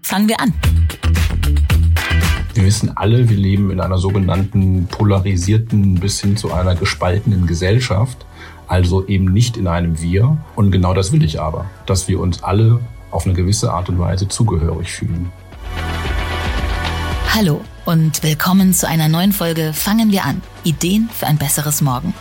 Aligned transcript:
Fangen 0.00 0.26
wir 0.26 0.40
an. 0.40 0.54
Wir 2.54 2.64
wissen 2.64 2.96
alle, 2.96 3.28
wir 3.28 3.36
leben 3.36 3.70
in 3.70 3.78
einer 3.78 3.98
sogenannten 3.98 4.86
polarisierten 4.86 5.96
bis 5.96 6.22
hin 6.22 6.38
zu 6.38 6.50
einer 6.50 6.74
gespaltenen 6.74 7.46
Gesellschaft, 7.46 8.24
also 8.66 9.06
eben 9.06 9.26
nicht 9.26 9.58
in 9.58 9.66
einem 9.66 10.00
Wir. 10.00 10.38
Und 10.56 10.70
genau 10.70 10.94
das 10.94 11.12
will 11.12 11.22
ich 11.24 11.38
aber, 11.38 11.66
dass 11.84 12.08
wir 12.08 12.20
uns 12.20 12.42
alle 12.42 12.80
auf 13.10 13.26
eine 13.26 13.34
gewisse 13.34 13.70
Art 13.70 13.90
und 13.90 13.98
Weise 13.98 14.28
zugehörig 14.28 14.92
fühlen. 14.92 15.30
Hallo 17.34 17.60
und 17.84 18.22
willkommen 18.22 18.72
zu 18.72 18.88
einer 18.88 19.08
neuen 19.08 19.32
Folge 19.32 19.74
Fangen 19.74 20.10
wir 20.10 20.24
an. 20.24 20.40
Ideen 20.64 21.10
für 21.12 21.26
ein 21.26 21.36
besseres 21.36 21.82
Morgen. 21.82 22.14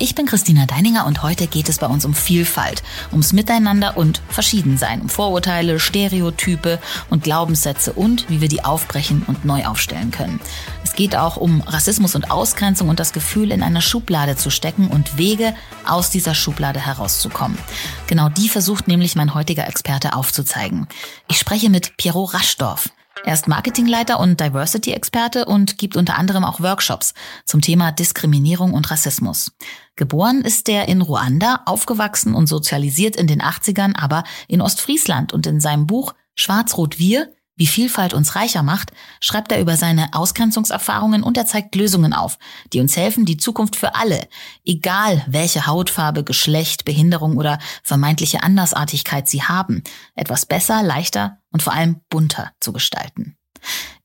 Ich 0.00 0.14
bin 0.14 0.26
Christina 0.26 0.64
Deininger 0.64 1.06
und 1.06 1.24
heute 1.24 1.48
geht 1.48 1.68
es 1.68 1.78
bei 1.78 1.88
uns 1.88 2.04
um 2.04 2.14
Vielfalt, 2.14 2.84
ums 3.10 3.32
Miteinander 3.32 3.96
und 3.96 4.22
Verschiedensein, 4.28 5.00
um 5.00 5.08
Vorurteile, 5.08 5.80
Stereotype 5.80 6.78
und 7.10 7.24
Glaubenssätze 7.24 7.92
und 7.92 8.30
wie 8.30 8.40
wir 8.40 8.48
die 8.48 8.64
aufbrechen 8.64 9.24
und 9.26 9.44
neu 9.44 9.66
aufstellen 9.66 10.12
können. 10.12 10.38
Es 10.84 10.92
geht 10.94 11.16
auch 11.16 11.36
um 11.36 11.62
Rassismus 11.62 12.14
und 12.14 12.30
Ausgrenzung 12.30 12.88
und 12.88 13.00
das 13.00 13.12
Gefühl, 13.12 13.50
in 13.50 13.64
einer 13.64 13.80
Schublade 13.80 14.36
zu 14.36 14.50
stecken 14.50 14.86
und 14.86 15.18
Wege, 15.18 15.52
aus 15.84 16.10
dieser 16.10 16.36
Schublade 16.36 16.78
herauszukommen. 16.78 17.58
Genau 18.06 18.28
die 18.28 18.48
versucht 18.48 18.86
nämlich 18.86 19.16
mein 19.16 19.34
heutiger 19.34 19.66
Experte 19.66 20.14
aufzuzeigen. 20.14 20.86
Ich 21.28 21.38
spreche 21.38 21.70
mit 21.70 21.96
Piero 21.96 22.22
Raschdorf. 22.22 22.88
Er 23.24 23.34
ist 23.34 23.48
Marketingleiter 23.48 24.20
und 24.20 24.40
Diversity-Experte 24.40 25.44
und 25.44 25.78
gibt 25.78 25.96
unter 25.96 26.16
anderem 26.16 26.44
auch 26.44 26.60
Workshops 26.60 27.14
zum 27.44 27.60
Thema 27.60 27.92
Diskriminierung 27.92 28.72
und 28.74 28.90
Rassismus. 28.90 29.52
Geboren 29.96 30.42
ist 30.42 30.68
er 30.68 30.88
in 30.88 31.02
Ruanda, 31.02 31.62
aufgewachsen 31.66 32.34
und 32.34 32.46
sozialisiert 32.46 33.16
in 33.16 33.26
den 33.26 33.42
80ern, 33.42 33.94
aber 33.96 34.24
in 34.46 34.60
Ostfriesland 34.60 35.32
und 35.32 35.46
in 35.46 35.60
seinem 35.60 35.86
Buch 35.86 36.14
Schwarz-Rot-Wir 36.34 37.32
wie 37.58 37.66
Vielfalt 37.66 38.14
uns 38.14 38.36
reicher 38.36 38.62
macht, 38.62 38.92
schreibt 39.20 39.52
er 39.52 39.60
über 39.60 39.76
seine 39.76 40.14
Ausgrenzungserfahrungen 40.14 41.22
und 41.22 41.36
er 41.36 41.44
zeigt 41.44 41.74
Lösungen 41.74 42.14
auf, 42.14 42.38
die 42.72 42.80
uns 42.80 42.96
helfen, 42.96 43.26
die 43.26 43.36
Zukunft 43.36 43.76
für 43.76 43.96
alle, 43.96 44.26
egal 44.64 45.22
welche 45.26 45.66
Hautfarbe, 45.66 46.24
Geschlecht, 46.24 46.86
Behinderung 46.86 47.36
oder 47.36 47.58
vermeintliche 47.82 48.42
Andersartigkeit 48.42 49.28
sie 49.28 49.42
haben, 49.42 49.82
etwas 50.14 50.46
besser, 50.46 50.82
leichter 50.82 51.38
und 51.50 51.62
vor 51.62 51.74
allem 51.74 52.00
bunter 52.08 52.52
zu 52.60 52.72
gestalten. 52.72 53.36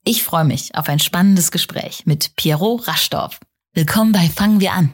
Ich 0.03 0.23
freue 0.23 0.45
mich 0.45 0.75
auf 0.75 0.89
ein 0.89 0.99
spannendes 0.99 1.51
Gespräch 1.51 2.05
mit 2.05 2.35
Pierrot 2.35 2.87
Raschdorf. 2.87 3.39
Willkommen 3.73 4.11
bei 4.11 4.27
Fangen 4.29 4.59
wir 4.59 4.73
an. 4.73 4.93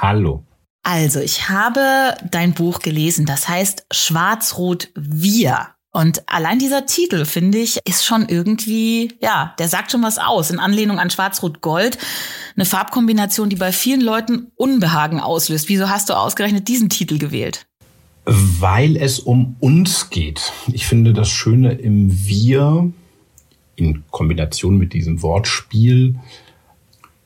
Hallo. 0.00 0.44
Also, 0.84 1.20
ich 1.20 1.48
habe 1.48 2.14
dein 2.30 2.54
Buch 2.54 2.78
gelesen, 2.78 3.26
das 3.26 3.48
heißt 3.48 3.86
Schwarz-Rot 3.90 4.90
Wir. 4.94 5.68
Und 5.90 6.22
allein 6.28 6.60
dieser 6.60 6.86
Titel, 6.86 7.24
finde 7.24 7.58
ich, 7.58 7.80
ist 7.84 8.04
schon 8.04 8.28
irgendwie, 8.28 9.14
ja, 9.20 9.54
der 9.58 9.68
sagt 9.68 9.90
schon 9.90 10.02
was 10.02 10.18
aus. 10.18 10.50
In 10.50 10.60
Anlehnung 10.60 11.00
an 11.00 11.10
Schwarz-Rot-Gold. 11.10 11.98
Eine 12.54 12.64
Farbkombination, 12.64 13.48
die 13.48 13.56
bei 13.56 13.72
vielen 13.72 14.00
Leuten 14.00 14.52
Unbehagen 14.54 15.18
auslöst. 15.18 15.68
Wieso 15.68 15.88
hast 15.88 16.08
du 16.08 16.14
ausgerechnet 16.14 16.68
diesen 16.68 16.88
Titel 16.88 17.18
gewählt? 17.18 17.66
Weil 18.24 18.96
es 18.96 19.18
um 19.18 19.56
uns 19.58 20.10
geht. 20.10 20.52
Ich 20.72 20.86
finde 20.86 21.12
das 21.12 21.28
Schöne 21.28 21.72
im 21.72 22.26
Wir 22.26 22.92
in 23.74 24.04
Kombination 24.10 24.76
mit 24.76 24.92
diesem 24.92 25.22
Wortspiel 25.22 26.16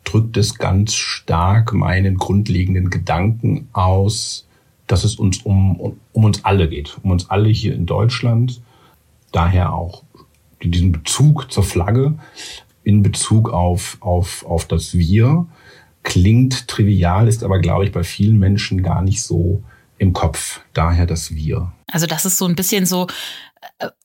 drückt 0.04 0.36
es 0.36 0.58
ganz 0.58 0.94
stark 0.94 1.72
meinen 1.72 2.16
grundlegenden 2.16 2.90
Gedanken 2.90 3.68
aus, 3.72 4.46
dass 4.86 5.04
es 5.04 5.16
uns 5.16 5.38
um, 5.38 5.96
um 6.12 6.24
uns 6.24 6.44
alle 6.44 6.68
geht, 6.68 6.98
um 7.02 7.10
uns 7.10 7.30
alle 7.30 7.48
hier 7.48 7.74
in 7.74 7.86
Deutschland. 7.86 8.60
Daher 9.30 9.72
auch 9.72 10.02
diesen 10.62 10.92
Bezug 10.92 11.50
zur 11.50 11.64
Flagge 11.64 12.14
in 12.84 13.02
Bezug 13.02 13.50
auf, 13.50 13.96
auf, 14.00 14.44
auf 14.44 14.66
das 14.66 14.94
Wir 14.94 15.46
klingt 16.02 16.68
trivial, 16.68 17.28
ist 17.28 17.44
aber, 17.44 17.60
glaube 17.60 17.84
ich, 17.84 17.92
bei 17.92 18.02
vielen 18.02 18.38
Menschen 18.38 18.82
gar 18.82 19.02
nicht 19.02 19.22
so 19.22 19.62
im 19.98 20.12
Kopf. 20.12 20.60
Daher 20.72 21.06
das 21.06 21.34
Wir. 21.34 21.72
Also 21.86 22.06
das 22.06 22.24
ist 22.24 22.38
so 22.38 22.46
ein 22.46 22.56
bisschen 22.56 22.86
so 22.86 23.06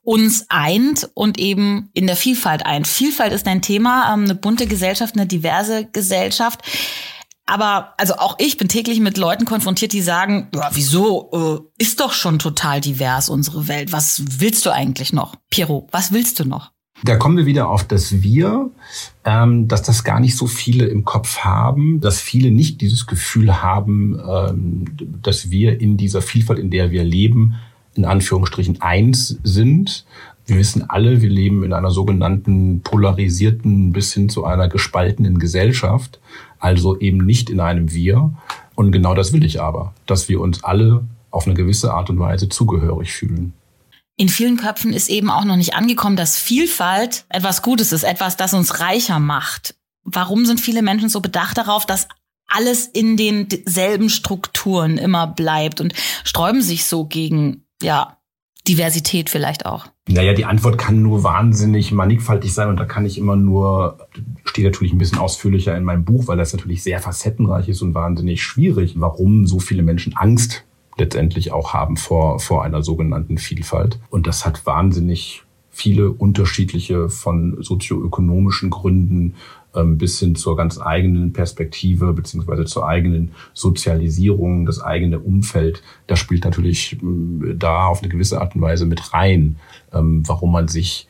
uns 0.03 0.45
eint 0.49 1.09
und 1.13 1.37
eben 1.37 1.89
in 1.93 2.07
der 2.07 2.15
Vielfalt 2.15 2.65
eint. 2.65 2.87
Vielfalt 2.87 3.33
ist 3.33 3.47
ein 3.47 3.61
Thema, 3.61 4.13
ähm, 4.13 4.23
eine 4.23 4.35
bunte 4.35 4.67
Gesellschaft, 4.67 5.15
eine 5.15 5.27
diverse 5.27 5.85
Gesellschaft. 5.91 6.61
Aber 7.45 7.93
also 7.97 8.15
auch 8.15 8.35
ich 8.39 8.57
bin 8.57 8.67
täglich 8.67 8.99
mit 8.99 9.17
Leuten 9.17 9.45
konfrontiert, 9.45 9.93
die 9.93 10.01
sagen, 10.01 10.49
ja, 10.53 10.69
wieso 10.73 11.69
äh, 11.79 11.83
ist 11.83 11.99
doch 12.01 12.11
schon 12.11 12.39
total 12.39 12.81
divers 12.81 13.29
unsere 13.29 13.67
Welt. 13.67 13.91
Was 13.91 14.21
willst 14.39 14.65
du 14.65 14.71
eigentlich 14.71 15.13
noch? 15.13 15.35
Piero, 15.49 15.87
was 15.91 16.11
willst 16.11 16.39
du 16.39 16.45
noch? 16.45 16.71
Da 17.03 17.15
kommen 17.15 17.37
wir 17.37 17.45
wieder 17.45 17.69
auf 17.69 17.83
das 17.83 18.23
Wir, 18.23 18.71
ähm, 19.23 19.67
dass 19.67 19.83
das 19.83 20.03
gar 20.03 20.19
nicht 20.19 20.35
so 20.35 20.47
viele 20.47 20.87
im 20.87 21.05
Kopf 21.05 21.39
haben, 21.39 22.01
dass 22.01 22.19
viele 22.19 22.51
nicht 22.51 22.81
dieses 22.81 23.05
Gefühl 23.05 23.61
haben, 23.61 24.19
ähm, 24.19 24.85
dass 25.21 25.51
wir 25.51 25.79
in 25.79 25.95
dieser 25.95 26.21
Vielfalt, 26.21 26.59
in 26.59 26.71
der 26.71 26.91
wir 26.91 27.03
leben, 27.03 27.55
in 27.97 28.05
Anführungsstrichen 28.05 28.81
eins 28.81 29.37
sind. 29.43 30.05
Wir 30.45 30.57
wissen 30.57 30.89
alle, 30.89 31.21
wir 31.21 31.29
leben 31.29 31.63
in 31.63 31.73
einer 31.73 31.91
sogenannten 31.91 32.81
polarisierten 32.81 33.91
bis 33.91 34.13
hin 34.13 34.29
zu 34.29 34.45
einer 34.45 34.69
gespaltenen 34.69 35.39
Gesellschaft, 35.39 36.19
also 36.59 36.97
eben 36.99 37.25
nicht 37.25 37.49
in 37.49 37.59
einem 37.59 37.91
Wir. 37.91 38.31
Und 38.75 38.91
genau 38.91 39.13
das 39.13 39.33
will 39.33 39.43
ich 39.43 39.61
aber, 39.61 39.93
dass 40.05 40.29
wir 40.29 40.39
uns 40.39 40.63
alle 40.63 41.03
auf 41.31 41.45
eine 41.45 41.55
gewisse 41.55 41.93
Art 41.93 42.09
und 42.09 42.19
Weise 42.19 42.47
zugehörig 42.47 43.11
fühlen. 43.11 43.53
In 44.15 44.29
vielen 44.29 44.57
Köpfen 44.57 44.93
ist 44.93 45.09
eben 45.09 45.29
auch 45.29 45.43
noch 45.43 45.57
nicht 45.57 45.75
angekommen, 45.75 46.15
dass 46.15 46.37
Vielfalt 46.37 47.25
etwas 47.29 47.61
Gutes 47.61 47.91
ist, 47.91 48.03
etwas, 48.03 48.37
das 48.37 48.53
uns 48.53 48.79
reicher 48.79 49.19
macht. 49.19 49.75
Warum 50.03 50.45
sind 50.45 50.59
viele 50.59 50.81
Menschen 50.81 51.09
so 51.09 51.19
bedacht 51.19 51.57
darauf, 51.57 51.85
dass 51.85 52.07
alles 52.47 52.87
in 52.87 53.17
denselben 53.17 54.09
Strukturen 54.09 54.97
immer 54.97 55.27
bleibt 55.27 55.81
und 55.81 55.93
sträuben 56.23 56.61
sich 56.61 56.85
so 56.85 57.05
gegen 57.05 57.66
ja, 57.81 58.17
Diversität 58.67 59.29
vielleicht 59.29 59.65
auch? 59.65 59.87
Naja, 60.09 60.33
die 60.33 60.45
Antwort 60.45 60.77
kann 60.77 61.01
nur 61.01 61.23
wahnsinnig 61.23 61.91
mannigfaltig 61.91 62.53
sein 62.53 62.69
und 62.69 62.77
da 62.77 62.85
kann 62.85 63.05
ich 63.05 63.17
immer 63.17 63.35
nur, 63.35 63.97
steht 64.43 64.65
natürlich 64.65 64.93
ein 64.93 64.97
bisschen 64.97 65.19
ausführlicher 65.19 65.75
in 65.77 65.83
meinem 65.83 66.05
Buch, 66.05 66.27
weil 66.27 66.37
das 66.37 66.53
natürlich 66.53 66.83
sehr 66.83 66.99
facettenreich 66.99 67.69
ist 67.69 67.81
und 67.81 67.93
wahnsinnig 67.93 68.43
schwierig, 68.43 68.95
warum 68.97 69.47
so 69.47 69.59
viele 69.59 69.83
Menschen 69.83 70.15
Angst 70.15 70.65
letztendlich 70.97 71.51
auch 71.51 71.73
haben 71.73 71.97
vor, 71.97 72.39
vor 72.39 72.63
einer 72.63 72.81
sogenannten 72.81 73.37
Vielfalt. 73.37 73.99
Und 74.09 74.27
das 74.27 74.45
hat 74.45 74.65
wahnsinnig 74.65 75.43
viele 75.69 76.09
unterschiedliche 76.09 77.09
von 77.09 77.57
sozioökonomischen 77.61 78.69
Gründen 78.69 79.35
bis 79.83 80.19
hin 80.19 80.35
zur 80.35 80.55
ganz 80.55 80.79
eigenen 80.79 81.33
Perspektive 81.33 82.13
beziehungsweise 82.13 82.65
zur 82.65 82.87
eigenen 82.87 83.31
Sozialisierung, 83.53 84.65
das 84.65 84.81
eigene 84.81 85.19
Umfeld. 85.19 85.81
Das 86.07 86.19
spielt 86.19 86.45
natürlich 86.45 86.97
ähm, 87.01 87.55
da 87.57 87.87
auf 87.87 88.01
eine 88.01 88.09
gewisse 88.09 88.41
Art 88.41 88.55
und 88.55 88.61
Weise 88.61 88.85
mit 88.85 89.13
rein, 89.13 89.57
ähm, 89.93 90.23
warum 90.27 90.51
man 90.51 90.67
sich 90.67 91.07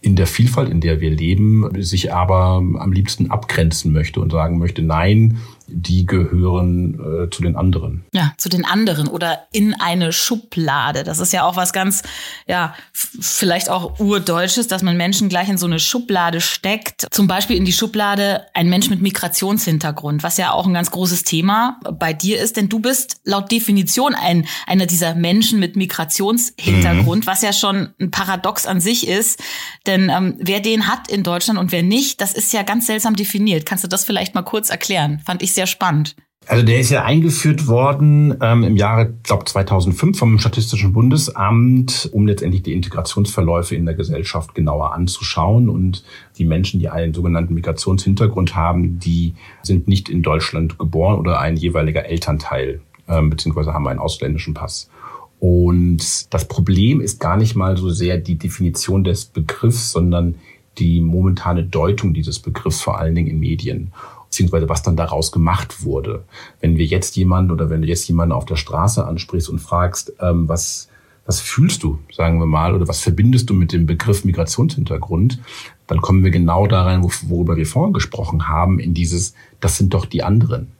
in 0.00 0.14
der 0.14 0.26
Vielfalt, 0.26 0.68
in 0.68 0.80
der 0.80 1.00
wir 1.00 1.10
leben, 1.10 1.68
sich 1.82 2.12
aber 2.12 2.62
am 2.78 2.92
liebsten 2.92 3.30
abgrenzen 3.30 3.92
möchte 3.92 4.20
und 4.20 4.30
sagen 4.30 4.58
möchte, 4.58 4.82
nein, 4.82 5.38
die 5.68 6.06
gehören 6.06 6.94
äh, 6.94 7.30
zu 7.30 7.42
den 7.42 7.56
anderen. 7.56 8.04
Ja, 8.12 8.32
zu 8.38 8.48
den 8.48 8.64
anderen 8.64 9.08
oder 9.08 9.46
in 9.52 9.74
eine 9.74 10.12
Schublade. 10.12 11.04
Das 11.04 11.18
ist 11.18 11.32
ja 11.32 11.44
auch 11.44 11.56
was 11.56 11.72
ganz, 11.72 12.02
ja, 12.46 12.74
vielleicht 12.92 13.68
auch 13.68 13.98
urdeutsches, 13.98 14.68
dass 14.68 14.82
man 14.82 14.96
Menschen 14.96 15.28
gleich 15.28 15.48
in 15.48 15.58
so 15.58 15.66
eine 15.66 15.78
Schublade 15.78 16.40
steckt. 16.40 17.06
Zum 17.10 17.26
Beispiel 17.26 17.56
in 17.56 17.64
die 17.64 17.72
Schublade 17.72 18.46
ein 18.54 18.68
Mensch 18.68 18.88
mit 18.90 19.02
Migrationshintergrund, 19.02 20.22
was 20.22 20.36
ja 20.36 20.52
auch 20.52 20.66
ein 20.66 20.74
ganz 20.74 20.90
großes 20.90 21.24
Thema 21.24 21.80
bei 21.98 22.12
dir 22.12 22.40
ist, 22.40 22.56
denn 22.56 22.68
du 22.68 22.78
bist 22.78 23.20
laut 23.24 23.50
Definition 23.50 24.14
ein, 24.14 24.46
einer 24.66 24.86
dieser 24.86 25.14
Menschen 25.14 25.58
mit 25.58 25.76
Migrationshintergrund, 25.76 27.24
mhm. 27.24 27.26
was 27.26 27.42
ja 27.42 27.52
schon 27.52 27.90
ein 28.00 28.10
Paradox 28.10 28.66
an 28.66 28.80
sich 28.80 29.08
ist. 29.08 29.42
Denn 29.86 30.10
ähm, 30.10 30.36
wer 30.38 30.60
den 30.60 30.86
hat 30.86 31.08
in 31.08 31.22
Deutschland 31.22 31.58
und 31.58 31.72
wer 31.72 31.82
nicht, 31.82 32.20
das 32.20 32.32
ist 32.32 32.52
ja 32.52 32.62
ganz 32.62 32.86
seltsam 32.86 33.16
definiert. 33.16 33.66
Kannst 33.66 33.84
du 33.84 33.88
das 33.88 34.04
vielleicht 34.04 34.34
mal 34.34 34.42
kurz 34.42 34.70
erklären? 34.70 35.20
Fand 35.24 35.42
ich 35.42 35.55
sehr 35.56 35.66
spannend. 35.66 36.14
Also 36.48 36.64
der 36.64 36.78
ist 36.78 36.90
ja 36.90 37.04
eingeführt 37.04 37.66
worden 37.66 38.36
ähm, 38.40 38.62
im 38.62 38.76
Jahre, 38.76 39.12
glaube 39.24 39.46
2005 39.46 40.16
vom 40.16 40.38
Statistischen 40.38 40.92
Bundesamt, 40.92 42.08
um 42.12 42.28
letztendlich 42.28 42.62
die 42.62 42.72
Integrationsverläufe 42.72 43.74
in 43.74 43.84
der 43.84 43.96
Gesellschaft 43.96 44.54
genauer 44.54 44.94
anzuschauen. 44.94 45.68
Und 45.68 46.04
die 46.38 46.44
Menschen, 46.44 46.78
die 46.78 46.88
einen 46.88 47.14
sogenannten 47.14 47.54
Migrationshintergrund 47.54 48.54
haben, 48.54 49.00
die 49.00 49.34
sind 49.62 49.88
nicht 49.88 50.08
in 50.08 50.22
Deutschland 50.22 50.78
geboren 50.78 51.18
oder 51.18 51.40
ein 51.40 51.56
jeweiliger 51.56 52.06
Elternteil, 52.06 52.80
ähm, 53.08 53.28
beziehungsweise 53.30 53.74
haben 53.74 53.88
einen 53.88 53.98
ausländischen 53.98 54.54
Pass. 54.54 54.88
Und 55.40 56.32
das 56.32 56.46
Problem 56.46 57.00
ist 57.00 57.18
gar 57.18 57.36
nicht 57.36 57.56
mal 57.56 57.76
so 57.76 57.90
sehr 57.90 58.18
die 58.18 58.38
Definition 58.38 59.02
des 59.02 59.24
Begriffs, 59.24 59.90
sondern 59.90 60.36
die 60.78 61.00
momentane 61.00 61.64
Deutung 61.64 62.14
dieses 62.14 62.38
Begriffs, 62.38 62.80
vor 62.80 62.98
allen 62.98 63.14
Dingen 63.14 63.28
in 63.28 63.40
Medien 63.40 63.92
beziehungsweise 64.36 64.68
was 64.68 64.82
dann 64.82 64.96
daraus 64.96 65.32
gemacht 65.32 65.82
wurde. 65.82 66.24
Wenn 66.60 66.76
wir 66.76 66.84
jetzt 66.84 67.16
jemanden 67.16 67.50
oder 67.50 67.70
wenn 67.70 67.80
du 67.80 67.88
jetzt 67.88 68.06
jemanden 68.06 68.32
auf 68.32 68.44
der 68.44 68.56
Straße 68.56 69.06
ansprichst 69.06 69.48
und 69.48 69.60
fragst, 69.60 70.12
ähm, 70.20 70.46
was, 70.46 70.90
was 71.24 71.40
fühlst 71.40 71.82
du, 71.82 71.98
sagen 72.12 72.38
wir 72.38 72.44
mal, 72.44 72.74
oder 72.74 72.86
was 72.86 73.00
verbindest 73.00 73.48
du 73.48 73.54
mit 73.54 73.72
dem 73.72 73.86
Begriff 73.86 74.26
Migrationshintergrund, 74.26 75.40
dann 75.86 76.02
kommen 76.02 76.22
wir 76.22 76.30
genau 76.30 76.66
da 76.66 76.82
rein, 76.82 77.02
worüber 77.02 77.56
wir 77.56 77.64
vorhin 77.64 77.94
gesprochen 77.94 78.46
haben, 78.46 78.78
in 78.78 78.92
dieses, 78.92 79.32
das 79.60 79.78
sind 79.78 79.94
doch 79.94 80.04
die 80.04 80.22
anderen. 80.22 80.72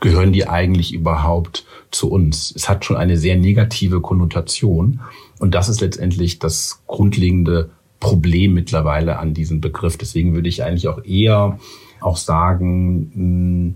Gehören 0.00 0.32
die 0.32 0.48
eigentlich 0.48 0.94
überhaupt 0.94 1.66
zu 1.90 2.10
uns? 2.10 2.50
Es 2.56 2.68
hat 2.68 2.86
schon 2.86 2.96
eine 2.96 3.18
sehr 3.18 3.36
negative 3.36 4.00
Konnotation. 4.00 5.00
Und 5.38 5.54
das 5.54 5.68
ist 5.68 5.80
letztendlich 5.80 6.38
das 6.38 6.82
grundlegende 6.86 7.70
Problem 8.00 8.54
mittlerweile 8.54 9.18
an 9.18 9.34
diesem 9.34 9.60
Begriff. 9.60 9.96
Deswegen 9.96 10.34
würde 10.34 10.48
ich 10.48 10.62
eigentlich 10.62 10.88
auch 10.88 11.04
eher 11.04 11.58
auch 12.04 12.16
sagen, 12.16 13.10
hm, 13.14 13.74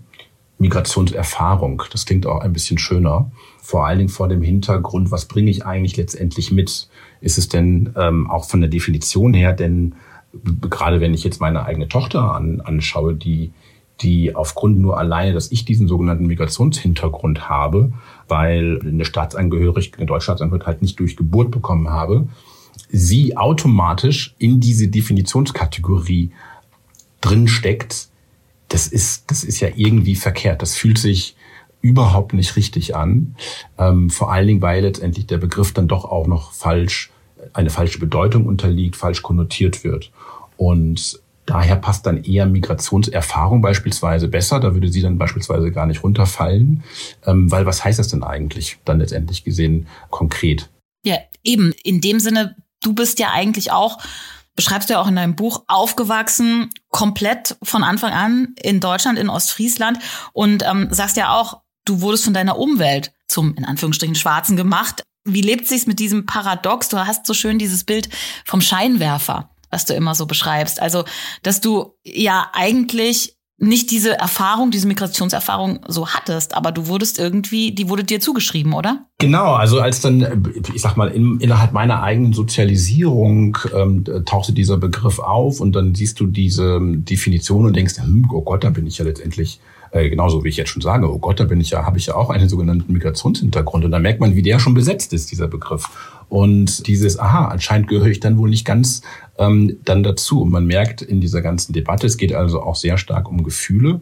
Migrationserfahrung. 0.58 1.82
Das 1.92 2.04
klingt 2.04 2.26
auch 2.26 2.40
ein 2.40 2.52
bisschen 2.52 2.78
schöner. 2.78 3.30
Vor 3.62 3.86
allen 3.86 3.98
Dingen 3.98 4.10
vor 4.10 4.28
dem 4.28 4.42
Hintergrund, 4.42 5.10
was 5.10 5.26
bringe 5.26 5.50
ich 5.50 5.64
eigentlich 5.64 5.96
letztendlich 5.96 6.50
mit? 6.50 6.88
Ist 7.20 7.38
es 7.38 7.48
denn 7.48 7.94
ähm, 7.96 8.28
auch 8.28 8.44
von 8.44 8.60
der 8.60 8.70
Definition 8.70 9.34
her, 9.34 9.52
denn 9.52 9.94
gerade 10.68 11.00
wenn 11.00 11.14
ich 11.14 11.24
jetzt 11.24 11.40
meine 11.40 11.64
eigene 11.64 11.88
Tochter 11.88 12.34
an, 12.34 12.60
anschaue, 12.60 13.14
die, 13.14 13.52
die 14.00 14.34
aufgrund 14.34 14.78
nur 14.78 14.98
alleine, 14.98 15.32
dass 15.32 15.50
ich 15.52 15.64
diesen 15.64 15.88
sogenannten 15.88 16.26
Migrationshintergrund 16.26 17.48
habe, 17.48 17.92
weil 18.26 18.80
eine 18.84 19.04
Staatsangehörigkeit, 19.04 20.00
eine 20.00 20.06
Deutschstaatsangehörigkeit 20.06 20.74
halt 20.74 20.82
nicht 20.82 20.98
durch 20.98 21.16
Geburt 21.16 21.50
bekommen 21.50 21.88
habe, 21.88 22.28
sie 22.90 23.36
automatisch 23.36 24.34
in 24.38 24.60
diese 24.60 24.88
Definitionskategorie 24.88 26.32
drin 27.20 27.48
steckt, 27.48 28.08
das 28.68 28.86
ist, 28.86 29.30
das 29.30 29.44
ist 29.44 29.60
ja 29.60 29.68
irgendwie 29.74 30.14
verkehrt. 30.14 30.62
Das 30.62 30.74
fühlt 30.74 30.98
sich 30.98 31.36
überhaupt 31.80 32.32
nicht 32.32 32.56
richtig 32.56 32.96
an. 32.96 33.36
Ähm, 33.78 34.10
vor 34.10 34.32
allen 34.32 34.46
Dingen, 34.46 34.62
weil 34.62 34.82
letztendlich 34.82 35.26
der 35.26 35.38
Begriff 35.38 35.72
dann 35.72 35.88
doch 35.88 36.04
auch 36.04 36.26
noch 36.26 36.52
falsch, 36.52 37.10
eine 37.52 37.70
falsche 37.70 37.98
Bedeutung 37.98 38.46
unterliegt, 38.46 38.96
falsch 38.96 39.22
konnotiert 39.22 39.84
wird. 39.84 40.10
Und 40.56 41.20
daher 41.46 41.76
passt 41.76 42.04
dann 42.04 42.22
eher 42.24 42.46
Migrationserfahrung 42.46 43.62
beispielsweise 43.62 44.28
besser. 44.28 44.60
Da 44.60 44.74
würde 44.74 44.88
sie 44.88 45.02
dann 45.02 45.18
beispielsweise 45.18 45.70
gar 45.70 45.86
nicht 45.86 46.02
runterfallen. 46.02 46.82
Ähm, 47.24 47.50
weil 47.50 47.64
was 47.64 47.84
heißt 47.84 47.98
das 47.98 48.08
denn 48.08 48.22
eigentlich 48.22 48.78
dann 48.84 48.98
letztendlich 48.98 49.44
gesehen 49.44 49.86
konkret? 50.10 50.68
Ja, 51.04 51.16
eben. 51.44 51.72
In 51.84 52.00
dem 52.00 52.20
Sinne, 52.20 52.56
du 52.82 52.92
bist 52.92 53.18
ja 53.18 53.28
eigentlich 53.32 53.70
auch 53.70 53.98
beschreibst 54.58 54.90
du 54.90 54.94
ja 54.94 55.00
auch 55.00 55.06
in 55.06 55.14
deinem 55.14 55.36
Buch, 55.36 55.62
aufgewachsen, 55.68 56.70
komplett 56.88 57.56
von 57.62 57.84
Anfang 57.84 58.12
an 58.12 58.56
in 58.60 58.80
Deutschland, 58.80 59.16
in 59.16 59.28
Ostfriesland 59.28 60.00
und 60.32 60.64
ähm, 60.66 60.88
sagst 60.90 61.16
ja 61.16 61.32
auch, 61.32 61.60
du 61.84 62.00
wurdest 62.00 62.24
von 62.24 62.34
deiner 62.34 62.58
Umwelt 62.58 63.12
zum, 63.28 63.54
in 63.54 63.64
Anführungsstrichen, 63.64 64.16
Schwarzen 64.16 64.56
gemacht. 64.56 65.04
Wie 65.22 65.42
lebt 65.42 65.68
sich's 65.68 65.86
mit 65.86 66.00
diesem 66.00 66.26
Paradox? 66.26 66.88
Du 66.88 66.98
hast 66.98 67.24
so 67.24 67.34
schön 67.34 67.60
dieses 67.60 67.84
Bild 67.84 68.08
vom 68.44 68.60
Scheinwerfer, 68.60 69.48
was 69.70 69.84
du 69.84 69.94
immer 69.94 70.16
so 70.16 70.26
beschreibst. 70.26 70.82
Also, 70.82 71.04
dass 71.44 71.60
du 71.60 71.94
ja 72.02 72.50
eigentlich 72.52 73.37
nicht 73.60 73.90
diese 73.90 74.16
Erfahrung, 74.16 74.70
diese 74.70 74.86
Migrationserfahrung 74.86 75.80
so 75.88 76.08
hattest, 76.08 76.56
aber 76.56 76.70
du 76.70 76.86
wurdest 76.86 77.18
irgendwie, 77.18 77.72
die 77.72 77.88
wurde 77.88 78.04
dir 78.04 78.20
zugeschrieben, 78.20 78.72
oder? 78.72 79.06
Genau, 79.18 79.54
also 79.54 79.80
als 79.80 80.00
dann, 80.00 80.48
ich 80.72 80.80
sag 80.80 80.96
mal, 80.96 81.08
in, 81.08 81.40
innerhalb 81.40 81.72
meiner 81.72 82.02
eigenen 82.02 82.32
Sozialisierung 82.32 83.58
ähm, 83.74 84.04
tauchte 84.24 84.52
dieser 84.52 84.76
Begriff 84.76 85.18
auf 85.18 85.60
und 85.60 85.72
dann 85.72 85.96
siehst 85.96 86.20
du 86.20 86.26
diese 86.26 86.80
Definition 86.80 87.66
und 87.66 87.74
denkst, 87.74 87.98
hm, 87.98 88.30
oh 88.32 88.42
Gott, 88.42 88.62
da 88.62 88.70
bin 88.70 88.86
ich 88.86 88.98
ja 88.98 89.04
letztendlich 89.04 89.60
äh, 89.90 90.08
genauso 90.08 90.44
wie 90.44 90.48
ich 90.48 90.56
jetzt 90.56 90.70
schon 90.70 90.82
sage, 90.82 91.10
oh 91.10 91.18
Gott, 91.18 91.40
da 91.40 91.44
bin 91.44 91.60
ich 91.60 91.70
ja, 91.70 91.84
habe 91.84 91.98
ich 91.98 92.06
ja 92.06 92.14
auch 92.14 92.30
einen 92.30 92.48
sogenannten 92.48 92.92
Migrationshintergrund 92.92 93.84
und 93.84 93.90
da 93.90 93.98
merkt 93.98 94.20
man, 94.20 94.34
wie 94.34 94.42
der 94.42 94.58
schon 94.58 94.74
besetzt 94.74 95.12
ist, 95.12 95.30
dieser 95.30 95.48
Begriff. 95.48 95.88
Und 96.28 96.86
dieses, 96.86 97.18
aha, 97.18 97.46
anscheinend 97.46 97.88
gehöre 97.88 98.08
ich 98.08 98.20
dann 98.20 98.36
wohl 98.36 98.50
nicht 98.50 98.66
ganz 98.66 99.00
ähm, 99.38 99.78
dann 99.84 100.02
dazu. 100.02 100.42
Und 100.42 100.50
man 100.50 100.66
merkt 100.66 101.02
in 101.02 101.20
dieser 101.20 101.40
ganzen 101.40 101.72
Debatte, 101.72 102.06
es 102.06 102.16
geht 102.16 102.34
also 102.34 102.62
auch 102.62 102.76
sehr 102.76 102.98
stark 102.98 103.28
um 103.28 103.42
Gefühle. 103.42 104.00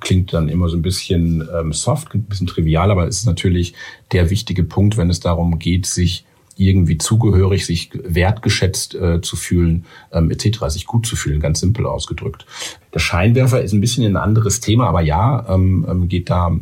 Klingt 0.00 0.32
dann 0.32 0.48
immer 0.48 0.68
so 0.68 0.76
ein 0.76 0.82
bisschen 0.82 1.46
ähm, 1.58 1.72
soft, 1.72 2.14
ein 2.14 2.22
bisschen 2.22 2.46
trivial, 2.46 2.90
aber 2.90 3.06
es 3.06 3.18
ist 3.18 3.26
natürlich 3.26 3.74
der 4.12 4.30
wichtige 4.30 4.64
Punkt, 4.64 4.96
wenn 4.96 5.10
es 5.10 5.20
darum 5.20 5.58
geht, 5.58 5.86
sich 5.86 6.24
irgendwie 6.60 6.98
zugehörig, 6.98 7.64
sich 7.64 7.90
wertgeschätzt 7.94 8.94
äh, 8.94 9.22
zu 9.22 9.36
fühlen, 9.36 9.86
ähm, 10.12 10.30
etc., 10.30 10.66
sich 10.68 10.86
gut 10.86 11.06
zu 11.06 11.16
fühlen, 11.16 11.40
ganz 11.40 11.60
simpel 11.60 11.86
ausgedrückt. 11.86 12.44
Der 12.92 12.98
Scheinwerfer 12.98 13.62
ist 13.62 13.72
ein 13.72 13.80
bisschen 13.80 14.04
ein 14.04 14.18
anderes 14.18 14.60
Thema, 14.60 14.86
aber 14.88 15.00
ja, 15.00 15.46
ähm, 15.48 15.86
ähm 15.88 16.08
geht 16.08 16.28
da 16.28 16.54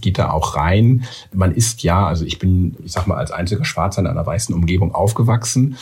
geht 0.00 0.18
da 0.18 0.30
auch 0.30 0.54
rein. 0.54 1.04
Man 1.34 1.52
ist 1.52 1.82
ja, 1.82 2.06
also 2.06 2.24
ich 2.24 2.38
bin, 2.38 2.76
ich 2.84 2.92
sag 2.92 3.08
mal, 3.08 3.16
als 3.16 3.32
einziger 3.32 3.64
Schwarzer 3.64 4.02
in 4.02 4.06
einer 4.06 4.24
weißen 4.24 4.54
Umgebung 4.54 4.94
aufgewachsen, 4.94 5.76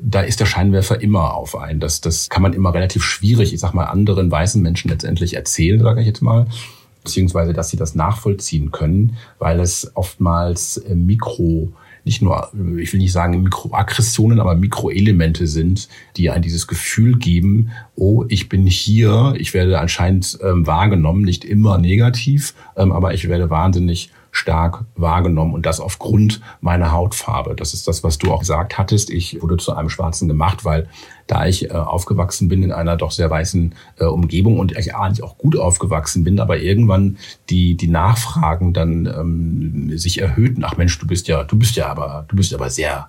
da 0.00 0.20
ist 0.20 0.40
der 0.40 0.46
Scheinwerfer 0.46 1.00
immer 1.00 1.34
auf 1.34 1.56
einen. 1.56 1.80
Das, 1.80 2.00
das 2.00 2.28
kann 2.28 2.42
man 2.42 2.52
immer 2.52 2.74
relativ 2.74 3.02
schwierig, 3.02 3.52
ich 3.52 3.60
sag 3.60 3.74
mal, 3.74 3.84
anderen 3.84 4.30
weißen 4.30 4.62
Menschen 4.62 4.90
letztendlich 4.90 5.34
erzählen, 5.34 5.80
sage 5.80 6.00
ich 6.00 6.06
jetzt 6.06 6.22
mal 6.22 6.46
beziehungsweise 7.06 7.52
dass 7.52 7.70
sie 7.70 7.76
das 7.76 7.94
nachvollziehen 7.94 8.72
können, 8.72 9.16
weil 9.38 9.60
es 9.60 9.92
oftmals 9.94 10.76
äh, 10.78 10.94
Mikro 10.94 11.72
nicht 12.04 12.22
nur, 12.22 12.52
ich 12.78 12.92
will 12.92 13.00
nicht 13.00 13.10
sagen 13.10 13.42
Mikroaggressionen, 13.42 14.38
aber 14.38 14.54
Mikroelemente 14.54 15.48
sind, 15.48 15.88
die 16.16 16.30
ein 16.30 16.40
dieses 16.40 16.68
Gefühl 16.68 17.18
geben, 17.18 17.72
oh, 17.96 18.24
ich 18.28 18.48
bin 18.48 18.64
hier, 18.64 19.34
ich 19.36 19.54
werde 19.54 19.80
anscheinend 19.80 20.38
ähm, 20.40 20.68
wahrgenommen, 20.68 21.22
nicht 21.22 21.44
immer 21.44 21.78
negativ, 21.78 22.54
ähm, 22.76 22.92
aber 22.92 23.12
ich 23.12 23.28
werde 23.28 23.50
wahnsinnig 23.50 24.10
stark 24.36 24.84
wahrgenommen 24.96 25.54
und 25.54 25.64
das 25.64 25.80
aufgrund 25.80 26.42
meiner 26.60 26.92
Hautfarbe. 26.92 27.54
Das 27.56 27.72
ist 27.72 27.88
das, 27.88 28.04
was 28.04 28.18
du 28.18 28.32
auch 28.32 28.40
gesagt 28.40 28.76
hattest. 28.76 29.08
Ich 29.08 29.40
wurde 29.40 29.56
zu 29.56 29.74
einem 29.74 29.88
Schwarzen 29.88 30.28
gemacht, 30.28 30.64
weil 30.64 30.88
da 31.26 31.46
ich 31.46 31.70
äh, 31.70 31.72
aufgewachsen 31.72 32.48
bin 32.48 32.62
in 32.62 32.70
einer 32.70 32.96
doch 32.96 33.12
sehr 33.12 33.30
weißen 33.30 33.74
äh, 33.98 34.04
Umgebung 34.04 34.58
und 34.58 34.76
ich 34.76 34.94
eigentlich 34.94 35.24
auch 35.24 35.38
gut 35.38 35.56
aufgewachsen 35.56 36.22
bin, 36.22 36.38
aber 36.38 36.58
irgendwann 36.58 37.16
die 37.48 37.76
die 37.78 37.88
Nachfragen 37.88 38.74
dann 38.74 39.06
ähm, 39.06 39.98
sich 39.98 40.20
erhöhten. 40.20 40.64
Ach 40.64 40.76
Mensch, 40.76 40.98
du 40.98 41.06
bist 41.06 41.28
ja, 41.28 41.42
du 41.42 41.56
bist 41.56 41.74
ja 41.76 41.88
aber, 41.88 42.26
du 42.28 42.36
bist 42.36 42.52
aber 42.52 42.68
sehr 42.68 43.08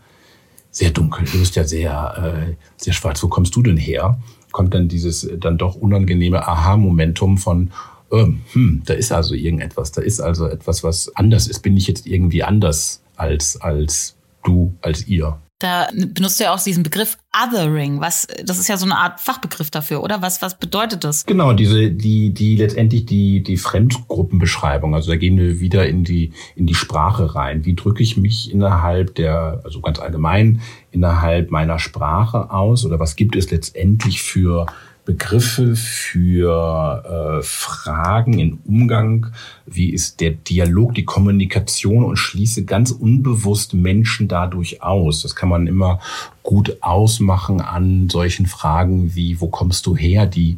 sehr 0.71 0.91
dunkel. 0.91 1.25
Du 1.25 1.39
bist 1.39 1.57
ja 1.57 1.65
sehr 1.65 2.47
äh, 2.49 2.53
sehr 2.77 2.93
schwarz. 2.93 3.21
Wo 3.21 3.27
kommst 3.27 3.53
du 3.55 3.61
denn 3.61 3.77
her? 3.77 4.17
Kommt 4.53 4.73
dann 4.73 4.87
dieses 4.87 5.29
dann 5.39 5.57
doch 5.57 5.75
unangenehme 5.75 6.47
Aha-Momentum 6.47 7.37
von 7.37 7.71
ähm, 8.11 8.41
hm, 8.53 8.81
da 8.85 8.93
ist 8.93 9.11
also 9.11 9.33
irgendetwas, 9.33 9.91
da 9.91 10.01
ist 10.01 10.19
also 10.19 10.47
etwas, 10.47 10.83
was 10.83 11.15
anders 11.15 11.47
ist. 11.47 11.61
Bin 11.61 11.75
ich 11.77 11.87
jetzt 11.87 12.07
irgendwie 12.07 12.43
anders 12.43 13.01
als, 13.15 13.59
als 13.61 14.15
du, 14.43 14.73
als 14.81 15.07
ihr? 15.07 15.39
Da 15.59 15.87
benutzt 15.91 16.39
du 16.39 16.43
ja 16.43 16.53
auch 16.53 16.61
diesen 16.61 16.83
Begriff 16.83 17.17
Othering. 17.35 17.99
Was, 17.99 18.27
das 18.45 18.59
ist 18.59 18.67
ja 18.67 18.77
so 18.77 18.85
eine 18.85 18.95
Art 18.95 19.19
Fachbegriff 19.19 19.71
dafür, 19.71 20.03
oder? 20.03 20.21
Was, 20.21 20.43
was 20.43 20.59
bedeutet 20.59 21.03
das? 21.03 21.25
Genau, 21.25 21.51
diese, 21.53 21.89
die, 21.89 22.31
die 22.31 22.55
letztendlich 22.57 23.07
die, 23.07 23.41
die 23.41 23.57
Fremdgruppenbeschreibung. 23.57 24.93
Also 24.93 25.09
da 25.09 25.17
gehen 25.17 25.35
wir 25.37 25.59
wieder 25.59 25.87
in 25.87 26.03
die, 26.03 26.31
in 26.55 26.67
die 26.67 26.75
Sprache 26.75 27.33
rein. 27.33 27.65
Wie 27.65 27.73
drücke 27.73 28.03
ich 28.03 28.17
mich 28.17 28.51
innerhalb 28.51 29.15
der, 29.15 29.61
also 29.63 29.81
ganz 29.81 29.97
allgemein, 29.97 30.61
innerhalb 30.91 31.49
meiner 31.49 31.79
Sprache 31.79 32.51
aus? 32.51 32.85
Oder 32.85 32.99
was 32.99 33.15
gibt 33.15 33.35
es 33.35 33.49
letztendlich 33.49 34.21
für 34.21 34.67
Begriffe 35.07 35.77
für 35.77 37.39
äh, 37.39 37.41
Fragen 37.41 38.39
in 38.39 38.59
Umgang, 38.65 39.27
wie 39.65 39.89
ist 39.91 40.19
der 40.19 40.31
Dialog, 40.31 40.95
die 40.95 41.05
Kommunikation 41.05 42.03
und 42.03 42.17
schließe 42.17 42.65
ganz 42.65 42.91
unbewusst 42.91 43.73
Menschen 43.73 44.27
dadurch 44.27 44.83
aus. 44.83 45.21
Das 45.21 45.33
kann 45.33 45.47
man 45.47 45.65
immer 45.65 46.01
gut 46.43 46.79
ausmachen 46.81 47.61
an 47.61 48.09
solchen 48.09 48.47
Fragen 48.47 49.15
wie, 49.15 49.39
wo 49.39 49.47
kommst 49.47 49.85
du 49.85 49.95
her, 49.95 50.25
die, 50.25 50.57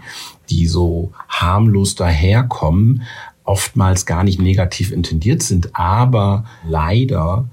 die 0.50 0.65
so 0.65 1.12
harmlos 1.27 1.94
daherkommen, 1.94 3.03
oftmals 3.44 4.08
gar 4.08 4.24
nicht 4.24 4.41
negativ 4.41 4.91
intendiert 4.91 5.44
sind, 5.44 5.75
aber 5.75 6.46
leider 6.68 7.48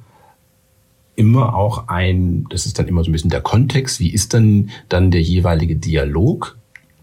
immer 1.15 1.55
auch 1.55 1.89
ein, 1.89 2.47
das 2.49 2.65
ist 2.65 2.79
dann 2.79 2.89
immer 2.89 3.05
so 3.05 3.11
ein 3.11 3.13
bisschen 3.13 3.29
der 3.29 3.43
Kontext, 3.43 4.01
wie 4.01 4.15
ist 4.15 4.33
denn 4.33 4.71
dann 4.89 5.11
der 5.11 5.21
jeweilige 5.21 5.77
Dialog? 5.77 6.56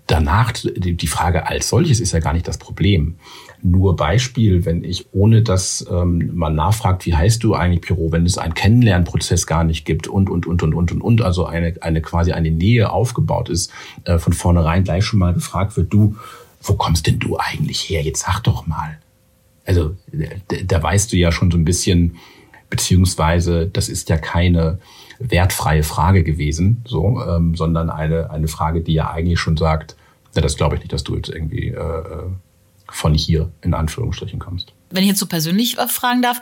Danach, 0.05 0.51
die 0.53 1.07
Frage 1.07 1.47
als 1.47 1.69
solches 1.69 2.01
ist 2.01 2.11
ja 2.11 2.19
gar 2.19 2.33
nicht 2.33 2.47
das 2.47 2.57
Problem. 2.57 3.15
Nur 3.61 3.95
Beispiel, 3.95 4.65
wenn 4.65 4.83
ich, 4.83 5.07
ohne 5.13 5.41
dass 5.43 5.85
ähm, 5.89 6.31
man 6.33 6.55
nachfragt, 6.55 7.05
wie 7.05 7.15
heißt 7.15 7.41
du 7.41 7.55
eigentlich, 7.55 7.81
Pyro, 7.81 8.11
wenn 8.11 8.25
es 8.25 8.37
einen 8.37 8.53
Kennenlernprozess 8.53 9.47
gar 9.47 9.63
nicht 9.63 9.85
gibt 9.85 10.07
und, 10.07 10.29
und, 10.29 10.45
und, 10.45 10.61
und, 10.61 10.73
und, 10.73 10.91
und, 10.91 11.01
und, 11.01 11.21
also 11.21 11.45
eine, 11.45 11.75
eine 11.79 12.01
quasi 12.01 12.33
eine 12.33 12.51
Nähe 12.51 12.91
aufgebaut 12.91 13.47
ist, 13.47 13.71
äh, 14.03 14.17
von 14.17 14.33
vornherein 14.33 14.83
gleich 14.83 15.05
schon 15.05 15.19
mal 15.19 15.33
gefragt 15.33 15.77
wird, 15.77 15.93
du, 15.93 16.17
wo 16.61 16.73
kommst 16.73 17.07
denn 17.07 17.19
du 17.19 17.37
eigentlich 17.37 17.89
her? 17.89 18.01
Jetzt 18.01 18.25
sag 18.25 18.41
doch 18.41 18.67
mal. 18.67 18.99
Also, 19.65 19.95
da, 20.11 20.57
da 20.65 20.83
weißt 20.83 21.13
du 21.13 21.15
ja 21.15 21.31
schon 21.31 21.49
so 21.49 21.57
ein 21.57 21.63
bisschen, 21.63 22.17
beziehungsweise 22.69 23.67
das 23.71 23.87
ist 23.87 24.09
ja 24.09 24.17
keine 24.17 24.79
wertfreie 25.29 25.83
Frage 25.83 26.23
gewesen, 26.23 26.83
so, 26.87 27.21
ähm, 27.21 27.55
sondern 27.55 27.89
eine, 27.89 28.29
eine 28.29 28.47
Frage, 28.47 28.81
die 28.81 28.93
ja 28.93 29.11
eigentlich 29.11 29.39
schon 29.39 29.57
sagt, 29.57 29.95
ja, 30.35 30.41
das 30.41 30.57
glaube 30.57 30.75
ich 30.75 30.81
nicht, 30.81 30.93
dass 30.93 31.03
du 31.03 31.15
jetzt 31.15 31.29
irgendwie 31.29 31.69
äh, 31.69 31.77
äh, 31.77 32.29
von 32.89 33.13
hier 33.13 33.51
in 33.61 33.73
Anführungsstrichen 33.73 34.39
kommst. 34.39 34.73
Wenn 34.89 35.03
ich 35.03 35.09
jetzt 35.09 35.19
so 35.19 35.27
persönlich 35.27 35.75
fragen 35.75 36.21
darf, 36.21 36.39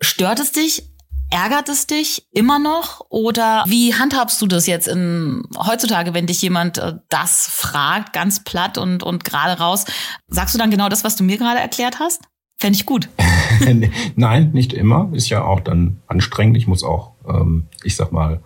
stört 0.00 0.40
es 0.40 0.52
dich? 0.52 0.84
Ärgert 1.28 1.68
es 1.68 1.88
dich 1.88 2.24
immer 2.30 2.60
noch 2.60 3.04
oder 3.08 3.64
wie 3.66 3.92
handhabst 3.92 4.40
du 4.40 4.46
das 4.46 4.68
jetzt 4.68 4.86
in, 4.86 5.42
heutzutage, 5.58 6.14
wenn 6.14 6.26
dich 6.26 6.40
jemand 6.40 6.78
äh, 6.78 6.94
das 7.08 7.48
fragt, 7.48 8.12
ganz 8.12 8.44
platt 8.44 8.78
und, 8.78 9.02
und 9.02 9.24
gerade 9.24 9.60
raus? 9.60 9.86
Sagst 10.28 10.54
du 10.54 10.58
dann 10.58 10.70
genau 10.70 10.88
das, 10.88 11.02
was 11.02 11.16
du 11.16 11.24
mir 11.24 11.36
gerade 11.36 11.58
erklärt 11.58 11.98
hast? 11.98 12.22
Fände 12.58 12.78
ich 12.78 12.86
gut. 12.86 13.08
Nein, 14.16 14.50
nicht 14.52 14.72
immer. 14.72 15.10
Ist 15.12 15.28
ja 15.28 15.44
auch 15.44 15.60
dann 15.60 16.00
anstrengend. 16.06 16.56
Ich 16.56 16.66
muss 16.66 16.84
auch, 16.84 17.12
ähm, 17.28 17.64
ich 17.84 17.96
sag 17.96 18.12
mal, 18.12 18.40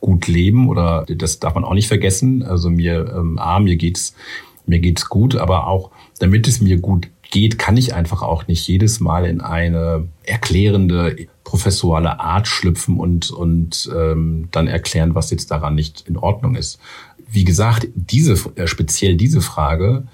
gut 0.00 0.26
leben 0.26 0.68
oder 0.68 1.04
das 1.08 1.40
darf 1.40 1.54
man 1.54 1.64
auch 1.64 1.74
nicht 1.74 1.88
vergessen. 1.88 2.42
Also 2.42 2.70
mir, 2.70 3.12
ähm, 3.16 3.38
A, 3.38 3.58
mir 3.60 3.76
geht's, 3.76 4.14
mir 4.66 4.78
geht's 4.78 5.08
gut, 5.08 5.36
aber 5.36 5.66
auch 5.66 5.90
damit 6.18 6.46
es 6.48 6.60
mir 6.60 6.78
gut 6.78 7.08
geht, 7.30 7.58
kann 7.58 7.76
ich 7.76 7.94
einfach 7.94 8.22
auch 8.22 8.46
nicht 8.46 8.66
jedes 8.68 9.00
Mal 9.00 9.26
in 9.26 9.40
eine 9.40 10.08
erklärende, 10.24 11.26
professuale 11.44 12.20
Art 12.20 12.48
schlüpfen 12.48 12.98
und, 12.98 13.30
und 13.30 13.90
ähm, 13.94 14.48
dann 14.50 14.66
erklären, 14.66 15.14
was 15.14 15.30
jetzt 15.30 15.50
daran 15.50 15.74
nicht 15.74 16.04
in 16.08 16.16
Ordnung 16.16 16.56
ist. 16.56 16.78
Wie 17.28 17.44
gesagt, 17.44 17.88
diese, 17.94 18.34
äh, 18.56 18.66
speziell 18.66 19.16
diese 19.16 19.40
Frage, 19.40 20.04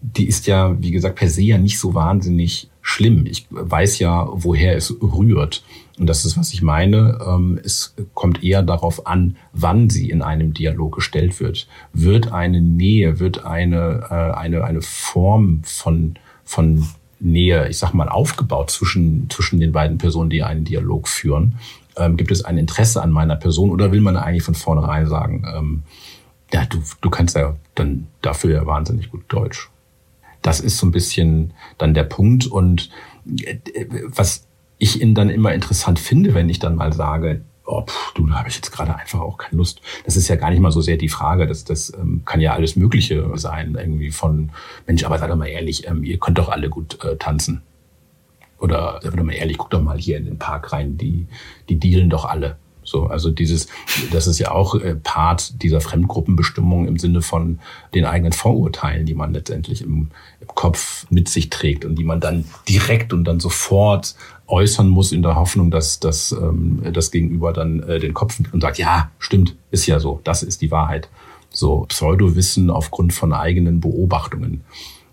die 0.00 0.28
ist 0.28 0.46
ja, 0.46 0.80
wie 0.80 0.90
gesagt, 0.90 1.16
per 1.16 1.28
se 1.28 1.42
ja 1.42 1.58
nicht 1.58 1.78
so 1.78 1.94
wahnsinnig 1.94 2.68
schlimm. 2.82 3.26
Ich 3.26 3.46
weiß 3.50 3.98
ja, 3.98 4.28
woher 4.30 4.76
es 4.76 4.94
rührt. 5.02 5.64
Und 6.00 6.06
das 6.06 6.24
ist, 6.24 6.38
was 6.38 6.54
ich 6.54 6.62
meine. 6.62 7.18
Ähm, 7.24 7.60
es 7.62 7.94
kommt 8.14 8.42
eher 8.42 8.62
darauf 8.62 9.06
an, 9.06 9.36
wann 9.52 9.90
sie 9.90 10.08
in 10.08 10.22
einem 10.22 10.54
Dialog 10.54 10.94
gestellt 10.94 11.38
wird. 11.40 11.68
Wird 11.92 12.32
eine 12.32 12.62
Nähe, 12.62 13.20
wird 13.20 13.44
eine, 13.44 14.06
äh, 14.10 14.34
eine, 14.34 14.64
eine 14.64 14.80
Form 14.80 15.60
von, 15.62 16.14
von 16.42 16.86
Nähe, 17.18 17.68
ich 17.68 17.76
sag 17.76 17.92
mal, 17.92 18.08
aufgebaut 18.08 18.70
zwischen, 18.70 19.28
zwischen 19.28 19.60
den 19.60 19.72
beiden 19.72 19.98
Personen, 19.98 20.30
die 20.30 20.42
einen 20.42 20.64
Dialog 20.64 21.06
führen? 21.06 21.58
Ähm, 21.96 22.16
gibt 22.16 22.30
es 22.30 22.46
ein 22.46 22.56
Interesse 22.56 23.02
an 23.02 23.10
meiner 23.10 23.36
Person 23.36 23.70
oder 23.70 23.92
will 23.92 24.00
man 24.00 24.16
eigentlich 24.16 24.44
von 24.44 24.54
vornherein 24.54 25.06
sagen, 25.06 25.44
ähm, 25.54 25.82
ja, 26.50 26.64
du, 26.64 26.78
du 27.02 27.10
kannst 27.10 27.36
ja 27.36 27.56
dann 27.74 28.06
dafür 28.22 28.54
ja 28.54 28.66
wahnsinnig 28.66 29.10
gut 29.10 29.24
Deutsch. 29.28 29.68
Das 30.40 30.60
ist 30.60 30.78
so 30.78 30.86
ein 30.86 30.92
bisschen 30.92 31.52
dann 31.76 31.92
der 31.92 32.04
Punkt. 32.04 32.46
Und 32.46 32.88
äh, 33.44 33.58
was 34.06 34.46
ich 34.80 35.00
ihn 35.00 35.14
dann 35.14 35.30
immer 35.30 35.54
interessant 35.54 36.00
finde, 36.00 36.34
wenn 36.34 36.48
ich 36.48 36.58
dann 36.58 36.74
mal 36.74 36.92
sage, 36.92 37.42
oh, 37.66 37.82
pff, 37.82 38.12
du, 38.14 38.26
da 38.26 38.36
habe 38.36 38.48
ich 38.48 38.56
jetzt 38.56 38.72
gerade 38.72 38.96
einfach 38.96 39.20
auch 39.20 39.36
keine 39.36 39.58
Lust. 39.58 39.80
Das 40.04 40.16
ist 40.16 40.26
ja 40.26 40.36
gar 40.36 40.50
nicht 40.50 40.60
mal 40.60 40.72
so 40.72 40.80
sehr 40.80 40.96
die 40.96 41.10
Frage. 41.10 41.46
Das, 41.46 41.64
das 41.64 41.92
ähm, 41.94 42.22
kann 42.24 42.40
ja 42.40 42.54
alles 42.54 42.76
Mögliche 42.76 43.30
sein. 43.34 43.76
Irgendwie 43.78 44.10
von, 44.10 44.50
Mensch, 44.86 45.04
aber 45.04 45.18
sei 45.18 45.28
doch 45.28 45.36
mal 45.36 45.46
ehrlich, 45.46 45.86
ähm, 45.86 46.02
ihr 46.02 46.18
könnt 46.18 46.38
doch 46.38 46.48
alle 46.48 46.70
gut 46.70 47.04
äh, 47.04 47.16
tanzen. 47.16 47.62
Oder 48.58 49.00
sei 49.02 49.10
doch 49.10 49.22
mal 49.22 49.34
ehrlich, 49.34 49.58
guck 49.58 49.70
doch 49.70 49.82
mal 49.82 49.98
hier 49.98 50.16
in 50.16 50.24
den 50.24 50.38
Park 50.38 50.72
rein, 50.72 50.96
die, 50.96 51.26
die 51.68 51.78
dealen 51.78 52.10
doch 52.10 52.24
alle. 52.24 52.56
So, 52.82 53.06
also 53.06 53.30
dieses, 53.30 53.68
das 54.10 54.26
ist 54.26 54.38
ja 54.38 54.50
auch 54.50 54.74
äh, 54.74 54.96
Part 54.96 55.62
dieser 55.62 55.80
Fremdgruppenbestimmung 55.80 56.88
im 56.88 56.98
Sinne 56.98 57.22
von 57.22 57.60
den 57.94 58.04
eigenen 58.04 58.32
Vorurteilen, 58.32 59.06
die 59.06 59.14
man 59.14 59.32
letztendlich 59.32 59.82
im, 59.82 60.10
im 60.40 60.48
Kopf 60.48 61.06
mit 61.10 61.28
sich 61.28 61.50
trägt 61.50 61.84
und 61.84 61.96
die 61.96 62.04
man 62.04 62.20
dann 62.20 62.46
direkt 62.68 63.12
und 63.12 63.24
dann 63.24 63.38
sofort 63.38 64.16
äußern 64.50 64.88
muss 64.88 65.12
in 65.12 65.22
der 65.22 65.36
Hoffnung, 65.36 65.70
dass, 65.70 66.00
dass 66.00 66.32
ähm, 66.32 66.82
das 66.92 67.10
Gegenüber 67.10 67.52
dann 67.52 67.80
äh, 67.82 67.98
den 67.98 68.14
Kopf 68.14 68.38
und 68.52 68.60
sagt, 68.60 68.78
ja, 68.78 69.10
stimmt, 69.18 69.56
ist 69.70 69.86
ja 69.86 70.00
so, 70.00 70.20
das 70.24 70.42
ist 70.42 70.60
die 70.62 70.70
Wahrheit. 70.70 71.08
So 71.50 71.86
Pseudowissen 71.88 72.70
aufgrund 72.70 73.12
von 73.12 73.32
eigenen 73.32 73.80
Beobachtungen. 73.80 74.62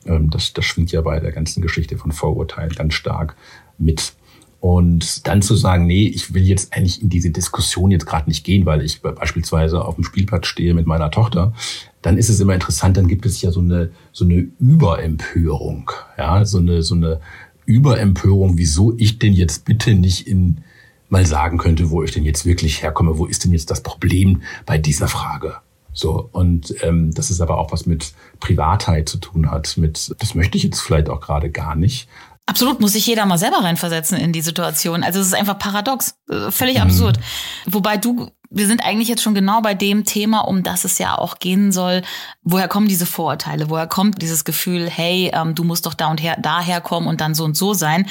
Ähm, 0.05 0.29
das, 0.29 0.53
das 0.53 0.65
schwingt 0.65 0.91
ja 0.91 1.01
bei 1.01 1.19
der 1.19 1.31
ganzen 1.31 1.61
Geschichte 1.61 1.97
von 1.97 2.11
Vorurteilen 2.11 2.71
ganz 2.71 2.93
stark 2.93 3.35
mit. 3.77 4.13
Und 4.59 5.27
dann 5.27 5.43
zu 5.43 5.55
sagen, 5.55 5.85
nee, 5.85 6.07
ich 6.07 6.33
will 6.33 6.43
jetzt 6.43 6.73
eigentlich 6.73 7.01
in 7.01 7.09
diese 7.09 7.29
Diskussion 7.29 7.91
jetzt 7.91 8.07
gerade 8.07 8.27
nicht 8.27 8.43
gehen, 8.43 8.65
weil 8.65 8.81
ich 8.81 9.01
beispielsweise 9.01 9.85
auf 9.85 9.95
dem 9.95 10.03
Spielplatz 10.03 10.47
stehe 10.47 10.73
mit 10.73 10.87
meiner 10.87 11.11
Tochter, 11.11 11.53
dann 12.01 12.17
ist 12.17 12.29
es 12.29 12.39
immer 12.39 12.55
interessant, 12.55 12.97
dann 12.97 13.07
gibt 13.07 13.25
es 13.27 13.39
ja 13.41 13.51
so 13.51 13.59
eine, 13.59 13.91
so 14.11 14.25
eine 14.25 14.47
Überempörung, 14.59 15.91
ja, 16.17 16.43
so 16.43 16.57
eine, 16.57 16.81
so 16.81 16.95
eine 16.95 17.19
Überempörung, 17.67 18.57
wieso 18.57 18.95
ich 18.97 19.19
denn 19.19 19.33
jetzt 19.33 19.65
bitte 19.65 19.93
nicht 19.93 20.27
in, 20.27 20.63
mal 21.09 21.25
sagen 21.25 21.57
könnte, 21.59 21.91
wo 21.91 22.01
ich 22.01 22.11
denn 22.11 22.23
jetzt 22.23 22.45
wirklich 22.45 22.81
herkomme, 22.81 23.17
wo 23.17 23.25
ist 23.25 23.43
denn 23.43 23.51
jetzt 23.51 23.69
das 23.69 23.83
Problem 23.83 24.41
bei 24.65 24.77
dieser 24.77 25.07
Frage? 25.07 25.57
So, 25.93 26.29
und 26.31 26.75
ähm, 26.83 27.13
das 27.13 27.29
ist 27.29 27.41
aber 27.41 27.57
auch 27.57 27.71
was 27.71 27.85
mit 27.85 28.13
Privatheit 28.39 29.09
zu 29.09 29.17
tun 29.17 29.51
hat, 29.51 29.77
mit, 29.77 30.15
das 30.19 30.33
möchte 30.33 30.57
ich 30.57 30.63
jetzt 30.63 30.79
vielleicht 30.79 31.09
auch 31.09 31.19
gerade 31.19 31.49
gar 31.49 31.75
nicht. 31.75 32.07
Absolut, 32.45 32.79
muss 32.79 32.93
sich 32.93 33.05
jeder 33.05 33.25
mal 33.25 33.37
selber 33.37 33.57
reinversetzen 33.57 34.17
in 34.17 34.31
die 34.31 34.41
Situation. 34.41 35.03
Also 35.03 35.19
es 35.19 35.27
ist 35.27 35.33
einfach 35.33 35.59
paradox, 35.59 36.15
äh, 36.29 36.49
völlig 36.49 36.75
mhm. 36.75 36.83
absurd. 36.83 37.19
Wobei 37.65 37.97
du, 37.97 38.31
wir 38.49 38.67
sind 38.67 38.83
eigentlich 38.83 39.07
jetzt 39.07 39.21
schon 39.21 39.33
genau 39.33 39.61
bei 39.61 39.73
dem 39.73 40.05
Thema, 40.05 40.41
um 40.41 40.63
das 40.63 40.85
es 40.85 40.97
ja 40.97 41.17
auch 41.17 41.39
gehen 41.39 41.71
soll. 41.71 42.01
Woher 42.43 42.67
kommen 42.67 42.87
diese 42.87 43.05
Vorurteile? 43.05 43.69
Woher 43.69 43.87
kommt 43.87 44.21
dieses 44.21 44.45
Gefühl, 44.45 44.89
hey, 44.89 45.31
ähm, 45.33 45.55
du 45.55 45.63
musst 45.63 45.85
doch 45.85 45.93
da 45.93 46.07
und 46.07 46.21
her, 46.21 46.37
daher 46.41 46.81
kommen 46.81 47.07
und 47.07 47.21
dann 47.21 47.35
so 47.35 47.43
und 47.43 47.57
so 47.57 47.73
sein? 47.73 48.07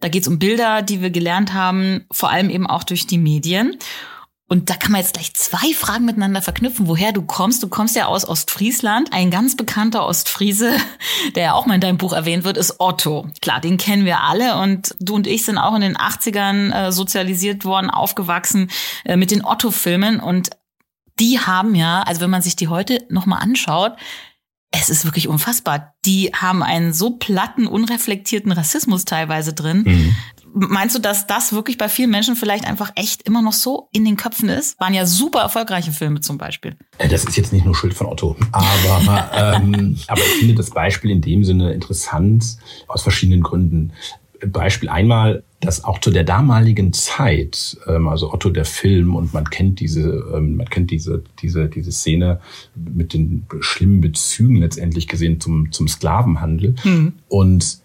Da 0.00 0.08
geht 0.08 0.22
es 0.22 0.28
um 0.28 0.38
Bilder, 0.38 0.82
die 0.82 1.00
wir 1.00 1.10
gelernt 1.10 1.54
haben, 1.54 2.04
vor 2.10 2.30
allem 2.30 2.50
eben 2.50 2.66
auch 2.66 2.84
durch 2.84 3.06
die 3.06 3.18
Medien. 3.18 3.76
Und 4.50 4.70
da 4.70 4.74
kann 4.74 4.92
man 4.92 5.02
jetzt 5.02 5.12
gleich 5.12 5.34
zwei 5.34 5.74
Fragen 5.74 6.06
miteinander 6.06 6.40
verknüpfen, 6.40 6.88
woher 6.88 7.12
du 7.12 7.20
kommst. 7.20 7.62
Du 7.62 7.68
kommst 7.68 7.94
ja 7.94 8.06
aus 8.06 8.26
Ostfriesland. 8.26 9.12
Ein 9.12 9.30
ganz 9.30 9.56
bekannter 9.56 10.06
Ostfriese, 10.06 10.72
der 11.34 11.42
ja 11.42 11.52
auch 11.52 11.66
mal 11.66 11.74
in 11.74 11.82
deinem 11.82 11.98
Buch 11.98 12.14
erwähnt 12.14 12.44
wird, 12.44 12.56
ist 12.56 12.80
Otto. 12.80 13.28
Klar, 13.42 13.60
den 13.60 13.76
kennen 13.76 14.06
wir 14.06 14.22
alle. 14.22 14.56
Und 14.56 14.94
du 15.00 15.14
und 15.14 15.26
ich 15.26 15.44
sind 15.44 15.58
auch 15.58 15.74
in 15.74 15.82
den 15.82 15.98
80ern 15.98 16.72
äh, 16.72 16.92
sozialisiert 16.92 17.66
worden, 17.66 17.90
aufgewachsen 17.90 18.70
äh, 19.04 19.16
mit 19.16 19.30
den 19.30 19.44
Otto-Filmen. 19.44 20.18
Und 20.18 20.48
die 21.20 21.38
haben 21.38 21.74
ja, 21.74 22.00
also 22.02 22.22
wenn 22.22 22.30
man 22.30 22.42
sich 22.42 22.56
die 22.56 22.68
heute 22.68 23.04
nochmal 23.10 23.42
anschaut, 23.42 23.96
es 24.70 24.88
ist 24.90 25.04
wirklich 25.04 25.28
unfassbar. 25.28 25.94
Die 26.04 26.30
haben 26.34 26.62
einen 26.62 26.92
so 26.92 27.10
platten, 27.10 27.66
unreflektierten 27.66 28.52
Rassismus 28.52 29.04
teilweise 29.04 29.52
drin. 29.52 29.82
Mhm. 29.86 30.16
Meinst 30.54 30.96
du, 30.96 31.00
dass 31.00 31.26
das 31.26 31.52
wirklich 31.52 31.78
bei 31.78 31.88
vielen 31.88 32.10
Menschen 32.10 32.36
vielleicht 32.36 32.66
einfach 32.66 32.92
echt 32.94 33.22
immer 33.22 33.42
noch 33.42 33.52
so 33.52 33.88
in 33.92 34.04
den 34.04 34.16
Köpfen 34.16 34.48
ist? 34.48 34.78
Waren 34.80 34.94
ja 34.94 35.06
super 35.06 35.40
erfolgreiche 35.40 35.92
Filme 35.92 36.20
zum 36.20 36.38
Beispiel. 36.38 36.76
Äh, 36.98 37.08
das 37.08 37.24
ist 37.24 37.36
jetzt 37.36 37.52
nicht 37.52 37.64
nur 37.64 37.74
Schuld 37.74 37.94
von 37.94 38.06
Otto, 38.06 38.36
aber, 38.52 39.30
ähm, 39.62 39.96
aber 40.06 40.20
ich 40.20 40.38
finde 40.40 40.54
das 40.54 40.70
Beispiel 40.70 41.10
in 41.10 41.20
dem 41.20 41.44
Sinne 41.44 41.72
interessant 41.72 42.56
aus 42.86 43.02
verschiedenen 43.02 43.42
Gründen. 43.42 43.92
Beispiel 44.46 44.88
einmal, 44.88 45.42
dass 45.60 45.82
auch 45.82 45.98
zu 45.98 46.10
der 46.10 46.22
damaligen 46.24 46.92
Zeit, 46.92 47.76
ähm, 47.86 48.08
also 48.08 48.32
Otto 48.32 48.50
der 48.50 48.64
Film 48.64 49.16
und 49.16 49.34
man 49.34 49.50
kennt 49.50 49.80
diese, 49.80 50.24
ähm, 50.34 50.56
man 50.56 50.68
kennt 50.68 50.90
diese, 50.90 51.24
diese, 51.42 51.68
diese 51.68 51.90
Szene 51.90 52.40
mit 52.76 53.14
den 53.14 53.46
schlimmen 53.60 54.00
Bezügen 54.00 54.56
letztendlich 54.56 55.08
gesehen 55.08 55.40
zum, 55.40 55.72
zum 55.72 55.88
Sklavenhandel. 55.88 56.76
Mhm. 56.84 57.14
Und 57.28 57.80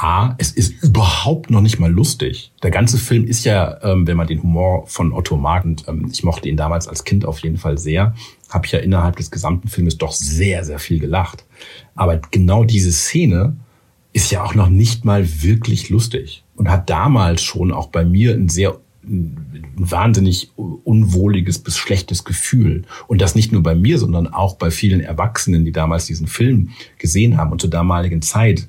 A, 0.00 0.36
es 0.38 0.52
ist 0.52 0.80
überhaupt 0.84 1.50
noch 1.50 1.60
nicht 1.60 1.80
mal 1.80 1.90
lustig. 1.90 2.52
Der 2.62 2.70
ganze 2.70 2.98
Film 2.98 3.26
ist 3.26 3.44
ja, 3.44 3.82
ähm, 3.82 4.06
wenn 4.06 4.16
man 4.16 4.28
den 4.28 4.40
Humor 4.44 4.86
von 4.86 5.12
Otto 5.12 5.36
mag, 5.36 5.64
und 5.64 5.88
ähm, 5.88 6.08
ich 6.12 6.22
mochte 6.22 6.48
ihn 6.48 6.56
damals 6.56 6.86
als 6.86 7.02
Kind 7.02 7.24
auf 7.24 7.40
jeden 7.40 7.56
Fall 7.56 7.78
sehr, 7.78 8.14
habe 8.48 8.64
ich 8.64 8.72
ja 8.72 8.78
innerhalb 8.78 9.16
des 9.16 9.32
gesamten 9.32 9.66
Filmes 9.66 9.98
doch 9.98 10.12
sehr, 10.12 10.64
sehr 10.64 10.78
viel 10.78 11.00
gelacht. 11.00 11.44
Aber 11.96 12.20
genau 12.30 12.62
diese 12.62 12.92
Szene 12.92 13.56
ist 14.12 14.30
ja 14.30 14.44
auch 14.44 14.54
noch 14.54 14.68
nicht 14.68 15.04
mal 15.04 15.42
wirklich 15.42 15.90
lustig 15.90 16.44
und 16.54 16.70
hat 16.70 16.88
damals 16.88 17.42
schon 17.42 17.72
auch 17.72 17.88
bei 17.88 18.04
mir 18.04 18.34
ein 18.34 18.48
sehr 18.48 18.78
ein 19.02 19.64
wahnsinnig 19.76 20.50
unwohliges 20.56 21.58
bis 21.60 21.76
schlechtes 21.76 22.24
Gefühl. 22.24 22.84
Und 23.06 23.20
das 23.20 23.34
nicht 23.34 23.52
nur 23.52 23.62
bei 23.62 23.74
mir, 23.74 23.98
sondern 23.98 24.28
auch 24.28 24.56
bei 24.56 24.70
vielen 24.70 25.00
Erwachsenen, 25.00 25.64
die 25.64 25.72
damals 25.72 26.06
diesen 26.06 26.26
Film 26.26 26.70
gesehen 26.98 27.36
haben 27.36 27.50
und 27.50 27.60
zur 27.60 27.70
damaligen 27.70 28.22
Zeit 28.22 28.68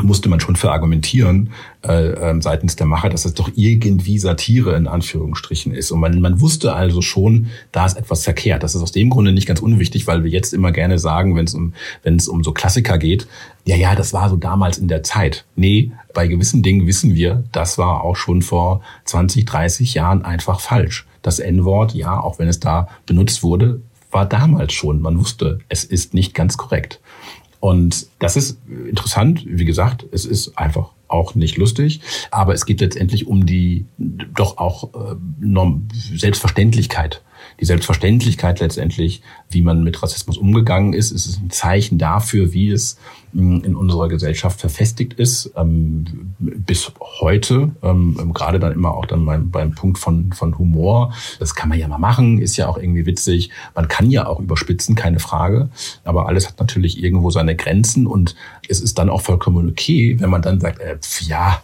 musste 0.00 0.28
man 0.28 0.40
schon 0.40 0.56
verargumentieren 0.56 1.50
äh, 1.86 2.08
äh, 2.08 2.40
seitens 2.40 2.76
der 2.76 2.86
Macher, 2.86 3.10
dass 3.10 3.24
es 3.24 3.34
doch 3.34 3.50
irgendwie 3.54 4.18
Satire 4.18 4.74
in 4.74 4.86
Anführungsstrichen 4.86 5.74
ist. 5.74 5.90
Und 5.90 6.00
man, 6.00 6.20
man 6.20 6.40
wusste 6.40 6.74
also 6.74 7.02
schon, 7.02 7.48
da 7.72 7.84
ist 7.86 7.98
etwas 7.98 8.24
verkehrt. 8.24 8.62
Das 8.62 8.74
ist 8.74 8.82
aus 8.82 8.92
dem 8.92 9.10
Grunde 9.10 9.32
nicht 9.32 9.46
ganz 9.46 9.60
unwichtig, 9.60 10.06
weil 10.06 10.24
wir 10.24 10.30
jetzt 10.30 10.54
immer 10.54 10.72
gerne 10.72 10.98
sagen, 10.98 11.36
wenn 11.36 11.44
es 11.44 11.54
um, 11.54 11.74
wenn 12.02 12.16
es 12.16 12.26
um 12.26 12.42
so 12.42 12.52
Klassiker 12.52 12.98
geht, 12.98 13.26
ja, 13.64 13.76
ja, 13.76 13.94
das 13.94 14.12
war 14.12 14.28
so 14.28 14.36
damals 14.36 14.78
in 14.78 14.88
der 14.88 15.02
Zeit. 15.02 15.44
Nee, 15.56 15.92
bei 16.14 16.26
gewissen 16.26 16.62
Dingen 16.62 16.86
wissen 16.86 17.14
wir, 17.14 17.44
das 17.52 17.78
war 17.78 18.02
auch 18.02 18.16
schon 18.16 18.42
vor 18.42 18.80
20, 19.04 19.44
30 19.44 19.94
Jahren 19.94 20.24
einfach 20.24 20.60
falsch. 20.60 21.06
Das 21.20 21.38
N-Wort, 21.38 21.94
ja, 21.94 22.18
auch 22.18 22.38
wenn 22.38 22.48
es 22.48 22.58
da 22.58 22.88
benutzt 23.06 23.42
wurde, 23.42 23.80
war 24.10 24.26
damals 24.26 24.72
schon. 24.72 25.00
Man 25.00 25.18
wusste, 25.18 25.60
es 25.68 25.84
ist 25.84 26.14
nicht 26.14 26.34
ganz 26.34 26.56
korrekt. 26.56 27.00
Und 27.62 28.08
das 28.18 28.36
ist 28.36 28.58
interessant. 28.66 29.44
Wie 29.46 29.64
gesagt, 29.64 30.04
es 30.10 30.24
ist 30.24 30.58
einfach 30.58 30.90
auch 31.06 31.36
nicht 31.36 31.58
lustig, 31.58 32.00
aber 32.32 32.54
es 32.54 32.66
geht 32.66 32.80
letztendlich 32.80 33.28
um 33.28 33.46
die 33.46 33.86
doch 34.34 34.58
auch 34.58 34.92
äh, 34.94 35.14
Selbstverständlichkeit 36.16 37.22
die 37.60 37.64
Selbstverständlichkeit 37.64 38.60
letztendlich, 38.60 39.22
wie 39.50 39.62
man 39.62 39.82
mit 39.82 40.02
Rassismus 40.02 40.38
umgegangen 40.38 40.92
ist, 40.92 41.10
ist 41.10 41.40
ein 41.40 41.50
Zeichen 41.50 41.98
dafür, 41.98 42.52
wie 42.52 42.70
es 42.70 42.98
hm, 43.32 43.62
in 43.64 43.76
unserer 43.76 44.08
Gesellschaft 44.08 44.60
verfestigt 44.60 45.14
ist, 45.14 45.52
ähm, 45.56 46.34
bis 46.38 46.92
heute, 47.00 47.70
ähm, 47.82 48.32
gerade 48.34 48.58
dann 48.58 48.72
immer 48.72 48.92
auch 48.92 49.06
dann 49.06 49.24
beim, 49.24 49.50
beim 49.50 49.74
Punkt 49.74 49.98
von, 49.98 50.32
von 50.32 50.58
Humor. 50.58 51.14
Das 51.38 51.54
kann 51.54 51.68
man 51.68 51.78
ja 51.78 51.88
mal 51.88 51.98
machen, 51.98 52.38
ist 52.38 52.56
ja 52.56 52.68
auch 52.68 52.78
irgendwie 52.78 53.06
witzig. 53.06 53.50
Man 53.74 53.88
kann 53.88 54.10
ja 54.10 54.26
auch 54.26 54.40
überspitzen, 54.40 54.94
keine 54.94 55.18
Frage. 55.18 55.70
Aber 56.04 56.28
alles 56.28 56.48
hat 56.48 56.58
natürlich 56.60 57.02
irgendwo 57.02 57.30
seine 57.30 57.56
Grenzen 57.56 58.06
und 58.06 58.34
es 58.68 58.80
ist 58.80 58.98
dann 58.98 59.10
auch 59.10 59.22
vollkommen 59.22 59.68
okay, 59.68 60.16
wenn 60.18 60.30
man 60.30 60.42
dann 60.42 60.60
sagt, 60.60 60.80
äh, 60.80 60.98
ja, 61.20 61.62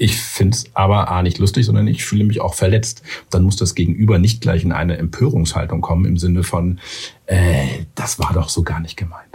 ich 0.00 0.16
finde 0.16 0.56
es 0.56 0.64
aber 0.72 1.10
A 1.10 1.22
nicht 1.22 1.36
lustig, 1.36 1.66
sondern 1.66 1.86
ich 1.86 2.04
fühle 2.06 2.24
mich 2.24 2.40
auch 2.40 2.54
verletzt. 2.54 3.02
Dann 3.28 3.42
muss 3.42 3.56
das 3.56 3.74
Gegenüber 3.74 4.18
nicht 4.18 4.40
gleich 4.40 4.64
in 4.64 4.72
eine 4.72 4.96
Empörungshaltung 4.96 5.82
kommen 5.82 6.06
im 6.06 6.16
Sinne 6.16 6.42
von, 6.42 6.80
äh, 7.26 7.66
das 7.94 8.18
war 8.18 8.32
doch 8.32 8.48
so 8.48 8.62
gar 8.62 8.80
nicht 8.80 8.96
gemeint 8.96 9.29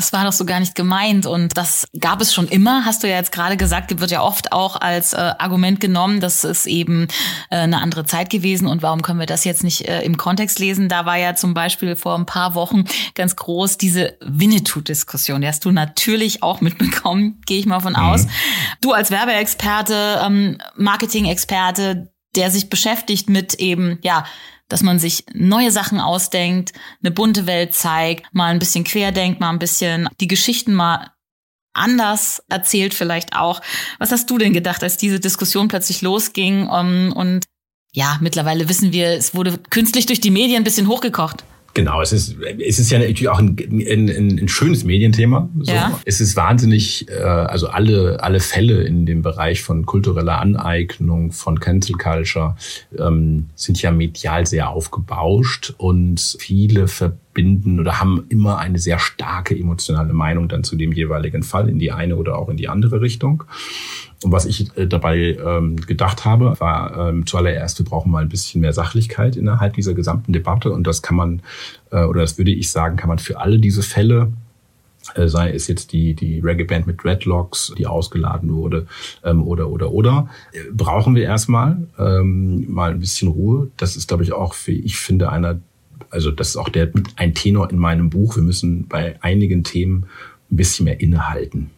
das 0.00 0.14
war 0.14 0.24
doch 0.24 0.32
so 0.32 0.46
gar 0.46 0.60
nicht 0.60 0.74
gemeint. 0.74 1.26
Und 1.26 1.58
das 1.58 1.86
gab 1.98 2.22
es 2.22 2.32
schon 2.32 2.48
immer, 2.48 2.86
hast 2.86 3.02
du 3.02 3.08
ja 3.08 3.16
jetzt 3.16 3.32
gerade 3.32 3.58
gesagt, 3.58 4.00
wird 4.00 4.10
ja 4.10 4.22
oft 4.22 4.50
auch 4.50 4.76
als 4.76 5.12
äh, 5.12 5.34
Argument 5.38 5.78
genommen, 5.78 6.20
das 6.20 6.42
ist 6.42 6.66
eben 6.66 7.06
äh, 7.50 7.56
eine 7.56 7.82
andere 7.82 8.06
Zeit 8.06 8.30
gewesen 8.30 8.66
und 8.66 8.82
warum 8.82 9.02
können 9.02 9.18
wir 9.18 9.26
das 9.26 9.44
jetzt 9.44 9.62
nicht 9.62 9.86
äh, 9.86 10.00
im 10.02 10.16
Kontext 10.16 10.58
lesen? 10.58 10.88
Da 10.88 11.04
war 11.04 11.18
ja 11.18 11.34
zum 11.34 11.52
Beispiel 11.52 11.96
vor 11.96 12.16
ein 12.16 12.24
paar 12.24 12.54
Wochen 12.54 12.84
ganz 13.14 13.36
groß 13.36 13.76
diese 13.76 14.16
Winnetou-Diskussion. 14.22 15.42
Die 15.42 15.48
hast 15.48 15.66
du 15.66 15.70
natürlich 15.70 16.42
auch 16.42 16.62
mitbekommen, 16.62 17.42
gehe 17.44 17.58
ich 17.58 17.66
mal 17.66 17.80
von 17.80 17.92
mhm. 17.92 17.98
aus. 17.98 18.26
Du 18.80 18.92
als 18.92 19.10
Werbeexperte, 19.10 20.22
ähm, 20.24 20.58
Marketing-Experte, 20.76 22.10
der 22.36 22.50
sich 22.50 22.70
beschäftigt 22.70 23.28
mit 23.28 23.54
eben, 23.54 23.98
ja, 24.02 24.24
dass 24.70 24.82
man 24.82 24.98
sich 24.98 25.24
neue 25.34 25.70
Sachen 25.70 26.00
ausdenkt, 26.00 26.72
eine 27.02 27.10
bunte 27.10 27.46
Welt 27.46 27.74
zeigt, 27.74 28.32
mal 28.34 28.46
ein 28.46 28.58
bisschen 28.58 28.84
querdenkt, 28.84 29.40
mal 29.40 29.50
ein 29.50 29.58
bisschen 29.58 30.08
die 30.20 30.28
Geschichten 30.28 30.72
mal 30.72 31.10
anders 31.72 32.42
erzählt 32.48 32.94
vielleicht 32.94 33.34
auch. 33.36 33.60
Was 33.98 34.12
hast 34.12 34.28
du 34.30 34.38
denn 34.38 34.52
gedacht, 34.52 34.82
als 34.82 34.96
diese 34.96 35.20
Diskussion 35.20 35.68
plötzlich 35.68 36.02
losging? 36.02 36.68
Um, 36.68 36.86
ähm, 36.86 37.12
und 37.14 37.44
ja, 37.92 38.18
mittlerweile 38.20 38.68
wissen 38.68 38.92
wir, 38.92 39.10
es 39.10 39.34
wurde 39.34 39.58
künstlich 39.70 40.06
durch 40.06 40.20
die 40.20 40.30
Medien 40.30 40.58
ein 40.58 40.64
bisschen 40.64 40.88
hochgekocht. 40.88 41.44
Genau, 41.80 42.02
es 42.02 42.12
ist, 42.12 42.36
es 42.58 42.78
ist 42.78 42.90
ja 42.90 42.98
natürlich 42.98 43.30
auch 43.30 43.38
ein, 43.38 43.56
ein, 43.58 44.10
ein 44.10 44.48
schönes 44.48 44.84
Medienthema. 44.84 45.48
So. 45.60 45.72
Ja. 45.72 45.98
Es 46.04 46.20
ist 46.20 46.36
wahnsinnig, 46.36 47.08
äh, 47.08 47.22
also 47.22 47.68
alle, 47.68 48.22
alle 48.22 48.40
Fälle 48.40 48.82
in 48.82 49.06
dem 49.06 49.22
Bereich 49.22 49.62
von 49.62 49.86
kultureller 49.86 50.38
Aneignung, 50.42 51.32
von 51.32 51.58
Cancel 51.58 51.96
Culture, 51.96 52.54
ähm, 52.98 53.48
sind 53.54 53.80
ja 53.80 53.92
medial 53.92 54.46
sehr 54.46 54.68
aufgebauscht 54.68 55.72
und 55.78 56.36
viele 56.38 56.86
verbinden 57.30 57.78
oder 57.78 58.00
haben 58.00 58.24
immer 58.28 58.58
eine 58.58 58.78
sehr 58.78 58.98
starke 58.98 59.56
emotionale 59.56 60.12
Meinung 60.12 60.48
dann 60.48 60.64
zu 60.64 60.76
dem 60.76 60.92
jeweiligen 60.92 61.42
Fall 61.42 61.68
in 61.68 61.78
die 61.78 61.92
eine 61.92 62.16
oder 62.16 62.36
auch 62.36 62.48
in 62.48 62.56
die 62.56 62.68
andere 62.68 63.00
Richtung. 63.00 63.44
Und 64.22 64.32
was 64.32 64.46
ich 64.46 64.76
äh, 64.76 64.86
dabei 64.86 65.38
ähm, 65.42 65.76
gedacht 65.76 66.24
habe, 66.24 66.58
war 66.58 67.08
ähm, 67.08 67.26
zuallererst, 67.26 67.78
wir 67.78 67.86
brauchen 67.86 68.12
mal 68.12 68.22
ein 68.22 68.28
bisschen 68.28 68.60
mehr 68.60 68.72
Sachlichkeit 68.72 69.36
innerhalb 69.36 69.74
dieser 69.74 69.94
gesamten 69.94 70.32
Debatte. 70.32 70.72
Und 70.72 70.86
das 70.86 71.02
kann 71.02 71.16
man, 71.16 71.42
äh, 71.90 72.04
oder 72.04 72.20
das 72.20 72.36
würde 72.36 72.50
ich 72.50 72.70
sagen, 72.70 72.96
kann 72.96 73.08
man 73.08 73.18
für 73.18 73.40
alle 73.40 73.58
diese 73.58 73.82
Fälle 73.82 74.32
äh, 75.14 75.28
sei 75.28 75.50
es 75.52 75.66
jetzt 75.66 75.92
die, 75.92 76.14
die 76.14 76.40
Reggae-Band 76.40 76.86
mit 76.86 77.02
Dreadlocks, 77.02 77.72
die 77.78 77.86
ausgeladen 77.86 78.52
wurde, 78.52 78.86
ähm, 79.24 79.42
oder, 79.42 79.70
oder, 79.70 79.92
oder, 79.92 80.28
äh, 80.52 80.58
brauchen 80.72 81.14
wir 81.14 81.24
erstmal 81.24 81.88
ähm, 81.98 82.70
mal 82.70 82.90
ein 82.90 83.00
bisschen 83.00 83.28
Ruhe. 83.28 83.70
Das 83.78 83.96
ist, 83.96 84.08
glaube 84.08 84.22
ich, 84.22 84.32
auch, 84.32 84.52
für, 84.52 84.72
ich 84.72 84.98
finde, 84.98 85.30
einer, 85.30 85.58
also 86.08 86.30
das 86.30 86.50
ist 86.50 86.56
auch 86.56 86.68
der 86.68 86.90
ein 87.16 87.34
Tenor 87.34 87.70
in 87.70 87.78
meinem 87.78 88.10
Buch. 88.10 88.36
Wir 88.36 88.42
müssen 88.42 88.88
bei 88.88 89.16
einigen 89.20 89.64
Themen 89.64 90.06
ein 90.50 90.56
bisschen 90.56 90.84
mehr 90.84 91.00
innehalten 91.00 91.70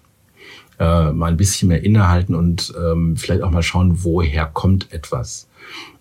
äh, 0.82 1.12
mal 1.12 1.30
ein 1.30 1.36
bisschen 1.36 1.68
mehr 1.68 1.84
innehalten 1.84 2.34
und 2.34 2.72
ähm, 2.76 3.16
vielleicht 3.16 3.42
auch 3.42 3.50
mal 3.50 3.62
schauen, 3.62 4.02
woher 4.04 4.46
kommt 4.46 4.92
etwas. 4.92 5.48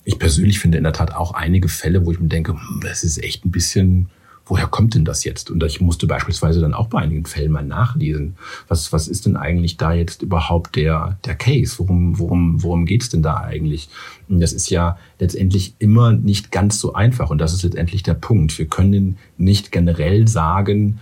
Ich 0.04 0.18
persönlich 0.18 0.60
finde 0.60 0.80
in 0.80 0.84
der 0.84 0.94
Tat 0.94 1.14
auch 1.14 1.34
einige 1.34 1.68
Fälle, 1.68 2.06
wo 2.06 2.12
ich 2.12 2.20
mir 2.20 2.28
denke, 2.28 2.54
hm, 2.54 2.80
das 2.82 3.04
ist 3.04 3.24
echt 3.24 3.46
ein 3.46 3.52
bisschen, 3.52 4.10
woher 4.52 4.68
kommt 4.68 4.96
denn 4.96 5.06
das 5.06 5.24
jetzt? 5.24 5.50
Und 5.50 5.64
ich 5.64 5.80
musste 5.80 6.08
beispielsweise 6.08 6.60
dann 6.60 6.74
auch 6.74 6.88
bei 6.88 7.00
einigen 7.00 7.26
Fällen 7.26 7.54
mal 7.54 7.64
nachlesen. 7.64 8.36
Was, 8.68 8.92
was 8.92 9.08
ist 9.08 9.26
denn 9.26 9.38
eigentlich 9.38 9.78
da 9.78 9.94
jetzt 9.94 10.24
überhaupt 10.24 10.76
der, 10.76 11.18
der 11.24 11.36
Case? 11.36 11.76
Worum, 11.78 12.20
worum, 12.20 12.62
worum 12.62 12.86
geht's 12.86 13.08
denn 13.08 13.24
da 13.24 13.38
eigentlich? 13.38 13.88
Und 14.28 14.42
das 14.42 14.52
ist 14.52 14.70
ja 14.70 14.98
letztendlich 15.20 15.76
immer 15.80 16.12
nicht 16.12 16.52
ganz 16.52 16.82
so 16.82 16.92
einfach. 16.92 17.30
Und 17.30 17.38
das 17.38 17.54
ist 17.54 17.64
letztendlich 17.64 18.04
der 18.04 18.16
Punkt. 18.16 18.60
Wir 18.60 18.66
können 18.66 19.18
nicht 19.38 19.72
generell 19.72 20.28
sagen, 20.28 21.00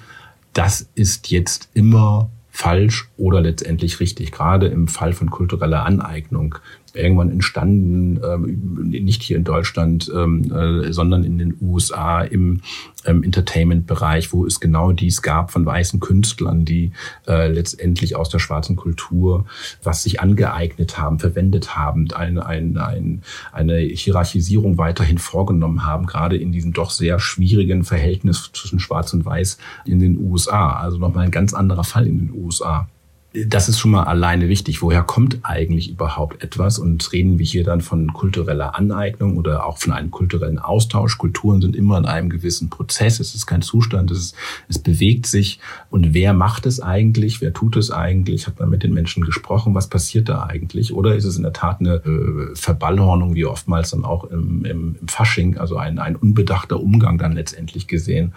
das 0.53 0.88
ist 0.93 1.31
jetzt 1.31 1.69
immer 1.73 2.29
falsch 2.51 3.09
oder 3.17 3.41
letztendlich 3.41 3.99
richtig. 3.99 4.31
Gerade 4.31 4.67
im 4.67 4.88
Fall 4.88 5.13
von 5.13 5.31
kultureller 5.31 5.88
Aneignung 5.88 6.53
irgendwann 6.95 7.32
entstanden, 7.32 8.19
ähm, 8.23 8.89
nicht 8.89 9.23
hier 9.23 9.38
in 9.38 9.43
Deutschland, 9.43 10.12
ähm, 10.13 10.52
äh, 10.52 10.91
sondern 10.93 11.23
in 11.23 11.38
den 11.38 11.58
USA 11.62 12.21
im 12.21 12.62
ähm, 13.06 13.23
Entertainment-Bereich, 13.23 14.34
wo 14.34 14.45
es 14.45 14.60
genau 14.60 14.91
dies 14.91 15.21
gab 15.21 15.52
von 15.52 15.65
weißen 15.65 15.99
Künstlern, 15.99 16.65
die 16.65 16.91
äh, 17.28 17.52
letztendlich 17.52 18.15
aus 18.15 18.30
der 18.30 18.39
schwarzen 18.39 18.75
Kultur 18.75 19.45
was 19.84 20.04
sich 20.04 20.19
angeeignet 20.19 20.97
haben, 20.97 21.19
verwendet 21.19 21.75
haben, 21.75 22.12
eine, 22.13 22.45
eine, 22.45 22.86
eine, 22.86 23.19
eine 23.52 23.78
Hierarchisierung 23.78 24.78
weiterhin 24.78 25.17
vorgenommen 25.17 25.86
haben, 25.86 26.06
gerade 26.06 26.38
in 26.38 26.52
diesem 26.52 26.73
doch 26.73 26.91
sehr 26.91 27.19
schwierigen 27.19 27.84
Verhältnis 27.84 28.52
zwischen 28.54 28.80
Schwarz 28.80 29.13
und 29.13 29.25
Weiß 29.25 29.58
in 29.86 29.99
den 29.99 30.17
USA. 30.19 30.73
Also 30.73 30.97
nochmal 30.97 31.25
ein 31.25 31.32
ganz 31.32 31.54
anderer 31.54 31.84
Fall 31.84 32.08
in 32.08 32.19
den 32.19 32.34
USA 32.34 32.88
das 33.31 33.69
ist 33.69 33.77
schon 33.77 33.91
mal 33.91 34.05
alleine 34.05 34.49
wichtig. 34.49 34.81
Woher 34.81 35.03
kommt 35.03 35.39
eigentlich 35.43 35.91
überhaupt 35.91 36.43
etwas? 36.43 36.79
Und 36.79 37.11
reden 37.13 37.37
wir 37.37 37.45
hier 37.45 37.63
dann 37.63 37.81
von 37.81 38.11
kultureller 38.11 38.75
Aneignung 38.75 39.37
oder 39.37 39.67
auch 39.67 39.77
von 39.77 39.93
einem 39.93 40.09
kulturellen 40.09 40.57
Austausch? 40.57 41.19
Kulturen 41.19 41.61
sind 41.61 41.75
immer 41.75 41.99
in 41.99 42.05
einem 42.05 42.29
gewissen 42.29 42.71
Prozess. 42.71 43.19
Es 43.19 43.35
ist 43.35 43.45
kein 43.45 43.61
Zustand. 43.61 44.09
Es, 44.09 44.17
ist, 44.17 44.35
es 44.67 44.79
bewegt 44.79 45.27
sich. 45.27 45.59
Und 45.91 46.15
wer 46.15 46.33
macht 46.33 46.65
es 46.65 46.79
eigentlich? 46.79 47.39
Wer 47.39 47.53
tut 47.53 47.77
es 47.77 47.91
eigentlich? 47.91 48.47
Hat 48.47 48.59
man 48.59 48.71
mit 48.71 48.81
den 48.81 48.93
Menschen 48.93 49.23
gesprochen? 49.23 49.75
Was 49.75 49.89
passiert 49.89 50.27
da 50.27 50.45
eigentlich? 50.45 50.91
Oder 50.91 51.15
ist 51.15 51.25
es 51.25 51.37
in 51.37 51.43
der 51.43 51.53
Tat 51.53 51.81
eine 51.81 51.95
äh, 51.97 52.55
Verballhornung, 52.55 53.35
wie 53.35 53.45
oftmals 53.45 53.91
dann 53.91 54.05
auch 54.05 54.23
im, 54.23 54.65
im, 54.65 54.95
im 54.99 55.07
Fasching, 55.07 55.59
also 55.59 55.77
ein, 55.77 55.99
ein 55.99 56.15
unbedachter 56.15 56.79
Umgang 56.79 57.19
dann 57.19 57.33
letztendlich 57.33 57.85
gesehen? 57.85 58.33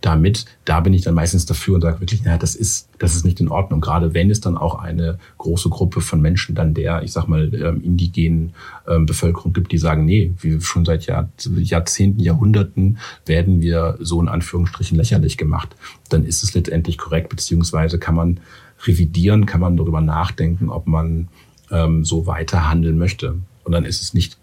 Damit. 0.00 0.46
Da 0.64 0.80
bin 0.80 0.92
ich 0.92 1.02
dann 1.02 1.14
meistens 1.14 1.46
dafür 1.46 1.76
und 1.76 1.82
sage 1.82 2.00
wirklich, 2.00 2.24
naja, 2.24 2.38
das 2.38 2.54
ist, 2.54 2.88
das 2.98 3.14
ist 3.14 3.24
nicht 3.24 3.40
in 3.40 3.48
Ordnung. 3.48 3.80
Gerade 3.80 4.14
wenn 4.14 4.30
es 4.30 4.40
dann 4.40 4.56
auch 4.56 4.76
eine 4.76 5.18
große 5.38 5.68
Gruppe 5.68 6.00
von 6.00 6.20
Menschen 6.20 6.54
dann 6.54 6.74
der, 6.74 7.02
ich 7.02 7.12
sag 7.12 7.28
mal, 7.28 7.52
ähm, 7.54 7.82
indigenen 7.82 8.52
ähm, 8.88 9.06
Bevölkerung 9.06 9.52
gibt, 9.52 9.72
die 9.72 9.78
sagen, 9.78 10.04
nee, 10.04 10.32
wir 10.40 10.60
schon 10.60 10.84
seit 10.84 11.06
Jahr, 11.06 11.28
Jahrzehnten, 11.56 12.20
Jahrhunderten 12.20 12.98
werden 13.26 13.60
wir 13.60 13.98
so 14.00 14.20
in 14.20 14.28
Anführungsstrichen 14.28 14.96
lächerlich 14.96 15.36
gemacht. 15.36 15.76
Dann 16.08 16.24
ist 16.24 16.42
es 16.42 16.54
letztendlich 16.54 16.98
korrekt, 16.98 17.28
beziehungsweise 17.28 17.98
kann 17.98 18.14
man 18.14 18.40
revidieren, 18.84 19.46
kann 19.46 19.60
man 19.60 19.76
darüber 19.76 20.00
nachdenken, 20.00 20.70
ob 20.70 20.86
man 20.86 21.28
ähm, 21.70 22.04
so 22.04 22.26
weiter 22.26 22.68
handeln 22.68 22.98
möchte. 22.98 23.36
Und 23.64 23.72
dann 23.72 23.84
ist 23.84 24.02
es 24.02 24.14
nicht 24.14 24.39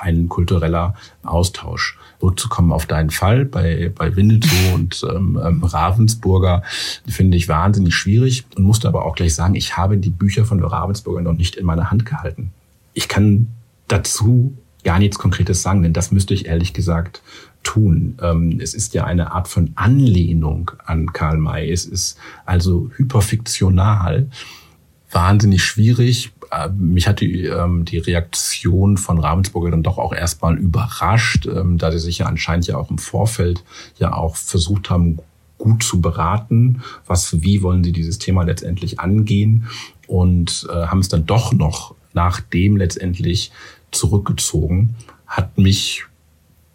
ein 0.00 0.28
kultureller 0.28 0.94
Austausch. 1.22 1.98
Zurückzukommen 2.20 2.72
auf 2.72 2.86
deinen 2.86 3.10
Fall 3.10 3.44
bei, 3.44 3.92
bei 3.94 4.16
Winnetou 4.16 4.48
und 4.74 5.04
ähm, 5.08 5.40
ähm, 5.42 5.62
Ravensburger 5.62 6.62
finde 7.06 7.36
ich 7.36 7.48
wahnsinnig 7.48 7.94
schwierig 7.94 8.44
und 8.56 8.64
musste 8.64 8.88
aber 8.88 9.04
auch 9.04 9.14
gleich 9.14 9.34
sagen, 9.34 9.54
ich 9.54 9.76
habe 9.76 9.98
die 9.98 10.10
Bücher 10.10 10.44
von 10.44 10.62
Ravensburger 10.62 11.22
noch 11.22 11.34
nicht 11.34 11.56
in 11.56 11.66
meiner 11.66 11.90
Hand 11.90 12.06
gehalten. 12.06 12.52
Ich 12.94 13.08
kann 13.08 13.48
dazu 13.86 14.56
gar 14.84 14.98
nichts 14.98 15.18
Konkretes 15.18 15.62
sagen, 15.62 15.82
denn 15.82 15.92
das 15.92 16.12
müsste 16.12 16.34
ich 16.34 16.46
ehrlich 16.46 16.72
gesagt 16.72 17.22
tun. 17.62 18.16
Ähm, 18.22 18.58
es 18.62 18.74
ist 18.74 18.94
ja 18.94 19.04
eine 19.04 19.32
Art 19.32 19.48
von 19.48 19.72
Anlehnung 19.74 20.70
an 20.84 21.12
Karl 21.12 21.38
May. 21.38 21.70
Es 21.70 21.84
ist 21.84 22.18
also 22.46 22.90
hyperfiktional, 22.96 24.28
wahnsinnig 25.10 25.62
schwierig. 25.62 26.32
Äh, 26.50 26.68
mich 26.70 27.06
hat 27.06 27.20
die, 27.20 27.44
ähm, 27.44 27.84
die 27.84 27.98
Reaktion 27.98 28.96
von 28.96 29.18
Ravensburger 29.18 29.70
dann 29.70 29.82
doch 29.82 29.98
auch 29.98 30.12
erstmal 30.12 30.56
überrascht, 30.56 31.46
ähm, 31.46 31.78
da 31.78 31.92
sie 31.92 31.98
sich 31.98 32.18
ja 32.18 32.26
anscheinend 32.26 32.66
ja 32.66 32.76
auch 32.76 32.90
im 32.90 32.98
Vorfeld 32.98 33.64
ja 33.98 34.14
auch 34.14 34.36
versucht 34.36 34.90
haben, 34.90 35.18
gut 35.58 35.82
zu 35.82 36.00
beraten, 36.00 36.82
was, 37.06 37.42
wie 37.42 37.62
wollen 37.62 37.82
sie 37.82 37.92
dieses 37.92 38.18
Thema 38.18 38.44
letztendlich 38.44 39.00
angehen 39.00 39.66
und 40.06 40.68
äh, 40.70 40.86
haben 40.86 41.00
es 41.00 41.08
dann 41.08 41.26
doch 41.26 41.52
noch 41.52 41.94
nachdem 42.14 42.76
letztendlich 42.76 43.52
zurückgezogen, 43.90 44.94
hat 45.26 45.58
mich 45.58 46.04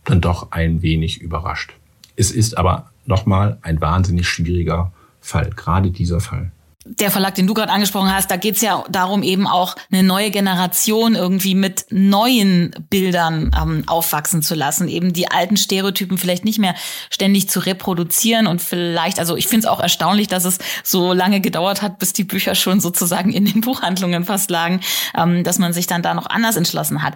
dann 0.03 0.21
doch 0.21 0.51
ein 0.51 0.81
wenig 0.81 1.21
überrascht. 1.21 1.73
Es 2.15 2.31
ist 2.31 2.57
aber 2.57 2.91
nochmal 3.05 3.57
ein 3.61 3.81
wahnsinnig 3.81 4.27
schwieriger 4.27 4.91
Fall, 5.21 5.49
gerade 5.55 5.91
dieser 5.91 6.19
Fall 6.19 6.51
der 6.85 7.11
Verlag, 7.11 7.35
den 7.35 7.47
du 7.47 7.53
gerade 7.53 7.71
angesprochen 7.71 8.13
hast, 8.13 8.29
da 8.29 8.35
geht's 8.35 8.61
ja 8.61 8.83
darum, 8.89 9.23
eben 9.23 9.47
auch 9.47 9.75
eine 9.91 10.03
neue 10.03 10.31
Generation 10.31 11.15
irgendwie 11.15 11.55
mit 11.55 11.85
neuen 11.89 12.75
Bildern 12.89 13.51
ähm, 13.59 13.83
aufwachsen 13.87 14.41
zu 14.41 14.53
lassen, 14.53 14.89
eben 14.89 15.13
die 15.13 15.29
alten 15.29 15.55
Stereotypen 15.55 16.17
vielleicht 16.17 16.43
nicht 16.43 16.59
mehr 16.59 16.75
ständig 17.09 17.49
zu 17.49 17.59
reproduzieren 17.59 18.47
und 18.47 18.61
vielleicht, 18.61 19.19
also 19.19 19.37
ich 19.37 19.47
finde 19.47 19.67
es 19.67 19.71
auch 19.71 19.79
erstaunlich, 19.79 20.27
dass 20.27 20.45
es 20.45 20.59
so 20.83 21.13
lange 21.13 21.39
gedauert 21.39 21.81
hat, 21.81 21.99
bis 21.99 22.11
die 22.11 22.25
Bücher 22.25 22.55
schon 22.55 22.81
sozusagen 22.81 23.31
in 23.31 23.45
den 23.45 23.61
Buchhandlungen 23.61 24.25
fast 24.25 24.49
lagen, 24.49 24.81
ähm, 25.17 25.43
dass 25.43 25.59
man 25.59 25.73
sich 25.73 25.87
dann 25.87 26.01
da 26.01 26.13
noch 26.13 26.27
anders 26.27 26.57
entschlossen 26.57 27.01
hat. 27.01 27.15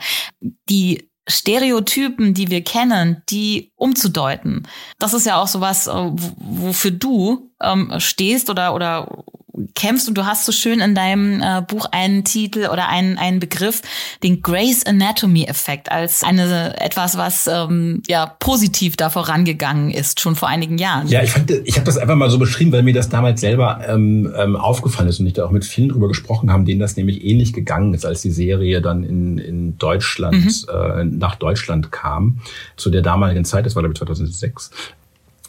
Die 0.69 1.09
Stereotypen, 1.27 2.33
die 2.33 2.49
wir 2.49 2.63
kennen, 2.63 3.21
die 3.29 3.73
umzudeuten. 3.77 4.67
Das 4.99 5.13
ist 5.13 5.25
ja 5.25 5.39
auch 5.39 5.47
sowas, 5.47 5.87
äh, 5.87 5.91
wofür 5.93 6.91
du 6.91 7.51
ähm, 7.61 7.93
stehst 7.99 8.49
oder, 8.49 8.75
oder 8.75 9.23
kämpfst 9.75 10.07
und 10.07 10.17
du 10.17 10.25
hast 10.25 10.45
so 10.45 10.51
schön 10.51 10.79
in 10.79 10.93
deinem 10.95 11.41
äh, 11.41 11.61
Buch 11.67 11.87
einen 11.91 12.23
Titel 12.23 12.67
oder 12.71 12.89
einen, 12.89 13.17
einen 13.17 13.39
Begriff, 13.39 13.81
den 14.23 14.41
Grace 14.41 14.85
Anatomy 14.85 15.45
Effekt, 15.45 15.91
als 15.91 16.23
eine 16.23 16.79
etwas, 16.79 17.17
was 17.17 17.47
ähm, 17.47 18.03
ja 18.07 18.25
positiv 18.25 18.97
da 18.97 19.09
vorangegangen 19.09 19.89
ist, 19.91 20.19
schon 20.19 20.35
vor 20.35 20.47
einigen 20.47 20.77
Jahren. 20.77 21.07
Ja, 21.07 21.23
ich, 21.23 21.31
fand, 21.31 21.49
ich 21.49 21.75
habe 21.75 21.85
das 21.85 21.97
einfach 21.97 22.15
mal 22.15 22.29
so 22.29 22.37
beschrieben, 22.37 22.71
weil 22.71 22.83
mir 22.83 22.93
das 22.93 23.09
damals 23.09 23.41
selber 23.41 23.81
ähm, 23.87 24.31
ähm, 24.37 24.55
aufgefallen 24.55 25.09
ist 25.09 25.19
und 25.19 25.27
ich 25.27 25.33
da 25.33 25.45
auch 25.45 25.51
mit 25.51 25.65
vielen 25.65 25.89
drüber 25.89 26.07
gesprochen 26.07 26.51
haben, 26.51 26.65
denen 26.65 26.79
das 26.79 26.95
nämlich 26.95 27.23
ähnlich 27.23 27.53
gegangen 27.53 27.93
ist, 27.93 28.05
als 28.05 28.21
die 28.21 28.31
Serie 28.31 28.81
dann 28.81 29.03
in, 29.03 29.37
in 29.37 29.77
Deutschland, 29.77 30.45
mhm. 30.45 30.51
äh, 30.73 31.03
nach 31.05 31.35
Deutschland 31.35 31.91
kam. 31.91 32.39
Zu 32.75 32.89
der 32.89 33.01
damaligen 33.01 33.45
Zeit, 33.45 33.65
das 33.67 33.75
war 33.75 33.83
glaube 33.83 33.93
ich 33.93 33.99
2006, 33.99 34.71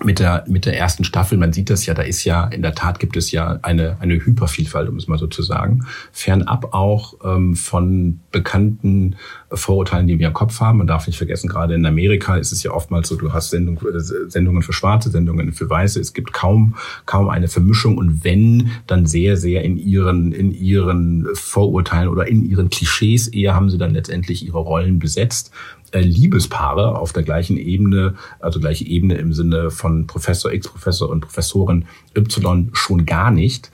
mit 0.04 0.20
der, 0.20 0.44
mit 0.46 0.64
der 0.64 0.78
ersten 0.78 1.02
Staffel, 1.02 1.38
man 1.38 1.52
sieht 1.52 1.70
das 1.70 1.84
ja, 1.86 1.94
da 1.94 2.02
ist 2.02 2.24
ja, 2.24 2.46
in 2.46 2.62
der 2.62 2.74
Tat 2.74 3.00
gibt 3.00 3.16
es 3.16 3.32
ja 3.32 3.58
eine, 3.62 3.96
eine 4.00 4.14
Hypervielfalt, 4.14 4.88
um 4.88 4.96
es 4.96 5.08
mal 5.08 5.18
so 5.18 5.26
zu 5.26 5.42
sagen. 5.42 5.86
Fernab 6.12 6.72
auch 6.72 7.14
ähm, 7.24 7.56
von 7.56 8.20
bekannten 8.30 9.16
Vorurteilen, 9.50 10.06
die 10.06 10.18
wir 10.20 10.28
im 10.28 10.34
Kopf 10.34 10.60
haben. 10.60 10.78
Man 10.78 10.86
darf 10.86 11.08
nicht 11.08 11.16
vergessen, 11.16 11.48
gerade 11.48 11.74
in 11.74 11.84
Amerika 11.84 12.36
ist 12.36 12.52
es 12.52 12.62
ja 12.62 12.70
oftmals 12.70 13.08
so, 13.08 13.16
du 13.16 13.32
hast 13.32 13.50
Sendung, 13.50 13.76
äh, 13.78 13.98
Sendungen 13.98 14.62
für 14.62 14.72
Schwarze, 14.72 15.10
Sendungen 15.10 15.52
für 15.52 15.68
Weiße. 15.68 15.98
Es 15.98 16.12
gibt 16.12 16.32
kaum, 16.32 16.76
kaum 17.04 17.28
eine 17.28 17.48
Vermischung 17.48 17.98
und 17.98 18.22
wenn, 18.22 18.70
dann 18.86 19.06
sehr, 19.06 19.36
sehr 19.36 19.64
in 19.64 19.76
ihren, 19.76 20.30
in 20.30 20.52
ihren 20.52 21.26
Vorurteilen 21.34 22.08
oder 22.08 22.28
in 22.28 22.48
ihren 22.48 22.70
Klischees 22.70 23.26
eher 23.26 23.54
haben 23.54 23.68
sie 23.68 23.78
dann 23.78 23.94
letztendlich 23.94 24.46
ihre 24.46 24.58
Rollen 24.58 25.00
besetzt. 25.00 25.50
Äh, 25.92 26.00
Liebespaare 26.00 26.98
auf 26.98 27.12
der 27.12 27.22
gleichen 27.22 27.56
Ebene, 27.56 28.14
also 28.40 28.60
gleiche 28.60 28.86
Ebene 28.86 29.14
im 29.14 29.32
Sinne 29.32 29.70
von 29.70 30.06
Professor 30.06 30.52
X, 30.52 30.68
Professor 30.68 31.08
und 31.08 31.20
Professorin 31.20 31.86
Y 32.14 32.68
schon 32.74 33.06
gar 33.06 33.30
nicht. 33.30 33.70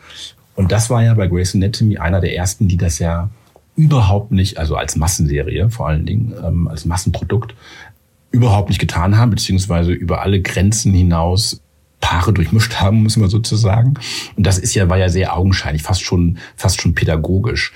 Und 0.55 0.71
das 0.71 0.91
war 0.91 1.03
ja 1.03 1.15
bei 1.15 1.27
Grace 1.27 1.57
Anatomy 1.57 1.99
einer 1.99 2.21
der 2.21 2.37
ersten, 2.37 2.69
die 2.69 2.77
das 2.77 3.01
ja 3.01 3.31
überhaupt 3.75 4.31
nicht, 4.31 4.59
also 4.59 4.77
als 4.77 4.95
Massenserie 4.95 5.71
vor 5.71 5.89
allen 5.89 6.07
Dingen, 6.07 6.35
ähm, 6.45 6.69
als 6.69 6.85
Massenprodukt, 6.85 7.57
überhaupt 8.31 8.69
nicht 8.69 8.81
getan 8.81 9.17
haben, 9.17 9.31
beziehungsweise 9.31 9.93
über 9.93 10.23
alle 10.23 10.41
Grenzen 10.41 10.93
hinaus 10.93 11.61
Paare 12.01 12.35
durchmischt 12.35 12.75
haben, 12.75 13.03
muss 13.03 13.17
man 13.17 13.31
sozusagen. 13.31 13.95
Und 14.37 14.47
das 14.47 14.59
ist 14.59 14.75
ja, 14.75 14.91
war 14.91 14.99
ja 14.99 15.09
sehr 15.09 15.35
augenscheinlich, 15.35 15.83
fast 15.83 16.03
schon, 16.03 16.39
fast 16.55 16.81
schon 16.81 16.95
pädagogisch 16.95 17.73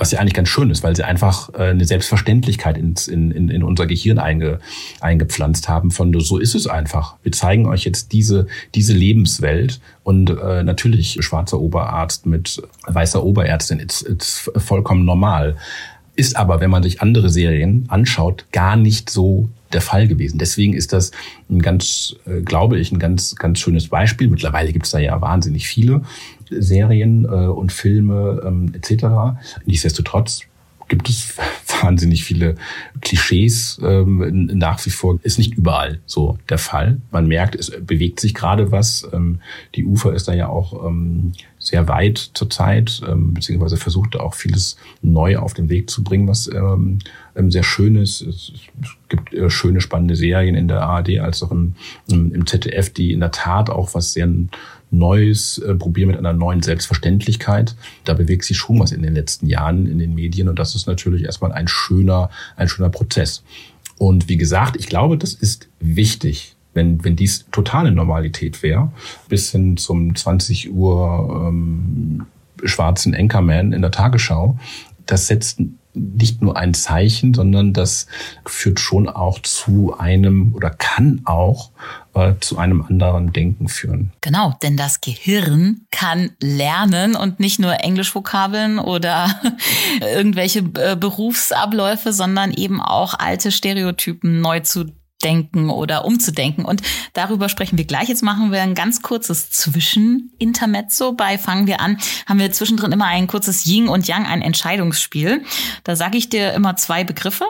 was 0.00 0.12
ja 0.12 0.18
eigentlich 0.18 0.34
ganz 0.34 0.48
schön 0.48 0.70
ist, 0.70 0.82
weil 0.82 0.96
sie 0.96 1.04
einfach 1.04 1.52
äh, 1.52 1.68
eine 1.68 1.84
Selbstverständlichkeit 1.84 2.78
ins, 2.78 3.06
in, 3.06 3.30
in, 3.30 3.50
in 3.50 3.62
unser 3.62 3.86
Gehirn 3.86 4.18
einge, 4.18 4.58
eingepflanzt 5.00 5.68
haben 5.68 5.90
von 5.90 6.18
so 6.20 6.38
ist 6.38 6.54
es 6.54 6.66
einfach. 6.66 7.16
Wir 7.22 7.32
zeigen 7.32 7.66
euch 7.66 7.84
jetzt 7.84 8.12
diese, 8.12 8.46
diese 8.74 8.94
Lebenswelt 8.94 9.80
und 10.02 10.30
äh, 10.30 10.62
natürlich 10.62 11.18
schwarzer 11.20 11.60
Oberarzt 11.60 12.24
mit 12.24 12.62
weißer 12.86 13.22
Oberärztin 13.22 13.78
ist, 13.78 14.00
ist 14.00 14.50
vollkommen 14.56 15.04
normal. 15.04 15.56
Ist 16.20 16.36
aber, 16.36 16.60
wenn 16.60 16.68
man 16.68 16.82
sich 16.82 17.00
andere 17.00 17.30
Serien 17.30 17.86
anschaut, 17.88 18.44
gar 18.52 18.76
nicht 18.76 19.08
so 19.08 19.48
der 19.72 19.80
Fall 19.80 20.06
gewesen. 20.06 20.36
Deswegen 20.36 20.74
ist 20.74 20.92
das 20.92 21.12
ein 21.48 21.62
ganz, 21.62 22.14
äh, 22.26 22.42
glaube 22.42 22.78
ich, 22.78 22.92
ein 22.92 22.98
ganz, 22.98 23.36
ganz 23.36 23.58
schönes 23.58 23.88
Beispiel. 23.88 24.28
Mittlerweile 24.28 24.70
gibt 24.74 24.84
es 24.84 24.90
da 24.90 24.98
ja 24.98 25.18
wahnsinnig 25.22 25.66
viele. 25.66 26.02
Serien 26.50 27.24
äh, 27.24 27.28
und 27.28 27.72
Filme 27.72 28.42
ähm, 28.44 28.70
etc. 28.74 29.38
Nichtsdestotrotz 29.64 30.42
gibt 30.88 31.08
es 31.08 31.38
wahnsinnig 31.82 32.22
viele 32.22 32.56
Klischees 33.00 33.80
ähm, 33.82 34.50
nach 34.52 34.84
wie 34.84 34.90
vor. 34.90 35.18
Ist 35.22 35.38
nicht 35.38 35.54
überall 35.54 36.00
so 36.04 36.36
der 36.50 36.58
Fall. 36.58 36.98
Man 37.10 37.28
merkt, 37.28 37.54
es 37.54 37.70
bewegt 37.70 38.20
sich 38.20 38.34
gerade 38.34 38.72
was. 38.72 39.08
Ähm, 39.14 39.40
die 39.74 39.86
Ufer 39.86 40.12
ist 40.12 40.28
da 40.28 40.34
ja 40.34 40.50
auch 40.50 40.86
ähm, 40.86 41.32
sehr 41.60 41.86
weit 41.88 42.30
zurzeit, 42.34 43.02
ähm, 43.06 43.34
beziehungsweise 43.34 43.76
versucht 43.76 44.16
auch 44.16 44.34
vieles 44.34 44.76
neu 45.02 45.36
auf 45.36 45.54
den 45.54 45.68
Weg 45.68 45.90
zu 45.90 46.02
bringen, 46.02 46.26
was 46.26 46.48
ähm, 46.48 46.98
ähm 47.36 47.50
sehr 47.50 47.62
schön 47.62 47.96
ist. 47.96 48.22
Es 48.22 48.52
gibt 49.08 49.34
äh, 49.34 49.50
schöne, 49.50 49.80
spannende 49.80 50.16
Serien 50.16 50.54
in 50.54 50.68
der 50.68 50.82
ARD 50.82 51.20
als 51.20 51.42
auch 51.42 51.52
im, 51.52 51.74
im 52.08 52.46
ZDF, 52.46 52.90
die 52.90 53.12
in 53.12 53.20
der 53.20 53.30
Tat 53.30 53.70
auch 53.70 53.94
was 53.94 54.14
sehr 54.14 54.28
Neues 54.90 55.58
äh, 55.58 55.74
probieren 55.74 56.08
mit 56.08 56.18
einer 56.18 56.32
neuen 56.32 56.62
Selbstverständlichkeit. 56.62 57.76
Da 58.04 58.14
bewegt 58.14 58.44
sich 58.44 58.56
schon 58.56 58.80
was 58.80 58.90
in 58.90 59.02
den 59.02 59.14
letzten 59.14 59.46
Jahren 59.46 59.86
in 59.86 59.98
den 59.98 60.14
Medien 60.14 60.48
und 60.48 60.58
das 60.58 60.74
ist 60.74 60.86
natürlich 60.86 61.24
erstmal 61.24 61.52
ein 61.52 61.68
schöner, 61.68 62.30
ein 62.56 62.68
schöner 62.68 62.90
Prozess. 62.90 63.44
Und 63.98 64.28
wie 64.28 64.36
gesagt, 64.38 64.76
ich 64.76 64.88
glaube, 64.88 65.18
das 65.18 65.34
ist 65.34 65.68
wichtig, 65.78 66.56
wenn, 66.74 67.02
wenn 67.04 67.16
dies 67.16 67.46
totale 67.50 67.92
Normalität 67.92 68.62
wäre, 68.62 68.92
bis 69.28 69.50
hin 69.52 69.76
zum 69.76 70.14
20 70.14 70.72
Uhr 70.72 71.48
ähm, 71.48 72.26
schwarzen 72.64 73.14
Anchorman 73.14 73.72
in 73.72 73.82
der 73.82 73.90
Tagesschau. 73.90 74.58
Das 75.06 75.26
setzt 75.26 75.60
nicht 75.92 76.40
nur 76.40 76.56
ein 76.56 76.74
Zeichen, 76.74 77.34
sondern 77.34 77.72
das 77.72 78.06
führt 78.46 78.78
schon 78.78 79.08
auch 79.08 79.40
zu 79.40 79.98
einem 79.98 80.54
oder 80.54 80.70
kann 80.70 81.22
auch 81.24 81.70
äh, 82.14 82.34
zu 82.40 82.58
einem 82.58 82.82
anderen 82.82 83.32
Denken 83.32 83.68
führen. 83.68 84.12
Genau, 84.20 84.56
denn 84.62 84.76
das 84.76 85.00
Gehirn 85.00 85.82
kann 85.90 86.30
lernen 86.40 87.16
und 87.16 87.40
nicht 87.40 87.58
nur 87.58 87.82
Englischvokabeln 87.82 88.78
oder 88.78 89.34
irgendwelche 90.00 90.60
äh, 90.60 90.96
Berufsabläufe, 90.96 92.12
sondern 92.12 92.52
eben 92.52 92.80
auch 92.80 93.14
alte 93.14 93.50
Stereotypen 93.50 94.40
neu 94.40 94.60
zu 94.60 94.86
denken 95.22 95.70
oder 95.70 96.04
umzudenken. 96.04 96.64
Und 96.64 96.82
darüber 97.12 97.48
sprechen 97.48 97.78
wir 97.78 97.84
gleich. 97.84 98.08
Jetzt 98.08 98.22
machen 98.22 98.52
wir 98.52 98.62
ein 98.62 98.74
ganz 98.74 99.02
kurzes 99.02 99.50
Zwischenintermezzo. 99.50 101.12
Bei 101.12 101.38
Fangen 101.38 101.66
wir 101.66 101.80
an, 101.80 101.98
haben 102.26 102.38
wir 102.38 102.52
zwischendrin 102.52 102.92
immer 102.92 103.06
ein 103.06 103.26
kurzes 103.26 103.66
Yin 103.66 103.88
und 103.88 104.06
Yang, 104.06 104.26
ein 104.26 104.42
Entscheidungsspiel. 104.42 105.44
Da 105.84 105.96
sage 105.96 106.18
ich 106.18 106.28
dir 106.28 106.52
immer 106.52 106.76
zwei 106.76 107.04
Begriffe 107.04 107.46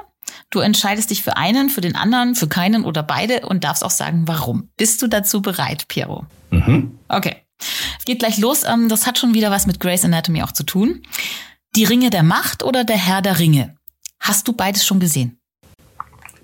Du 0.50 0.60
entscheidest 0.60 1.10
dich 1.10 1.22
für 1.22 1.36
einen, 1.36 1.70
für 1.70 1.80
den 1.80 1.96
anderen, 1.96 2.34
für 2.34 2.48
keinen 2.48 2.84
oder 2.84 3.02
beide 3.02 3.46
und 3.46 3.64
darfst 3.64 3.84
auch 3.84 3.90
sagen, 3.90 4.26
warum. 4.26 4.68
Bist 4.76 5.00
du 5.02 5.06
dazu 5.06 5.42
bereit, 5.42 5.86
Piero? 5.88 6.26
Mhm. 6.50 6.98
Okay. 7.08 7.36
Geht 8.04 8.20
gleich 8.20 8.38
los. 8.38 8.64
Ähm, 8.64 8.88
das 8.88 9.06
hat 9.06 9.18
schon 9.18 9.34
wieder 9.34 9.50
was 9.50 9.66
mit 9.66 9.80
Grey's 9.80 10.04
Anatomy 10.04 10.42
auch 10.42 10.52
zu 10.52 10.64
tun. 10.64 11.02
Die 11.76 11.84
Ringe 11.84 12.10
der 12.10 12.22
Macht 12.22 12.64
oder 12.64 12.84
der 12.84 12.96
Herr 12.96 13.22
der 13.22 13.38
Ringe? 13.38 13.76
Hast 14.18 14.48
du 14.48 14.52
beides 14.52 14.84
schon 14.84 14.98
gesehen? 14.98 15.38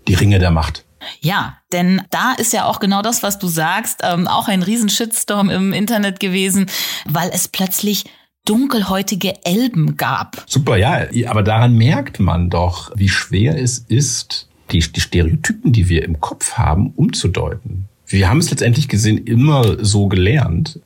Die 0.07 0.15
Ringe 0.15 0.39
der 0.39 0.51
Macht. 0.51 0.86
Ja, 1.21 1.59
denn 1.73 2.03
da 2.11 2.33
ist 2.33 2.53
ja 2.53 2.65
auch 2.65 2.81
genau 2.81 3.03
das, 3.03 3.23
was 3.23 3.39
du 3.39 3.49
sagst, 3.49 4.01
ähm, 4.03 4.29
auch 4.29 4.49
ein 4.49 4.63
riesen 4.63 4.89
Shitstorm 4.89 5.51
im 5.51 5.73
Internet 5.73 6.21
gewesen, 6.21 6.67
weil 7.05 7.31
es 7.33 7.49
plötzlich 7.49 8.05
dunkelhäutige 8.45 9.45
Elben 9.45 9.97
gab. 9.97 10.45
Super, 10.47 10.77
ja, 10.77 11.07
aber 11.29 11.43
daran 11.43 11.77
merkt 11.77 12.21
man 12.21 12.49
doch, 12.49 12.93
wie 12.95 13.09
schwer 13.09 13.61
es 13.61 13.79
ist, 13.79 14.49
die, 14.71 14.81
die 14.81 15.01
Stereotypen, 15.01 15.73
die 15.73 15.89
wir 15.89 16.05
im 16.05 16.21
Kopf 16.21 16.55
haben, 16.55 16.93
umzudeuten. 16.97 17.89
Wir 18.07 18.29
haben 18.29 18.39
es 18.39 18.51
letztendlich 18.51 18.89
gesehen 18.89 19.19
immer 19.19 19.85
so 19.85 20.07
gelernt, 20.07 20.81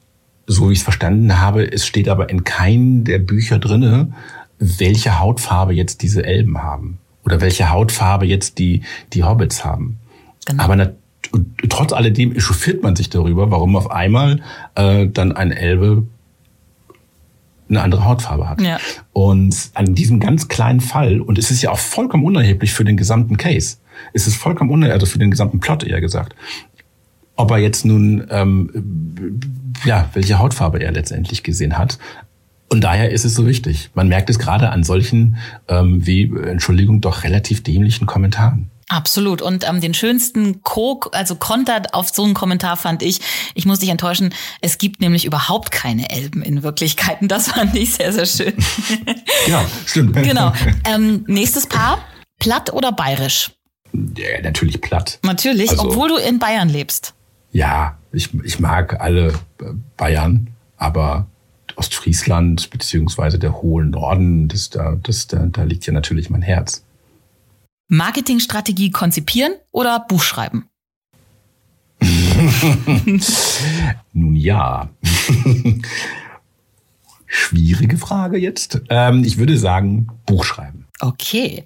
so 0.47 0.69
wie 0.69 0.73
ich 0.73 0.79
es 0.79 0.85
verstanden 0.85 1.39
habe. 1.39 1.71
Es 1.71 1.87
steht 1.87 2.09
aber 2.09 2.31
in 2.31 2.45
keinem 2.45 3.05
der 3.05 3.19
Bücher 3.19 3.59
drinne, 3.59 4.13
welche 4.59 5.19
Hautfarbe 5.19 5.75
jetzt 5.75 6.03
diese 6.03 6.25
Elben 6.25 6.63
haben 6.63 6.99
oder 7.25 7.41
welche 7.41 7.71
Hautfarbe 7.71 8.27
jetzt 8.27 8.59
die 8.59 8.83
die 9.13 9.23
Hobbits 9.23 9.65
haben. 9.65 9.99
Genau. 10.47 10.63
Aber 10.63 10.93
trotz 11.69 11.93
alledem 11.93 12.35
echauffiert 12.35 12.83
man 12.83 12.97
sich 12.97 13.11
darüber, 13.11 13.51
warum 13.51 13.77
auf 13.77 13.91
einmal 13.91 14.41
äh, 14.75 15.07
dann 15.07 15.33
ein 15.33 15.53
Elbe 15.53 16.05
eine 17.69 17.83
andere 17.83 18.05
Hautfarbe 18.05 18.49
hat. 18.49 18.61
Ja. 18.61 18.79
Und 19.13 19.71
an 19.75 19.95
diesem 19.95 20.19
ganz 20.21 20.49
kleinen 20.49 20.81
Fall, 20.81 21.21
und 21.21 21.39
es 21.39 21.51
ist 21.51 21.63
ja 21.63 21.71
auch 21.71 21.79
vollkommen 21.79 22.25
unerheblich 22.25 22.73
für 22.73 22.85
den 22.85 22.97
gesamten 22.97 23.37
Case, 23.37 23.77
es 24.13 24.27
ist 24.27 24.37
vollkommen 24.37 24.71
unerheblich, 24.71 24.95
also 24.95 25.07
für 25.07 25.19
den 25.19 25.31
gesamten 25.31 25.61
Plot 25.61 25.85
eher 25.85 26.01
gesagt, 26.01 26.35
ob 27.37 27.51
er 27.53 27.59
jetzt 27.59 27.85
nun, 27.85 28.27
ähm, 28.31 29.41
ja, 29.85 30.11
welche 30.13 30.39
Hautfarbe 30.39 30.83
er 30.83 30.93
letztendlich 30.93 31.43
gesehen 31.43 31.79
hat. 31.79 31.99
Und 32.69 32.85
daher 32.85 33.11
ist 33.11 33.25
es 33.25 33.35
so 33.35 33.47
wichtig. 33.47 33.91
Man 33.95 34.09
merkt 34.09 34.31
es 34.31 34.39
gerade 34.39 34.71
an 34.71 34.85
solchen, 34.85 35.37
ähm, 35.69 36.07
wie, 36.07 36.25
Entschuldigung, 36.25 37.01
doch 37.01 37.25
relativ 37.25 37.63
dämlichen 37.63 38.07
Kommentaren. 38.07 38.71
Absolut. 38.91 39.41
Und 39.41 39.67
ähm, 39.69 39.81
den 39.81 39.95
schönsten 39.95 40.65
Kok, 40.65 41.11
also 41.13 41.37
Konter 41.37 41.83
auf 41.93 42.09
so 42.09 42.25
einen 42.25 42.35
Kommentar 42.35 42.77
fand 42.77 43.05
ich, 43.05 43.21
ich 43.55 43.65
muss 43.65 43.79
dich 43.79 43.89
enttäuschen, 43.89 44.35
es 44.63 44.79
gibt 44.79 45.01
nämlich 45.01 45.25
überhaupt 45.25 45.71
keine 45.71 46.11
Elben 46.11 46.43
in 46.43 46.65
Wirklichkeiten. 46.65 47.29
Das 47.29 47.49
fand 47.53 47.77
ich 47.77 47.95
sehr, 47.95 48.13
sehr 48.13 48.27
schön. 48.27 48.53
Ja, 49.47 49.65
stimmt. 49.87 50.17
Genau. 50.31 50.53
Ähm, 50.85 51.25
nächstes 51.29 51.67
Paar, 51.67 51.99
platt 52.41 52.73
oder 52.73 52.91
bayerisch? 52.91 53.53
Ja, 53.93 54.41
natürlich 54.43 54.81
platt. 54.81 55.21
Natürlich, 55.23 55.71
also, 55.71 55.85
obwohl 55.85 56.09
du 56.09 56.17
in 56.17 56.41
Bayern 56.41 56.69
lebst. 56.69 57.15
Ja, 57.53 57.97
ich, 58.13 58.35
ich 58.45 58.59
mag 58.59 59.01
alle 59.01 59.29
äh, 59.61 59.73
Bayern, 59.97 60.49
aber 60.77 61.27
Ostfriesland 61.77 62.71
beziehungsweise 62.71 63.39
der 63.39 63.63
hohe 63.63 63.85
Norden, 63.85 64.49
das, 64.49 64.71
da, 64.71 64.97
das, 65.01 65.29
da, 65.29 65.47
da 65.47 65.63
liegt 65.63 65.87
ja 65.87 65.93
natürlich 65.93 66.29
mein 66.29 66.43
Herz. 66.43 66.85
Marketingstrategie 67.91 68.93
konzipieren 68.93 69.55
oder 69.73 69.99
Buch 70.09 70.23
schreiben? 70.23 70.69
Nun 74.13 74.37
ja. 74.37 74.89
Schwierige 77.27 77.99
Frage 77.99 78.39
jetzt. 78.39 78.81
Ähm, 78.89 79.25
ich 79.25 79.39
würde 79.39 79.59
sagen, 79.59 80.07
Buch 80.25 80.45
schreiben. 80.45 80.87
Okay. 81.01 81.65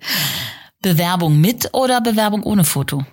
Bewerbung 0.81 1.39
mit 1.41 1.69
oder 1.75 2.01
Bewerbung 2.01 2.43
ohne 2.43 2.65
Foto? 2.65 3.05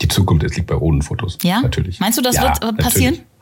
Die 0.00 0.08
Zukunft 0.08 0.56
liegt 0.56 0.68
bei 0.68 0.76
ohne 0.76 1.02
Fotos. 1.02 1.36
Ja? 1.42 1.60
Natürlich. 1.60 2.00
Meinst 2.00 2.16
du, 2.16 2.22
das 2.22 2.36
ja, 2.36 2.44
wird 2.44 2.78
passieren? 2.78 3.14
Natürlich. 3.14 3.37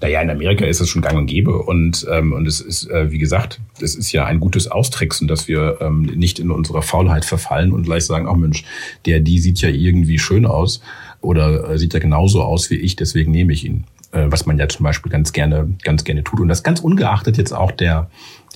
Naja, 0.00 0.20
in 0.20 0.30
Amerika 0.30 0.64
ist 0.64 0.80
es 0.80 0.88
schon 0.88 1.02
gang 1.02 1.16
und 1.16 1.26
gäbe 1.26 1.56
und, 1.56 2.06
ähm, 2.10 2.32
und 2.32 2.46
es 2.46 2.60
ist, 2.60 2.90
äh, 2.90 3.10
wie 3.10 3.18
gesagt, 3.18 3.60
es 3.80 3.94
ist 3.94 4.12
ja 4.12 4.24
ein 4.24 4.40
gutes 4.40 4.70
Austricksen, 4.70 5.28
dass 5.28 5.48
wir 5.48 5.78
ähm, 5.80 6.02
nicht 6.02 6.38
in 6.38 6.50
unserer 6.50 6.82
Faulheit 6.82 7.24
verfallen 7.24 7.72
und 7.72 7.84
gleich 7.84 8.04
sagen, 8.04 8.26
ach 8.28 8.36
Mensch, 8.36 8.64
der, 9.06 9.20
die 9.20 9.38
sieht 9.38 9.60
ja 9.60 9.68
irgendwie 9.68 10.18
schön 10.18 10.46
aus 10.46 10.80
oder 11.20 11.70
äh, 11.70 11.78
sieht 11.78 11.94
ja 11.94 12.00
genauso 12.00 12.42
aus 12.42 12.70
wie 12.70 12.76
ich, 12.76 12.96
deswegen 12.96 13.30
nehme 13.32 13.52
ich 13.52 13.64
ihn. 13.64 13.84
Äh, 14.14 14.30
was 14.30 14.46
man 14.46 14.58
ja 14.58 14.68
zum 14.68 14.84
Beispiel 14.84 15.10
ganz 15.10 15.32
gerne, 15.32 15.74
ganz 15.82 16.04
gerne 16.04 16.22
tut. 16.22 16.38
Und 16.38 16.48
das 16.48 16.62
ganz 16.62 16.80
ungeachtet 16.80 17.36
jetzt 17.36 17.52
auch 17.52 17.72
der, 17.72 18.08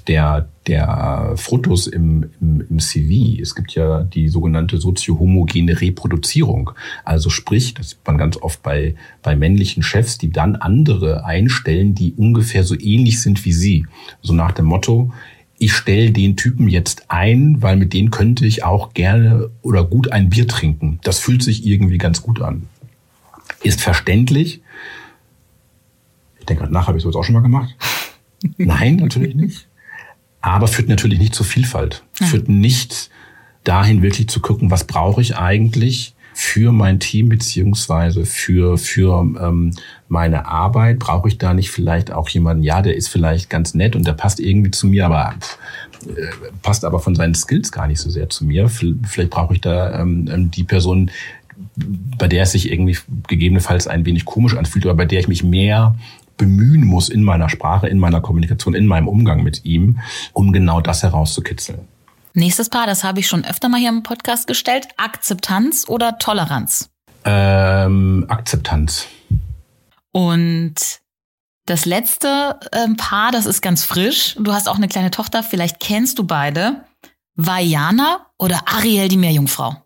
der, 0.09 0.49
der 0.67 1.35
Fotos 1.37 1.87
im, 1.87 2.31
im, 2.41 2.65
im 2.69 2.79
CV. 2.79 3.41
Es 3.41 3.55
gibt 3.55 3.73
ja 3.75 4.03
die 4.03 4.29
sogenannte 4.29 4.79
soziohomogene 4.79 5.81
Reproduzierung. 5.81 6.71
Also 7.05 7.31
sprich, 7.31 7.75
das 7.75 7.91
sieht 7.91 8.07
man 8.07 8.19
ganz 8.19 8.37
oft 8.39 8.63
bei, 8.63 8.95
bei 9.23 9.37
männlichen 9.37 9.83
Chefs, 9.83 10.19
die 10.19 10.31
dann 10.31 10.57
andere 10.57 11.25
einstellen, 11.25 11.95
die 11.95 12.15
ungefähr 12.15 12.65
so 12.65 12.75
ähnlich 12.79 13.21
sind 13.21 13.45
wie 13.45 13.53
sie. 13.53 13.87
So 14.23 14.33
nach 14.33 14.53
dem 14.53 14.65
Motto, 14.65 15.13
ich 15.59 15.73
stelle 15.73 16.11
den 16.11 16.37
Typen 16.37 16.69
jetzt 16.69 17.05
ein, 17.09 17.61
weil 17.61 17.77
mit 17.77 17.93
denen 17.93 18.11
könnte 18.11 18.47
ich 18.47 18.65
auch 18.65 18.95
gerne 18.95 19.51
oder 19.63 19.85
gut 19.85 20.11
ein 20.11 20.31
Bier 20.31 20.49
trinken. 20.49 21.01
Das 21.03 21.19
fühlt 21.19 21.43
sich 21.43 21.67
irgendwie 21.67 21.99
ganz 21.99 22.23
gut 22.23 22.41
an. 22.41 22.67
Ist 23.63 23.81
verständlich. 23.81 24.63
Ich 26.39 26.47
denke 26.47 26.63
gerade 26.63 26.73
nach, 26.73 26.87
habe 26.87 26.97
ich 26.97 27.03
sowas 27.03 27.17
auch 27.17 27.25
schon 27.25 27.35
mal 27.35 27.43
gemacht? 27.43 27.75
Nein, 28.57 28.97
natürlich 28.97 29.35
nicht 29.35 29.69
aber 30.53 30.69
führt 30.69 30.89
natürlich 30.89 31.19
nicht 31.19 31.35
zur 31.35 31.47
Vielfalt. 31.47 32.05
Ja. 32.21 32.27
Führt 32.27 32.49
nicht 32.49 33.11
dahin, 33.65 34.03
wirklich 34.03 34.29
zu 34.29 34.41
gucken, 34.41 34.71
was 34.71 34.85
brauche 34.85 35.21
ich 35.21 35.37
eigentlich 35.37 36.15
für 36.39 36.71
mein 36.71 37.01
Team 37.01 37.29
beziehungsweise 37.29 38.25
für 38.25 38.79
für 38.79 39.23
ähm, 39.41 39.73
meine 40.07 40.47
Arbeit 40.47 41.01
brauche 41.01 41.27
ich 41.27 41.37
da 41.37 41.53
nicht 41.53 41.73
vielleicht 41.73 42.13
auch 42.13 42.29
jemanden 42.29 42.63
ja 42.63 42.81
der 42.81 42.95
ist 42.95 43.09
vielleicht 43.09 43.51
ganz 43.51 43.75
nett 43.75 43.97
und 43.97 44.07
der 44.07 44.13
passt 44.13 44.39
irgendwie 44.39 44.71
zu 44.71 44.87
mir 44.87 45.07
aber 45.07 45.35
pff, 45.41 45.59
äh, 46.07 46.53
passt 46.63 46.85
aber 46.85 47.01
von 47.01 47.17
seinen 47.17 47.35
Skills 47.35 47.73
gar 47.73 47.89
nicht 47.89 47.99
so 47.99 48.09
sehr 48.09 48.29
zu 48.29 48.45
mir 48.45 48.69
vielleicht 48.69 49.31
brauche 49.31 49.55
ich 49.55 49.61
da 49.61 50.01
ähm, 50.01 50.29
ähm, 50.33 50.51
die 50.53 50.63
Person 50.63 51.11
bei 51.75 52.29
der 52.29 52.45
es 52.45 52.53
sich 52.53 52.71
irgendwie 52.71 52.97
gegebenenfalls 53.27 53.89
ein 53.89 54.07
wenig 54.07 54.25
komisch 54.25 54.57
anfühlt 54.57 54.87
aber 54.87 54.95
bei 54.95 55.07
der 55.07 55.19
ich 55.19 55.27
mich 55.27 55.43
mehr 55.43 55.97
bemühen 56.39 56.85
muss 56.85 57.09
in 57.09 57.23
meiner 57.23 57.49
Sprache, 57.51 57.89
in 57.89 57.99
meiner 57.99 58.21
Kommunikation, 58.21 58.75
in 58.75 58.87
meinem 58.87 59.09
Umgang 59.09 59.43
mit 59.43 59.65
ihm, 59.65 59.99
um 60.33 60.53
genau 60.53 60.81
das 60.81 61.03
herauszukitzeln. 61.03 61.81
Nächstes 62.33 62.71
Paar, 62.71 62.87
das 62.87 63.05
habe 63.05 63.21
ich 63.21 63.27
schon 63.27 63.45
öfter 63.45 63.69
mal 63.69 63.81
hier 63.81 63.89
im 63.91 64.03
Podcast 64.03 64.47
gestellt. 64.47 64.89
Akzeptanz 64.97 65.85
oder 65.89 66.19
Toleranz? 66.19 66.89
Ähm, 67.25 68.25
Akzeptanz. 68.29 69.07
Und 70.13 70.75
das 71.67 71.85
letzte 71.85 72.59
ähm, 72.73 72.97
Paar, 72.97 73.33
das 73.33 73.45
ist 73.45 73.61
ganz 73.61 73.85
frisch. 73.85 74.37
Du 74.39 74.53
hast 74.53 74.69
auch 74.69 74.77
eine 74.77 74.89
kleine 74.89 75.11
Tochter, 75.11 75.43
vielleicht 75.43 75.81
kennst 75.81 76.19
du 76.19 76.25
beide. 76.25 76.85
Vajana 77.35 78.27
oder 78.39 78.61
Ariel 78.67 79.09
die 79.09 79.17
Meerjungfrau? 79.17 79.77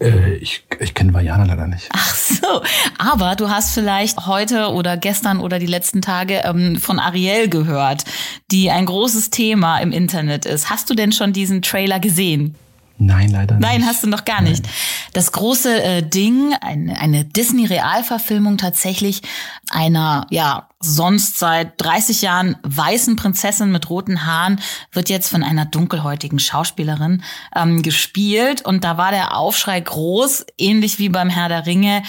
Äh, 0.00 0.34
ich 0.34 0.64
ich 0.78 0.94
kenne 0.94 1.14
Vajana 1.14 1.44
leider 1.44 1.66
nicht. 1.66 1.88
Ach 1.92 2.14
so, 2.14 2.62
aber 2.98 3.34
du 3.36 3.48
hast 3.48 3.72
vielleicht 3.72 4.26
heute 4.26 4.70
oder 4.72 4.96
gestern 4.96 5.40
oder 5.40 5.58
die 5.58 5.66
letzten 5.66 6.02
Tage 6.02 6.42
ähm, 6.44 6.76
von 6.76 6.98
Ariel 6.98 7.48
gehört, 7.48 8.04
die 8.50 8.70
ein 8.70 8.86
großes 8.86 9.30
Thema 9.30 9.78
im 9.78 9.92
Internet 9.92 10.44
ist. 10.44 10.70
Hast 10.70 10.90
du 10.90 10.94
denn 10.94 11.12
schon 11.12 11.32
diesen 11.32 11.62
Trailer 11.62 12.00
gesehen? 12.00 12.54
Nein, 12.98 13.30
leider 13.30 13.56
nicht. 13.56 13.62
Nein, 13.62 13.86
hast 13.86 14.02
du 14.02 14.08
noch 14.08 14.24
gar 14.24 14.40
nicht. 14.40 14.66
Das 15.12 15.32
große 15.32 15.82
äh, 15.82 16.02
Ding, 16.02 16.54
eine, 16.60 16.98
eine 16.98 17.24
Disney-Realverfilmung 17.24 18.56
tatsächlich 18.56 19.22
einer, 19.70 20.26
ja, 20.30 20.68
sonst 20.80 21.38
seit 21.38 21.80
30 21.80 22.22
Jahren 22.22 22.56
weißen 22.62 23.16
Prinzessin 23.16 23.70
mit 23.70 23.90
roten 23.90 24.24
Haaren, 24.24 24.60
wird 24.92 25.08
jetzt 25.10 25.28
von 25.28 25.42
einer 25.42 25.66
dunkelhäutigen 25.66 26.38
Schauspielerin 26.38 27.22
ähm, 27.54 27.82
gespielt. 27.82 28.62
Und 28.64 28.84
da 28.84 28.96
war 28.96 29.10
der 29.10 29.36
Aufschrei 29.36 29.78
groß, 29.78 30.46
ähnlich 30.56 30.98
wie 30.98 31.08
beim 31.08 31.28
Herr 31.28 31.48
der 31.48 31.66
Ringe. 31.66 32.02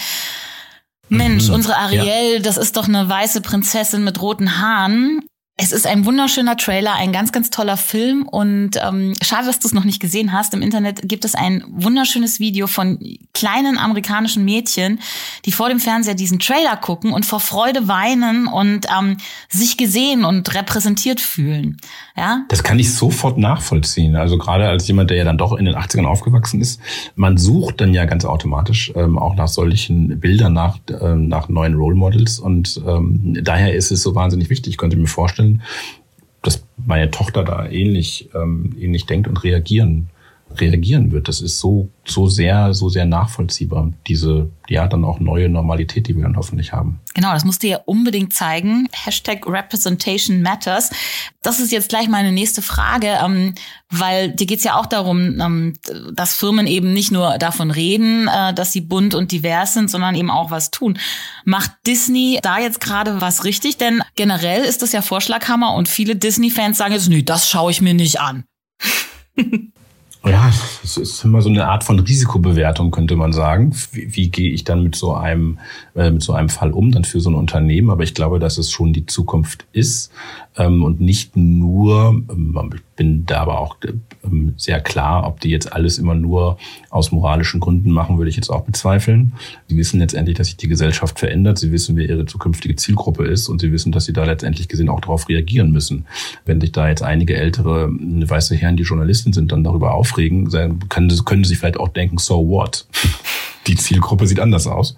Mensch, 1.09 1.47
mhm, 1.47 1.55
unsere 1.55 1.77
Ariel, 1.77 2.35
ja. 2.35 2.39
das 2.39 2.57
ist 2.57 2.77
doch 2.77 2.87
eine 2.87 3.07
weiße 3.07 3.41
Prinzessin 3.41 4.03
mit 4.03 4.21
roten 4.21 4.59
Haaren. 4.59 5.21
Es 5.59 5.71
ist 5.71 5.87
ein 5.87 6.05
wunderschöner 6.05 6.55
Trailer, 6.55 6.93
ein 6.93 7.11
ganz, 7.11 7.31
ganz 7.31 7.49
toller 7.49 7.77
Film 7.77 8.27
und 8.27 8.77
ähm, 8.79 9.15
schade, 9.23 9.47
dass 9.47 9.57
du 9.57 9.67
es 9.67 9.73
noch 9.73 9.85
nicht 9.85 9.99
gesehen 9.99 10.31
hast. 10.31 10.53
Im 10.53 10.61
Internet 10.61 11.09
gibt 11.09 11.25
es 11.25 11.33
ein 11.33 11.63
wunderschönes 11.67 12.39
Video 12.39 12.67
von 12.67 12.99
kleinen 13.33 13.79
amerikanischen 13.79 14.45
Mädchen, 14.45 14.99
die 15.45 15.51
vor 15.51 15.69
dem 15.69 15.79
Fernseher 15.79 16.13
diesen 16.13 16.37
Trailer 16.37 16.77
gucken 16.77 17.11
und 17.11 17.25
vor 17.25 17.39
Freude 17.39 17.87
weinen 17.87 18.45
und 18.45 18.85
ähm, 18.95 19.17
sich 19.49 19.77
gesehen 19.77 20.25
und 20.25 20.53
repräsentiert 20.53 21.19
fühlen. 21.19 21.77
Ja? 22.17 22.43
Das 22.49 22.63
kann 22.63 22.79
ich 22.79 22.93
sofort 22.93 23.37
nachvollziehen. 23.37 24.15
Also 24.15 24.37
gerade 24.37 24.67
als 24.67 24.87
jemand, 24.87 25.11
der 25.11 25.17
ja 25.17 25.23
dann 25.23 25.37
doch 25.37 25.53
in 25.53 25.65
den 25.65 25.75
80ern 25.75 26.05
aufgewachsen 26.05 26.61
ist, 26.61 26.81
man 27.15 27.37
sucht 27.37 27.79
dann 27.79 27.93
ja 27.93 28.05
ganz 28.05 28.25
automatisch 28.25 28.91
ähm, 28.95 29.19
auch 29.19 29.35
nach 29.35 29.47
solchen 29.47 30.19
Bildern, 30.19 30.53
nach, 30.53 30.79
ähm, 30.99 31.27
nach 31.27 31.47
neuen 31.47 31.75
Role 31.75 31.95
Models 31.95 32.39
und 32.39 32.81
ähm, 32.87 33.37
daher 33.43 33.75
ist 33.75 33.91
es 33.91 34.01
so 34.01 34.15
wahnsinnig 34.15 34.49
wichtig. 34.49 34.71
Ich 34.71 34.77
könnte 34.77 34.97
mir 34.97 35.07
vorstellen, 35.07 35.61
dass 36.41 36.63
meine 36.77 37.11
Tochter 37.11 37.43
da 37.43 37.67
ähnlich, 37.67 38.29
ähm, 38.33 38.75
ähnlich 38.79 39.05
denkt 39.05 39.27
und 39.27 39.43
reagieren 39.43 40.09
reagieren 40.55 41.11
wird. 41.11 41.27
Das 41.27 41.41
ist 41.41 41.59
so, 41.59 41.89
so 42.05 42.27
sehr, 42.27 42.73
so 42.73 42.89
sehr 42.89 43.05
nachvollziehbar. 43.05 43.91
Diese, 44.07 44.49
ja, 44.67 44.87
dann 44.87 45.03
auch 45.03 45.19
neue 45.19 45.49
Normalität, 45.49 46.07
die 46.07 46.15
wir 46.15 46.23
dann 46.23 46.37
hoffentlich 46.37 46.73
haben. 46.73 46.99
Genau, 47.13 47.33
das 47.33 47.45
musst 47.45 47.63
du 47.63 47.67
ja 47.67 47.79
unbedingt 47.85 48.33
zeigen. 48.33 48.87
Hashtag 48.91 49.45
Representation 49.45 50.41
Matters. 50.41 50.91
Das 51.41 51.59
ist 51.59 51.71
jetzt 51.71 51.89
gleich 51.89 52.07
meine 52.07 52.31
nächste 52.31 52.61
Frage, 52.61 53.17
ähm, 53.23 53.55
weil 53.89 54.31
dir 54.31 54.47
geht's 54.47 54.63
ja 54.63 54.75
auch 54.79 54.85
darum, 54.85 55.39
ähm, 55.39 55.73
dass 56.13 56.35
Firmen 56.35 56.67
eben 56.67 56.93
nicht 56.93 57.11
nur 57.11 57.37
davon 57.37 57.71
reden, 57.71 58.27
äh, 58.27 58.53
dass 58.53 58.71
sie 58.71 58.81
bunt 58.81 59.15
und 59.15 59.31
divers 59.31 59.73
sind, 59.73 59.89
sondern 59.89 60.15
eben 60.15 60.31
auch 60.31 60.51
was 60.51 60.71
tun. 60.71 60.97
Macht 61.45 61.71
Disney 61.85 62.39
da 62.41 62.59
jetzt 62.59 62.81
gerade 62.81 63.21
was 63.21 63.43
richtig? 63.43 63.77
Denn 63.77 64.01
generell 64.15 64.63
ist 64.63 64.81
das 64.81 64.91
ja 64.91 65.01
Vorschlaghammer 65.01 65.73
und 65.73 65.87
viele 65.87 66.15
Disney-Fans 66.15 66.77
sagen 66.77 66.93
jetzt, 66.93 67.09
nee, 67.09 67.23
das 67.23 67.49
schaue 67.49 67.71
ich 67.71 67.81
mir 67.81 67.93
nicht 67.93 68.19
an. 68.19 68.45
Ja, 70.29 70.51
es 70.83 70.97
ist 70.97 71.23
immer 71.23 71.41
so 71.41 71.49
eine 71.49 71.67
Art 71.67 71.83
von 71.83 71.99
Risikobewertung, 71.99 72.91
könnte 72.91 73.15
man 73.15 73.33
sagen. 73.33 73.73
Wie, 73.91 74.15
wie 74.15 74.29
gehe 74.29 74.51
ich 74.51 74.63
dann 74.63 74.83
mit 74.83 74.95
so 74.95 75.13
einem 75.13 75.59
äh, 75.95 76.11
mit 76.11 76.21
so 76.21 76.33
einem 76.33 76.49
Fall 76.49 76.71
um, 76.71 76.91
dann 76.91 77.05
für 77.05 77.19
so 77.19 77.29
ein 77.29 77.35
Unternehmen? 77.35 77.89
Aber 77.89 78.03
ich 78.03 78.13
glaube, 78.13 78.39
dass 78.39 78.57
es 78.57 78.71
schon 78.71 78.93
die 78.93 79.05
Zukunft 79.05 79.65
ist 79.71 80.11
und 80.65 80.99
nicht 80.99 81.35
nur. 81.37 82.21
Ähm, 82.29 82.71
ich 82.73 82.81
bin 82.95 83.25
da 83.27 83.41
aber 83.41 83.59
auch 83.59 83.77
ähm, 84.23 84.53
sehr 84.57 84.81
klar, 84.81 85.27
ob 85.27 85.39
die 85.39 85.49
jetzt 85.49 85.71
alles 85.71 85.99
immer 85.99 86.15
nur 86.15 86.57
aus 86.89 87.11
moralischen 87.11 87.59
Gründen 87.59 87.91
machen, 87.91 88.17
würde 88.17 88.29
ich 88.29 88.35
jetzt 88.35 88.49
auch 88.49 88.63
bezweifeln. 88.63 89.33
Sie 89.67 89.77
wissen 89.77 89.99
letztendlich, 89.99 90.37
dass 90.37 90.47
sich 90.47 90.57
die 90.57 90.67
Gesellschaft 90.67 91.19
verändert. 91.19 91.59
Sie 91.59 91.71
wissen, 91.71 91.95
wer 91.95 92.09
ihre 92.09 92.25
zukünftige 92.25 92.75
Zielgruppe 92.75 93.25
ist 93.25 93.49
und 93.49 93.61
sie 93.61 93.71
wissen, 93.71 93.91
dass 93.91 94.05
sie 94.05 94.13
da 94.13 94.23
letztendlich 94.23 94.67
gesehen 94.67 94.89
auch 94.89 95.01
darauf 95.01 95.29
reagieren 95.29 95.71
müssen. 95.71 96.05
Wenn 96.45 96.59
sich 96.59 96.71
da 96.71 96.89
jetzt 96.89 97.03
einige 97.03 97.35
ältere 97.35 97.89
weiße 97.91 98.55
Herren, 98.55 98.77
die 98.77 98.83
Journalisten 98.83 99.33
sind, 99.33 99.51
dann 99.51 99.63
darüber 99.63 99.93
aufregen, 99.93 100.49
können, 100.89 101.25
können 101.25 101.43
sie 101.43 101.55
vielleicht 101.55 101.79
auch 101.79 101.89
denken, 101.89 102.17
so 102.17 102.47
what? 102.47 102.87
Die 103.67 103.75
Zielgruppe 103.75 104.25
sieht 104.27 104.39
anders 104.39 104.65
aus. 104.65 104.95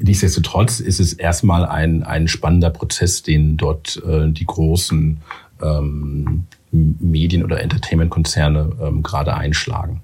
Nichtsdestotrotz 0.00 0.80
ist 0.80 1.00
es 1.00 1.12
erstmal 1.12 1.64
ein, 1.66 2.02
ein 2.02 2.28
spannender 2.28 2.70
Prozess, 2.70 3.22
den 3.22 3.56
dort 3.56 4.02
äh, 4.06 4.30
die 4.30 4.46
großen 4.46 5.20
ähm, 5.62 6.46
Medien- 6.70 7.44
oder 7.44 7.60
Entertainment-Konzerne 7.60 8.72
ähm, 8.80 9.02
gerade 9.02 9.34
einschlagen. 9.34 10.02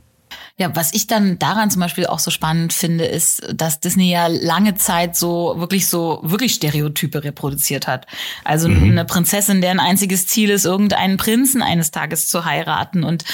Ja, 0.57 0.75
was 0.77 0.95
ich 0.95 1.09
dann 1.09 1.39
daran 1.41 1.71
zum 1.71 1.81
Beispiel 1.81 2.07
auch 2.07 2.21
so 2.21 2.31
spannend 2.31 2.73
finde, 2.73 3.07
ist, 3.07 3.43
dass 3.53 3.81
Disney 3.81 4.11
ja 4.11 4.29
lange 4.29 4.77
Zeit 4.77 5.17
so 5.17 5.55
wirklich 5.59 5.89
so 5.89 6.21
wirklich 6.23 6.55
Stereotype 6.55 7.25
reproduziert 7.25 7.89
hat. 7.89 8.07
Also 8.45 8.69
mhm. 8.69 8.93
eine 8.93 9.05
Prinzessin, 9.05 9.61
deren 9.61 9.81
einziges 9.81 10.29
Ziel 10.29 10.51
ist, 10.51 10.65
irgendeinen 10.65 11.17
Prinzen 11.17 11.61
eines 11.61 11.91
Tages 11.91 12.29
zu 12.29 12.45
heiraten. 12.45 13.03
Und 13.03 13.25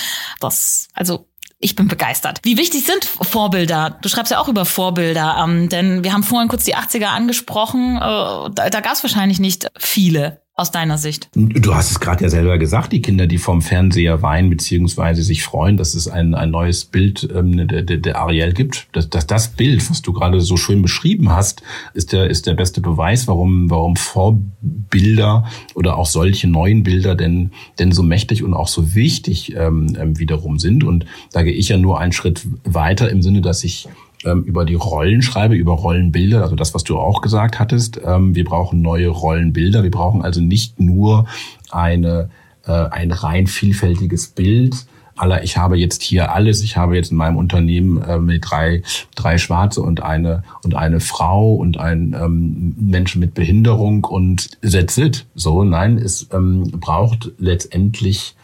das, 0.40 0.88
also 0.94 1.26
ich 1.60 1.76
bin 1.76 1.88
begeistert. 1.88 2.40
Wie 2.42 2.56
wichtig 2.56 2.84
sind 2.84 3.04
Vorbilder? 3.04 3.98
Du 4.00 4.08
schreibst 4.08 4.32
ja 4.32 4.40
auch 4.40 4.48
über 4.48 4.64
Vorbilder, 4.64 5.36
ähm, 5.44 5.68
denn 5.68 6.02
wir 6.02 6.12
haben 6.12 6.22
vorhin 6.22 6.48
kurz 6.48 6.64
die 6.64 6.74
80er 6.74 7.06
angesprochen. 7.06 7.96
Äh, 7.96 8.00
da 8.00 8.70
da 8.70 8.80
gab 8.80 8.94
es 8.94 9.02
wahrscheinlich 9.02 9.38
nicht 9.38 9.68
viele 9.78 10.40
aus 10.54 10.70
deiner 10.70 10.98
Sicht? 10.98 11.30
Du 11.34 11.74
hast 11.74 11.90
es 11.90 12.00
gerade 12.00 12.22
ja 12.24 12.28
selber 12.28 12.58
gesagt, 12.58 12.92
die 12.92 13.00
Kinder, 13.00 13.26
die 13.26 13.38
vom 13.38 13.62
Fernseher 13.62 14.20
weinen 14.20 14.50
beziehungsweise 14.50 15.22
sich 15.22 15.42
freuen, 15.42 15.76
dass 15.78 15.94
es 15.94 16.06
ein, 16.06 16.34
ein 16.34 16.50
neues 16.50 16.84
Bild 16.84 17.26
ähm, 17.34 17.66
der, 17.66 17.82
der 17.82 18.18
Ariel 18.18 18.52
gibt. 18.52 18.88
Dass, 18.92 19.08
dass 19.08 19.26
das 19.26 19.48
Bild, 19.48 19.88
was 19.88 20.02
du 20.02 20.12
gerade 20.12 20.40
so 20.40 20.56
schön 20.58 20.82
beschrieben 20.82 21.30
hast, 21.30 21.62
ist 21.94 22.12
der, 22.12 22.28
ist 22.28 22.46
der 22.46 22.54
beste 22.54 22.82
Beweis, 22.82 23.26
warum, 23.26 23.70
warum 23.70 23.96
Vorbilder 23.96 25.46
oder 25.74 25.96
auch 25.96 26.06
solche 26.06 26.46
neuen 26.46 26.82
Bilder 26.82 27.14
denn, 27.14 27.52
denn 27.78 27.92
so 27.92 28.02
mächtig 28.02 28.42
und 28.42 28.52
auch 28.52 28.68
so 28.68 28.94
wichtig 28.94 29.54
ähm, 29.56 29.96
ähm 29.98 30.18
wiederum 30.18 30.58
sind. 30.58 30.84
Und 30.84 31.06
da 31.32 31.42
gehe 31.42 31.54
ich 31.54 31.68
ja 31.68 31.78
nur 31.78 32.00
einen 32.00 32.12
Schritt 32.12 32.46
weiter 32.64 33.08
im 33.08 33.22
Sinne, 33.22 33.40
dass 33.40 33.64
ich 33.64 33.88
ähm, 34.24 34.44
über 34.44 34.64
die 34.64 34.74
Rollen 34.74 35.22
schreibe, 35.22 35.54
über 35.54 35.72
Rollenbilder, 35.72 36.42
also 36.42 36.56
das, 36.56 36.74
was 36.74 36.85
du 36.85 36.98
auch 36.98 37.22
gesagt 37.22 37.59
hattest. 37.59 38.00
Ähm, 38.04 38.35
wir 38.35 38.44
brauchen 38.44 38.83
neue 38.83 39.09
Rollenbilder. 39.09 39.83
Wir 39.83 39.90
brauchen 39.90 40.22
also 40.22 40.40
nicht 40.40 40.80
nur 40.80 41.26
eine, 41.70 42.30
äh, 42.66 42.72
ein 42.72 43.12
rein 43.12 43.46
vielfältiges 43.46 44.28
Bild, 44.28 44.87
aller, 45.20 45.44
ich 45.44 45.56
habe 45.56 45.76
jetzt 45.76 46.02
hier 46.02 46.33
alles, 46.33 46.62
ich 46.62 46.76
habe 46.76 46.96
jetzt 46.96 47.11
in 47.11 47.16
meinem 47.16 47.37
Unternehmen 47.37 48.02
äh, 48.02 48.18
mit 48.18 48.44
drei, 48.48 48.83
drei 49.14 49.38
Schwarze 49.38 49.83
und 49.83 50.02
eine 50.02 50.42
und 50.64 50.74
eine 50.74 51.00
Frau 51.00 51.54
und 51.54 51.78
ein 51.78 52.16
ähm, 52.18 52.74
Menschen 52.78 53.20
mit 53.20 53.35
Behinderung 53.35 54.04
und 54.04 54.50
that's 54.62 54.96
it. 54.98 55.26
So, 55.35 55.64
nein, 55.64 55.98
es 55.98 56.28
ähm, 56.33 56.70
braucht 56.72 57.33
letztendlich 57.38 58.35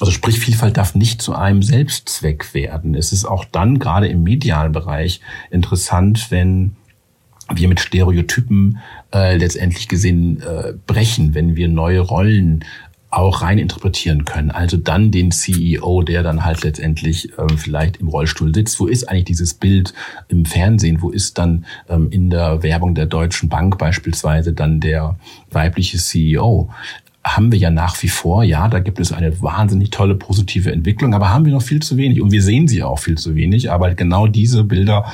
also 0.00 0.12
sprich, 0.12 0.38
Vielfalt 0.38 0.76
darf 0.76 0.94
nicht 0.94 1.20
zu 1.22 1.34
einem 1.34 1.62
Selbstzweck 1.62 2.54
werden. 2.54 2.94
Es 2.94 3.12
ist 3.12 3.24
auch 3.24 3.44
dann 3.44 3.78
gerade 3.78 4.08
im 4.08 4.22
medialen 4.22 4.72
Bereich 4.72 5.20
interessant, 5.50 6.30
wenn 6.30 6.76
wir 7.52 7.68
mit 7.68 7.80
Stereotypen 7.80 8.78
äh, 9.12 9.36
letztendlich 9.36 9.88
gesehen 9.88 10.42
äh, 10.42 10.74
brechen, 10.86 11.34
wenn 11.34 11.56
wir 11.56 11.68
neue 11.68 12.00
Rollen 12.00 12.64
auch 13.10 13.40
rein 13.40 13.58
interpretieren 13.58 14.26
können. 14.26 14.50
Also 14.50 14.76
dann 14.76 15.10
den 15.10 15.30
CEO, 15.30 16.02
der 16.02 16.22
dann 16.22 16.44
halt 16.44 16.62
letztendlich 16.62 17.32
ähm, 17.38 17.56
vielleicht 17.56 17.98
im 17.98 18.08
Rollstuhl 18.08 18.54
sitzt. 18.54 18.78
Wo 18.80 18.86
ist 18.86 19.08
eigentlich 19.08 19.24
dieses 19.24 19.54
Bild 19.54 19.94
im 20.28 20.44
Fernsehen? 20.44 21.00
Wo 21.00 21.10
ist 21.10 21.38
dann 21.38 21.64
ähm, 21.88 22.10
in 22.10 22.28
der 22.28 22.62
Werbung 22.62 22.94
der 22.94 23.06
Deutschen 23.06 23.48
Bank 23.48 23.78
beispielsweise 23.78 24.52
dann 24.52 24.80
der 24.80 25.16
weibliche 25.50 25.96
CEO? 25.96 26.68
Haben 27.36 27.52
wir 27.52 27.58
ja 27.58 27.70
nach 27.70 28.02
wie 28.02 28.08
vor, 28.08 28.42
ja, 28.44 28.68
da 28.68 28.78
gibt 28.78 29.00
es 29.00 29.12
eine 29.12 29.40
wahnsinnig 29.40 29.90
tolle 29.90 30.14
positive 30.14 30.72
Entwicklung, 30.72 31.14
aber 31.14 31.30
haben 31.30 31.44
wir 31.44 31.52
noch 31.52 31.62
viel 31.62 31.80
zu 31.80 31.96
wenig 31.96 32.20
und 32.20 32.32
wir 32.32 32.42
sehen 32.42 32.68
sie 32.68 32.82
auch 32.82 32.98
viel 32.98 33.18
zu 33.18 33.34
wenig. 33.34 33.70
Aber 33.70 33.94
genau 33.94 34.26
diese 34.26 34.64
Bilder 34.64 35.06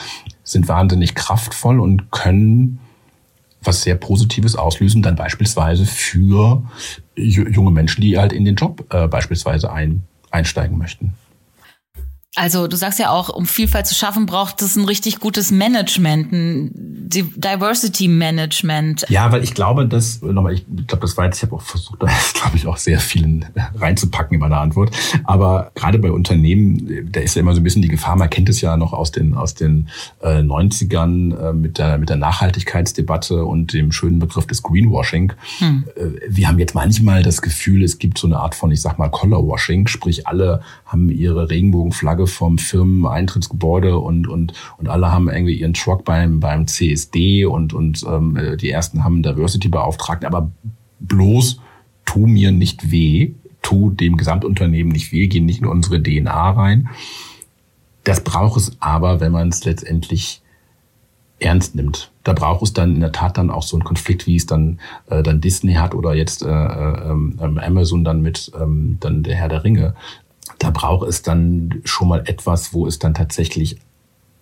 sind 0.42 0.68
wahnsinnig 0.68 1.14
kraftvoll 1.14 1.81
und 1.81 2.11
können 2.11 2.79
was 3.62 3.83
sehr 3.83 3.94
Positives 3.94 4.57
auslösen, 4.57 5.03
dann 5.03 5.16
beispielsweise 5.16 5.87
für 5.87 6.62
junge 7.16 7.70
Menschen, 7.70 8.03
die 8.03 8.18
halt 8.18 8.33
in 8.33 8.44
den 8.44 8.57
Job 8.57 8.85
äh, 8.90 9.09
beispielsweise 9.09 9.72
ein, 9.72 10.03
einsteigen 10.31 10.77
möchten. 10.77 11.14
Also 12.37 12.66
du 12.66 12.77
sagst 12.77 12.99
ja 12.99 13.11
auch, 13.11 13.29
um 13.29 13.47
Vielfalt 13.47 13.87
zu 13.87 13.94
schaffen, 13.94 14.27
braucht 14.27 14.61
es 14.61 14.77
ein 14.77 14.85
richtig 14.85 15.20
gutes 15.20 15.53
Management, 15.53 16.33
ein 16.33 16.70
Diversity 16.75 18.09
Management. 18.09 19.07
Ja, 19.09 19.31
weil 19.31 19.44
ich 19.44 19.55
glaube, 19.55 19.87
dass, 19.87 20.20
nochmal, 20.20 20.55
ich 20.55 20.66
glaube, 20.87 21.03
das 21.03 21.16
war 21.16 21.27
jetzt, 21.27 21.37
ich 21.37 21.42
habe 21.44 21.55
auch 21.55 21.62
versucht, 21.62 21.97
da 22.03 22.07
ist, 22.07 22.35
glaube 22.35 22.57
ich, 22.57 22.66
auch 22.66 22.77
sehr 22.77 22.99
viel 22.99 23.47
reinzupacken 23.77 24.35
in 24.35 24.40
meiner 24.40 24.61
Antwort. 24.61 24.90
Aber 25.25 25.70
gerade 25.75 25.99
bei 25.99 26.11
Unternehmen, 26.11 27.09
da 27.12 27.20
ist 27.20 27.37
ja 27.37 27.40
immer 27.40 27.55
so 27.55 27.61
ein 27.61 27.64
bisschen 27.64 27.83
die 27.83 27.88
Gefahr, 27.88 28.16
man 28.16 28.31
kennt 28.31 28.49
es 28.49 28.61
ja 28.61 28.77
noch 28.77 28.92
aus 28.92 29.12
den, 29.12 29.35
aus 29.35 29.55
den 29.55 29.88
äh, 30.20 30.40
90ern 30.40 31.51
äh, 31.51 31.53
mit, 31.53 31.79
der, 31.79 31.99
mit 31.99 32.09
der 32.09 32.16
Nachhaltigkeitsdebatte 32.16 33.44
und 33.44 33.73
dem 33.73 33.92
schönen 33.92 34.18
Begriff 34.18 34.47
des 34.47 34.62
Greenwashing. 34.62 35.33
Hm. 35.59 35.85
Äh, 35.97 36.03
wir 36.29 36.49
haben 36.49 36.59
jetzt 36.59 36.75
manchmal 36.75 37.23
das 37.23 37.42
Gefühl, 37.42 37.85
es 37.85 37.99
gibt 37.99 38.18
so 38.18 38.27
eine 38.27 38.40
Art 38.40 38.57
von, 38.57 38.73
ich 38.73 38.81
sag 38.81 38.99
mal, 38.99 39.09
Colorwashing, 39.09 39.87
sprich 39.87 40.27
alle 40.27 40.62
haben 40.94 41.11
ihre 41.11 41.50
Regenbogenflagge 41.50 42.26
Flagge 42.26 42.26
vom 42.26 42.59
Firmeneintrittsgebäude 42.59 43.98
und, 43.98 44.28
und, 44.28 44.52
und 44.78 44.88
alle 44.88 45.11
haben 45.11 45.28
irgendwie 45.28 45.59
ihren 45.59 45.74
Truck 45.74 46.04
beim, 46.04 46.38
beim 46.38 46.68
CSD 46.68 47.46
und, 47.46 47.72
und 47.74 48.04
ähm, 48.09 48.57
die 48.61 48.70
ersten 48.70 49.02
haben 49.02 49.22
Diversity-Beauftragten, 49.22 50.26
aber 50.26 50.52
bloß 51.00 51.61
tu 52.04 52.26
mir 52.26 52.52
nicht 52.52 52.92
weh, 52.92 53.33
tu 53.61 53.90
dem 53.90 54.16
Gesamtunternehmen 54.16 54.92
nicht 54.92 55.11
weh, 55.12 55.26
gehen 55.26 55.46
nicht 55.46 55.61
in 55.61 55.66
unsere 55.66 56.00
DNA 56.00 56.50
rein. 56.50 56.88
Das 58.04 58.22
braucht 58.22 58.61
es 58.61 58.76
aber, 58.80 59.20
wenn 59.20 59.33
man 59.33 59.48
es 59.48 59.64
letztendlich 59.64 60.42
ernst 61.40 61.74
nimmt. 61.74 62.12
Da 62.22 62.33
braucht 62.33 62.62
es 62.62 62.72
dann 62.72 62.94
in 62.94 63.00
der 63.00 63.12
Tat 63.12 63.37
dann 63.37 63.50
auch 63.50 63.64
so 63.64 63.76
einen 63.76 63.85
Konflikt, 63.85 64.26
wie 64.26 64.37
es 64.37 64.46
dann 64.46 64.78
äh, 65.11 65.22
dann 65.22 65.40
Disney 65.40 65.74
hat 65.74 65.94
oder 65.94 66.14
jetzt 66.14 66.42
äh, 66.42 66.48
äh, 66.48 67.11
ähm, 67.11 67.37
Amazon 67.40 68.04
dann 68.04 68.22
mit 68.22 68.52
ähm, 68.61 68.98
dann 69.00 69.24
der 69.24 69.35
Herr 69.35 69.48
der 69.48 69.64
Ringe 69.64 69.94
da 70.64 70.70
braucht 70.70 71.07
es 71.07 71.20
dann 71.20 71.83
schon 71.85 72.09
mal 72.09 72.22
etwas, 72.27 72.72
wo 72.72 72.87
es 72.87 72.98
dann 72.98 73.12
tatsächlich 73.12 73.77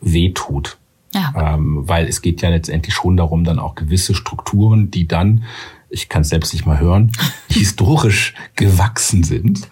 weh 0.00 0.30
tut. 0.32 0.78
Ja. 1.12 1.54
Ähm, 1.54 1.86
weil 1.86 2.06
es 2.06 2.22
geht 2.22 2.40
ja 2.42 2.48
letztendlich 2.48 2.94
schon 2.94 3.16
darum, 3.16 3.44
dann 3.44 3.58
auch 3.58 3.74
gewisse 3.74 4.14
Strukturen, 4.14 4.90
die 4.90 5.08
dann, 5.08 5.42
ich 5.90 6.08
kann 6.08 6.22
es 6.22 6.28
selbst 6.28 6.54
nicht 6.54 6.64
mal 6.64 6.78
hören, 6.78 7.10
historisch 7.48 8.34
gewachsen 8.54 9.24
sind, 9.24 9.68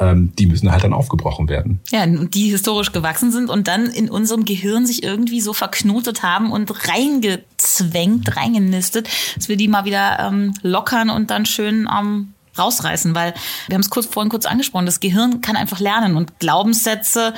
ähm, 0.00 0.32
die 0.38 0.46
müssen 0.46 0.70
halt 0.72 0.82
dann 0.82 0.92
aufgebrochen 0.92 1.48
werden. 1.48 1.78
Ja, 1.90 2.04
die 2.04 2.50
historisch 2.50 2.90
gewachsen 2.90 3.30
sind 3.30 3.48
und 3.48 3.68
dann 3.68 3.86
in 3.86 4.10
unserem 4.10 4.44
Gehirn 4.44 4.86
sich 4.86 5.04
irgendwie 5.04 5.40
so 5.40 5.54
verknotet 5.54 6.24
haben 6.24 6.50
und 6.50 6.88
reingezwängt, 6.88 8.36
reingenistet, 8.36 9.08
dass 9.36 9.48
wir 9.48 9.56
die 9.56 9.68
mal 9.68 9.84
wieder 9.84 10.18
ähm, 10.18 10.52
lockern 10.62 11.10
und 11.10 11.30
dann 11.30 11.46
schön 11.46 11.88
ähm, 11.90 12.34
rausreißen, 12.58 13.14
weil 13.14 13.34
wir 13.68 13.74
haben 13.74 13.82
es 13.82 13.90
kurz 13.90 14.06
vorhin 14.06 14.30
kurz 14.30 14.46
angesprochen, 14.46 14.86
das 14.86 15.00
Gehirn 15.00 15.40
kann 15.40 15.56
einfach 15.56 15.80
lernen 15.80 16.16
und 16.16 16.38
Glaubenssätze, 16.38 17.34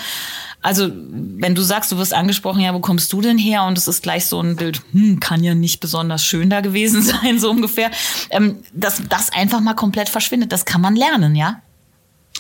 also 0.65 0.91
wenn 0.91 1.55
du 1.55 1.61
sagst, 1.61 1.93
du 1.93 1.99
wirst 1.99 2.15
angesprochen, 2.15 2.61
ja, 2.61 2.73
wo 2.73 2.81
kommst 2.81 3.13
du 3.13 3.21
denn 3.21 3.37
her? 3.37 3.65
Und 3.65 3.77
es 3.77 3.87
ist 3.87 4.03
gleich 4.03 4.25
so 4.25 4.41
ein 4.41 4.57
Bild, 4.57 4.81
hm, 4.93 5.21
kann 5.21 5.45
ja 5.45 5.55
nicht 5.55 5.79
besonders 5.79 6.25
schön 6.25 6.49
da 6.49 6.63
gewesen 6.63 7.03
sein, 7.03 7.39
so 7.39 7.51
ungefähr. 7.51 7.91
Ähm, 8.31 8.57
dass 8.73 9.03
das 9.07 9.31
einfach 9.31 9.61
mal 9.61 9.75
komplett 9.75 10.09
verschwindet, 10.09 10.53
das 10.53 10.65
kann 10.65 10.81
man 10.81 10.97
lernen, 10.97 11.37
ja? 11.37 11.61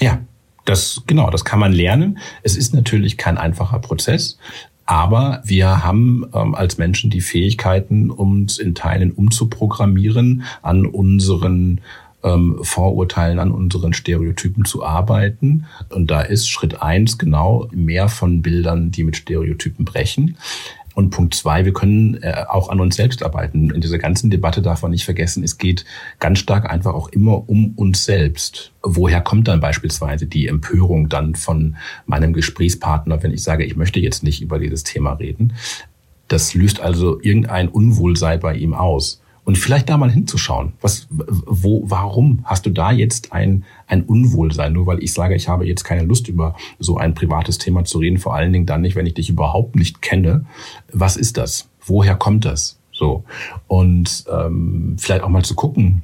Ja, 0.00 0.20
Das, 0.64 1.02
genau, 1.06 1.28
das 1.28 1.44
kann 1.44 1.58
man 1.58 1.74
lernen. 1.74 2.18
Es 2.42 2.56
ist 2.56 2.72
natürlich 2.72 3.18
kein 3.18 3.36
einfacher 3.36 3.78
Prozess. 3.78 4.38
Aber 4.86 5.42
wir 5.44 5.84
haben 5.84 6.24
ähm, 6.34 6.54
als 6.54 6.78
Menschen 6.78 7.10
die 7.10 7.20
Fähigkeiten, 7.20 8.10
uns 8.10 8.58
in 8.58 8.74
Teilen 8.74 9.12
umzuprogrammieren, 9.12 10.44
an 10.62 10.86
unseren 10.86 11.82
ähm, 12.24 12.58
Vorurteilen, 12.62 13.38
an 13.38 13.52
unseren 13.52 13.92
Stereotypen 13.92 14.64
zu 14.64 14.84
arbeiten. 14.84 15.66
Und 15.90 16.10
da 16.10 16.22
ist 16.22 16.48
Schritt 16.48 16.82
eins 16.82 17.18
genau 17.18 17.68
mehr 17.72 18.08
von 18.08 18.42
Bildern, 18.42 18.90
die 18.90 19.04
mit 19.04 19.16
Stereotypen 19.16 19.84
brechen. 19.84 20.36
Und 20.94 21.10
Punkt 21.10 21.34
zwei, 21.34 21.64
wir 21.64 21.72
können 21.72 22.22
äh, 22.22 22.44
auch 22.48 22.68
an 22.68 22.80
uns 22.80 22.94
selbst 22.96 23.24
arbeiten. 23.24 23.70
In 23.70 23.80
dieser 23.80 23.98
ganzen 23.98 24.30
Debatte 24.30 24.62
darf 24.62 24.82
man 24.82 24.92
nicht 24.92 25.04
vergessen, 25.04 25.42
es 25.42 25.58
geht 25.58 25.84
ganz 26.20 26.38
stark 26.38 26.70
einfach 26.70 26.94
auch 26.94 27.08
immer 27.08 27.48
um 27.48 27.72
uns 27.74 28.04
selbst. 28.04 28.72
Woher 28.82 29.20
kommt 29.20 29.48
dann 29.48 29.60
beispielsweise 29.60 30.26
die 30.26 30.46
Empörung 30.46 31.08
dann 31.08 31.34
von 31.34 31.76
meinem 32.06 32.32
Gesprächspartner, 32.32 33.22
wenn 33.22 33.32
ich 33.32 33.42
sage, 33.42 33.64
ich 33.64 33.76
möchte 33.76 33.98
jetzt 33.98 34.22
nicht 34.22 34.40
über 34.40 34.60
dieses 34.60 34.84
Thema 34.84 35.14
reden? 35.14 35.54
Das 36.28 36.54
löst 36.54 36.80
also 36.80 37.20
irgendein 37.20 37.68
Unwohlsein 37.68 38.38
bei 38.38 38.54
ihm 38.54 38.72
aus 38.72 39.20
und 39.44 39.58
vielleicht 39.58 39.90
da 39.90 39.96
mal 39.96 40.10
hinzuschauen. 40.10 40.72
Was, 40.80 41.06
wo, 41.10 41.82
warum 41.84 42.40
hast 42.44 42.64
du 42.66 42.70
da 42.70 42.92
jetzt 42.92 43.32
ein, 43.32 43.64
ein 43.86 44.02
Unwohlsein? 44.02 44.72
Nur 44.72 44.86
weil 44.86 45.02
ich 45.02 45.12
sage, 45.12 45.34
ich 45.34 45.48
habe 45.48 45.66
jetzt 45.66 45.84
keine 45.84 46.02
Lust 46.02 46.28
über 46.28 46.56
so 46.78 46.96
ein 46.96 47.14
privates 47.14 47.58
Thema 47.58 47.84
zu 47.84 47.98
reden, 47.98 48.18
vor 48.18 48.34
allen 48.34 48.52
Dingen 48.52 48.66
dann 48.66 48.80
nicht, 48.80 48.96
wenn 48.96 49.06
ich 49.06 49.14
dich 49.14 49.28
überhaupt 49.28 49.76
nicht 49.76 50.00
kenne. 50.00 50.46
Was 50.92 51.16
ist 51.16 51.36
das? 51.36 51.68
Woher 51.84 52.16
kommt 52.16 52.46
das? 52.46 52.78
So. 52.90 53.24
Und 53.66 54.24
ähm, 54.32 54.96
vielleicht 54.98 55.22
auch 55.22 55.28
mal 55.28 55.44
zu 55.44 55.54
gucken, 55.54 56.02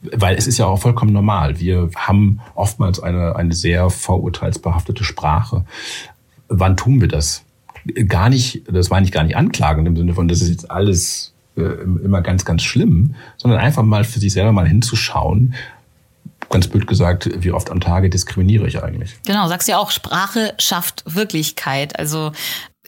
weil 0.00 0.36
es 0.36 0.46
ist 0.46 0.58
ja 0.58 0.66
auch 0.66 0.78
vollkommen 0.78 1.12
normal. 1.12 1.60
Wir 1.60 1.90
haben 1.94 2.40
oftmals 2.54 3.00
eine, 3.00 3.36
eine 3.36 3.52
sehr 3.52 3.90
vorurteilsbehaftete 3.90 5.04
Sprache. 5.04 5.64
Wann 6.48 6.76
tun 6.76 7.00
wir 7.00 7.08
das? 7.08 7.44
Gar 8.06 8.30
nicht, 8.30 8.62
das 8.70 8.90
meine 8.90 9.04
ich 9.04 9.12
gar 9.12 9.24
nicht 9.24 9.36
anklagend 9.36 9.86
im 9.88 9.96
Sinne 9.96 10.14
von, 10.14 10.28
das 10.28 10.40
ist 10.40 10.50
jetzt 10.50 10.70
alles 10.70 11.34
immer 11.58 12.22
ganz, 12.22 12.44
ganz 12.44 12.62
schlimm, 12.62 13.14
sondern 13.36 13.60
einfach 13.60 13.82
mal 13.82 14.04
für 14.04 14.20
sich 14.20 14.32
selber 14.32 14.52
mal 14.52 14.66
hinzuschauen, 14.66 15.54
ganz 16.50 16.68
blöd 16.68 16.86
gesagt, 16.86 17.28
wie 17.42 17.52
oft 17.52 17.70
am 17.70 17.80
Tage 17.80 18.10
diskriminiere 18.10 18.66
ich 18.66 18.82
eigentlich? 18.82 19.16
Genau, 19.26 19.48
sagst 19.48 19.68
ja 19.68 19.78
auch, 19.78 19.90
Sprache 19.90 20.54
schafft 20.58 21.04
Wirklichkeit. 21.06 21.98
Also 21.98 22.32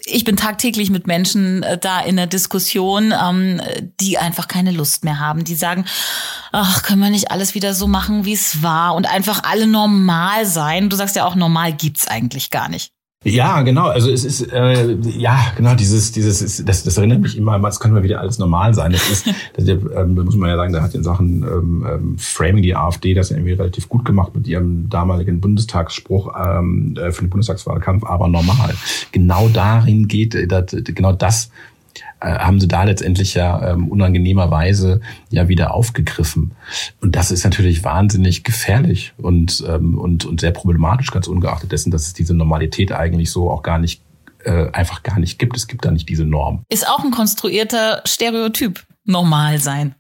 ich 0.06 0.24
bin 0.24 0.36
tagtäglich 0.36 0.90
mit 0.90 1.06
Menschen 1.06 1.62
äh, 1.62 1.78
da 1.78 2.00
in 2.00 2.16
der 2.16 2.26
Diskussion, 2.26 3.12
ähm, 3.12 3.60
die 4.00 4.18
einfach 4.18 4.48
keine 4.48 4.70
Lust 4.70 5.04
mehr 5.04 5.18
haben. 5.18 5.44
Die 5.44 5.54
sagen, 5.54 5.84
ach, 6.52 6.82
können 6.82 7.02
wir 7.02 7.10
nicht 7.10 7.30
alles 7.30 7.54
wieder 7.54 7.74
so 7.74 7.86
machen, 7.86 8.24
wie 8.24 8.32
es 8.32 8.62
war 8.62 8.94
und 8.94 9.06
einfach 9.06 9.42
alle 9.44 9.66
normal 9.66 10.46
sein. 10.46 10.88
Du 10.88 10.96
sagst 10.96 11.16
ja 11.16 11.24
auch, 11.24 11.34
normal 11.34 11.72
gibt's 11.72 12.08
eigentlich 12.08 12.50
gar 12.50 12.68
nicht. 12.68 12.92
Ja, 13.22 13.60
genau. 13.60 13.88
Also 13.88 14.10
es 14.10 14.24
ist 14.24 14.50
äh, 14.50 14.94
ja 14.94 15.52
genau 15.54 15.74
dieses 15.74 16.10
dieses 16.10 16.40
ist, 16.40 16.66
das, 16.66 16.84
das 16.84 16.96
erinnert 16.96 17.20
mich 17.20 17.36
immer. 17.36 17.62
Es 17.68 17.78
kann 17.78 17.92
mal 17.92 18.02
wieder 18.02 18.18
alles 18.18 18.38
normal 18.38 18.72
sein. 18.72 18.92
Das 18.92 19.10
ist 19.10 19.26
das, 19.56 19.68
ähm, 19.68 20.14
muss 20.14 20.36
man 20.36 20.48
ja 20.48 20.56
sagen, 20.56 20.72
da 20.72 20.80
hat 20.80 20.94
in 20.94 21.04
Sachen 21.04 21.42
ähm, 21.42 21.86
ähm, 21.86 22.18
Framing 22.18 22.62
die 22.62 22.74
AfD 22.74 23.12
das 23.12 23.30
irgendwie 23.30 23.52
relativ 23.52 23.90
gut 23.90 24.06
gemacht 24.06 24.34
mit 24.34 24.48
ihrem 24.48 24.88
damaligen 24.88 25.38
Bundestagsspruch 25.42 26.34
ähm, 26.34 26.96
äh, 26.96 27.12
für 27.12 27.24
den 27.24 27.28
Bundestagswahlkampf. 27.28 28.04
Aber 28.04 28.26
normal. 28.26 28.74
Genau 29.12 29.48
darin 29.48 30.08
geht 30.08 30.34
äh, 30.34 30.46
das, 30.46 30.74
genau 30.82 31.12
das 31.12 31.50
haben 32.20 32.60
sie 32.60 32.68
da 32.68 32.84
letztendlich 32.84 33.34
ja 33.34 33.72
ähm, 33.72 33.88
unangenehmerweise 33.88 35.00
ja 35.30 35.48
wieder 35.48 35.74
aufgegriffen. 35.74 36.52
Und 37.00 37.16
das 37.16 37.30
ist 37.30 37.44
natürlich 37.44 37.84
wahnsinnig 37.84 38.44
gefährlich 38.44 39.12
und, 39.18 39.64
ähm, 39.68 39.98
und, 39.98 40.24
und 40.24 40.40
sehr 40.40 40.52
problematisch, 40.52 41.10
ganz 41.10 41.26
ungeachtet 41.26 41.72
dessen, 41.72 41.90
dass 41.90 42.02
es 42.02 42.12
diese 42.12 42.34
Normalität 42.34 42.92
eigentlich 42.92 43.30
so 43.30 43.50
auch 43.50 43.62
gar 43.62 43.78
nicht 43.78 44.02
äh, 44.44 44.70
einfach 44.72 45.02
gar 45.02 45.18
nicht 45.18 45.38
gibt. 45.38 45.56
Es 45.56 45.66
gibt 45.66 45.84
da 45.84 45.90
nicht 45.90 46.08
diese 46.08 46.24
Norm. 46.24 46.64
Ist 46.68 46.88
auch 46.88 47.04
ein 47.04 47.10
konstruierter 47.10 48.02
Stereotyp. 48.06 48.84
Normal 49.04 49.58
sein. 49.58 49.94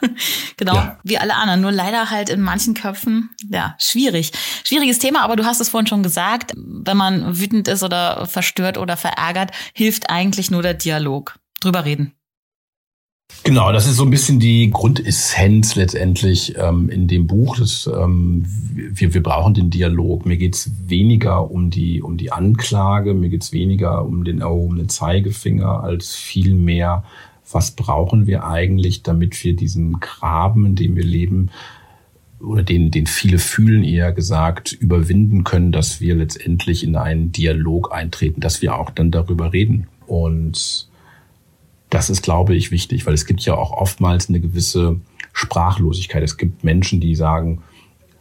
genau, 0.56 0.74
ja. 0.74 0.98
wie 1.04 1.18
alle 1.18 1.34
anderen. 1.34 1.60
Nur 1.60 1.72
leider 1.72 2.10
halt 2.10 2.28
in 2.28 2.40
manchen 2.40 2.74
Köpfen, 2.74 3.30
ja, 3.50 3.74
schwierig. 3.78 4.32
Schwieriges 4.64 4.98
Thema, 4.98 5.22
aber 5.22 5.36
du 5.36 5.44
hast 5.44 5.60
es 5.60 5.68
vorhin 5.68 5.86
schon 5.86 6.02
gesagt, 6.02 6.52
wenn 6.56 6.96
man 6.96 7.38
wütend 7.38 7.68
ist 7.68 7.82
oder 7.82 8.26
verstört 8.26 8.78
oder 8.78 8.96
verärgert, 8.96 9.50
hilft 9.74 10.10
eigentlich 10.10 10.50
nur 10.50 10.62
der 10.62 10.74
Dialog 10.74 11.37
drüber 11.60 11.84
reden. 11.84 12.12
Genau, 13.44 13.72
das 13.72 13.86
ist 13.86 13.96
so 13.96 14.04
ein 14.04 14.10
bisschen 14.10 14.40
die 14.40 14.70
Grundessenz 14.70 15.74
letztendlich 15.74 16.54
ähm, 16.58 16.88
in 16.88 17.08
dem 17.08 17.26
Buch. 17.26 17.56
Das, 17.58 17.86
ähm, 17.86 18.44
wir, 18.74 19.14
wir 19.14 19.22
brauchen 19.22 19.54
den 19.54 19.70
Dialog. 19.70 20.26
Mir 20.26 20.36
geht's 20.36 20.70
weniger 20.86 21.50
um 21.50 21.70
die, 21.70 22.02
um 22.02 22.16
die 22.16 22.32
Anklage, 22.32 23.14
mir 23.14 23.28
geht's 23.28 23.52
weniger 23.52 24.04
um 24.04 24.24
den 24.24 24.40
erhobenen 24.40 24.88
Zeigefinger, 24.88 25.82
als 25.82 26.14
vielmehr, 26.14 27.04
was 27.50 27.70
brauchen 27.70 28.26
wir 28.26 28.44
eigentlich, 28.44 29.02
damit 29.02 29.42
wir 29.44 29.54
diesen 29.54 30.00
Graben, 30.00 30.66
in 30.66 30.74
dem 30.74 30.96
wir 30.96 31.04
leben, 31.04 31.50
oder 32.40 32.62
den, 32.62 32.90
den 32.90 33.06
viele 33.06 33.38
fühlen, 33.38 33.82
eher 33.82 34.12
gesagt, 34.12 34.72
überwinden 34.72 35.44
können, 35.44 35.72
dass 35.72 36.00
wir 36.00 36.14
letztendlich 36.14 36.84
in 36.84 36.96
einen 36.96 37.32
Dialog 37.32 37.92
eintreten, 37.92 38.40
dass 38.40 38.62
wir 38.62 38.76
auch 38.76 38.90
dann 38.90 39.10
darüber 39.10 39.52
reden. 39.52 39.88
Und 40.06 40.87
das 41.90 42.10
ist, 42.10 42.22
glaube 42.22 42.54
ich, 42.54 42.70
wichtig, 42.70 43.06
weil 43.06 43.14
es 43.14 43.26
gibt 43.26 43.40
ja 43.42 43.54
auch 43.54 43.72
oftmals 43.72 44.28
eine 44.28 44.40
gewisse 44.40 45.00
Sprachlosigkeit. 45.32 46.22
Es 46.22 46.36
gibt 46.36 46.64
Menschen, 46.64 47.00
die 47.00 47.14
sagen, 47.14 47.62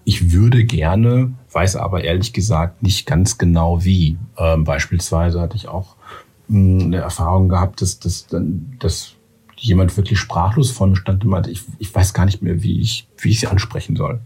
ich 0.04 0.32
würde 0.32 0.64
gerne, 0.64 1.34
weiß 1.52 1.76
aber 1.76 2.04
ehrlich 2.04 2.32
gesagt 2.32 2.82
nicht 2.82 3.06
ganz 3.06 3.38
genau 3.38 3.84
wie. 3.84 4.18
Ähm, 4.38 4.64
beispielsweise 4.64 5.42
hatte 5.42 5.58
ich 5.58 5.68
auch 5.68 5.96
mh, 6.48 6.82
hm, 6.82 6.86
eine 6.88 6.98
Erfahrung 6.98 7.50
gehabt, 7.50 7.82
dass, 7.82 8.00
dass, 8.00 8.28
dass 8.80 9.16
jemand 9.58 9.98
wirklich 9.98 10.20
sprachlos 10.20 10.72
vor 10.72 10.88
mir 10.88 10.96
stand 10.96 11.24
und 11.24 11.30
meinte, 11.30 11.52
ich, 11.52 11.64
ich 11.80 11.94
weiß 11.94 12.14
gar 12.14 12.26
nicht 12.26 12.42
mehr, 12.42 12.64
wie 12.64 12.80
ich, 12.80 13.08
wie 13.18 13.32
ich 13.32 13.40
sie 13.42 13.48
ansprechen 13.48 13.96
soll. 13.96 14.22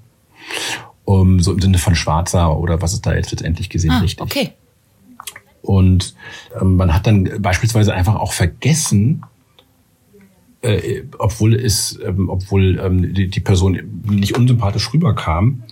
Um, 1.04 1.40
so 1.40 1.52
im 1.52 1.62
Sinne 1.62 1.80
von 1.80 1.96
Schwarzer 1.96 2.58
oder 2.58 2.82
was 2.82 2.94
ist 2.94 3.06
da 3.06 3.16
jetzt 3.16 3.32
letztendlich 3.32 3.70
gesehen 3.70 3.92
ah, 3.92 4.00
richtig. 4.00 4.22
Okay. 4.22 4.54
Und 5.62 6.16
ähm, 6.60 6.76
man 6.76 6.94
hat 6.94 7.08
dann 7.08 7.42
beispielsweise 7.42 7.94
einfach 7.94 8.16
auch 8.16 8.34
vergessen, 8.34 9.24
äh, 10.62 11.04
obwohl 11.18 11.56
es, 11.56 12.00
ähm, 12.06 12.30
obwohl 12.30 12.80
ähm, 12.80 13.14
die, 13.14 13.30
die 13.30 13.40
Person 13.40 13.80
nicht 14.10 14.38
unsympathisch 14.38 14.94
rüberkam, 14.94 15.64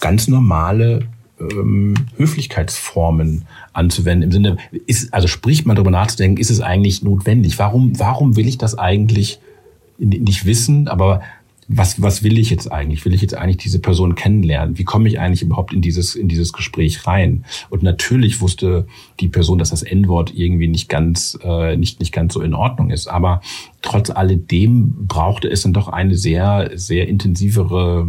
ganz 0.00 0.28
normale 0.28 1.06
ähm, 1.40 1.94
Höflichkeitsformen 2.16 3.44
anzuwenden. 3.72 4.24
Im 4.24 4.32
Sinne, 4.32 4.56
ist, 4.86 5.12
also 5.14 5.28
spricht 5.28 5.66
man 5.66 5.76
darüber 5.76 5.90
nachzudenken, 5.90 6.40
ist 6.40 6.50
es 6.50 6.60
eigentlich 6.60 7.02
notwendig? 7.02 7.58
Warum, 7.58 7.98
warum 7.98 8.36
will 8.36 8.48
ich 8.48 8.58
das 8.58 8.76
eigentlich 8.76 9.40
nicht 9.98 10.44
wissen? 10.44 10.88
Aber 10.88 11.22
was, 11.68 12.00
was 12.02 12.22
will 12.22 12.38
ich 12.38 12.50
jetzt 12.50 12.70
eigentlich? 12.70 13.04
Will 13.04 13.14
ich 13.14 13.22
jetzt 13.22 13.36
eigentlich 13.36 13.56
diese 13.56 13.78
Person 13.78 14.14
kennenlernen? 14.14 14.78
Wie 14.78 14.84
komme 14.84 15.08
ich 15.08 15.18
eigentlich 15.18 15.42
überhaupt 15.42 15.72
in 15.72 15.80
dieses, 15.80 16.14
in 16.14 16.28
dieses 16.28 16.52
Gespräch 16.52 17.06
rein? 17.06 17.44
Und 17.70 17.82
natürlich 17.82 18.40
wusste 18.40 18.86
die 19.20 19.28
Person, 19.28 19.58
dass 19.58 19.70
das 19.70 19.82
N-Wort 19.82 20.34
irgendwie 20.34 20.68
nicht 20.68 20.88
ganz, 20.88 21.38
äh, 21.42 21.76
nicht, 21.76 22.00
nicht 22.00 22.12
ganz 22.12 22.34
so 22.34 22.42
in 22.42 22.54
Ordnung 22.54 22.90
ist. 22.90 23.06
Aber 23.06 23.40
trotz 23.82 24.10
alledem 24.10 25.06
brauchte 25.06 25.48
es 25.48 25.62
dann 25.62 25.72
doch 25.72 25.88
eine 25.88 26.16
sehr, 26.16 26.70
sehr 26.74 27.08
intensivere, 27.08 28.06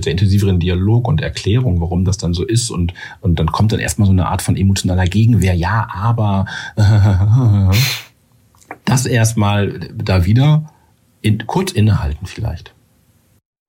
sehr 0.00 0.12
intensiveren 0.12 0.60
Dialog 0.60 1.08
und 1.08 1.20
Erklärung, 1.20 1.80
warum 1.80 2.04
das 2.04 2.18
dann 2.18 2.34
so 2.34 2.44
ist. 2.44 2.70
Und, 2.70 2.92
und 3.20 3.38
dann 3.38 3.46
kommt 3.46 3.72
dann 3.72 3.80
erstmal 3.80 4.06
so 4.06 4.12
eine 4.12 4.26
Art 4.26 4.42
von 4.42 4.56
emotionaler 4.56 5.06
Gegenwehr. 5.06 5.54
Ja, 5.54 5.88
aber, 5.92 6.46
das 8.84 9.06
erstmal 9.06 9.80
da 9.96 10.26
wieder 10.26 10.70
in, 11.22 11.46
kurz 11.46 11.72
innehalten 11.72 12.26
vielleicht 12.26 12.74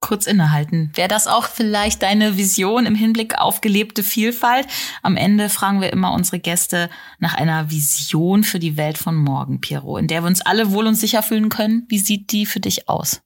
kurz 0.03 0.27
innehalten. 0.27 0.91
Wäre 0.95 1.07
das 1.07 1.27
auch 1.27 1.47
vielleicht 1.47 2.03
deine 2.03 2.37
Vision 2.37 2.85
im 2.85 2.93
Hinblick 2.93 3.39
auf 3.39 3.61
gelebte 3.61 4.03
Vielfalt? 4.03 4.67
Am 5.01 5.15
Ende 5.15 5.49
fragen 5.49 5.79
wir 5.79 5.93
immer 5.93 6.11
unsere 6.11 6.39
Gäste 6.39 6.89
nach 7.19 7.33
einer 7.33 7.71
Vision 7.71 8.43
für 8.43 8.59
die 8.59 8.75
Welt 8.75 8.97
von 8.97 9.15
morgen, 9.15 9.61
Piero, 9.61 9.97
in 9.97 10.07
der 10.07 10.21
wir 10.23 10.27
uns 10.27 10.41
alle 10.41 10.71
wohl 10.71 10.87
und 10.87 10.95
sicher 10.95 11.23
fühlen 11.23 11.47
können. 11.47 11.85
Wie 11.87 11.99
sieht 11.99 12.33
die 12.33 12.45
für 12.45 12.59
dich 12.59 12.89
aus? 12.89 13.21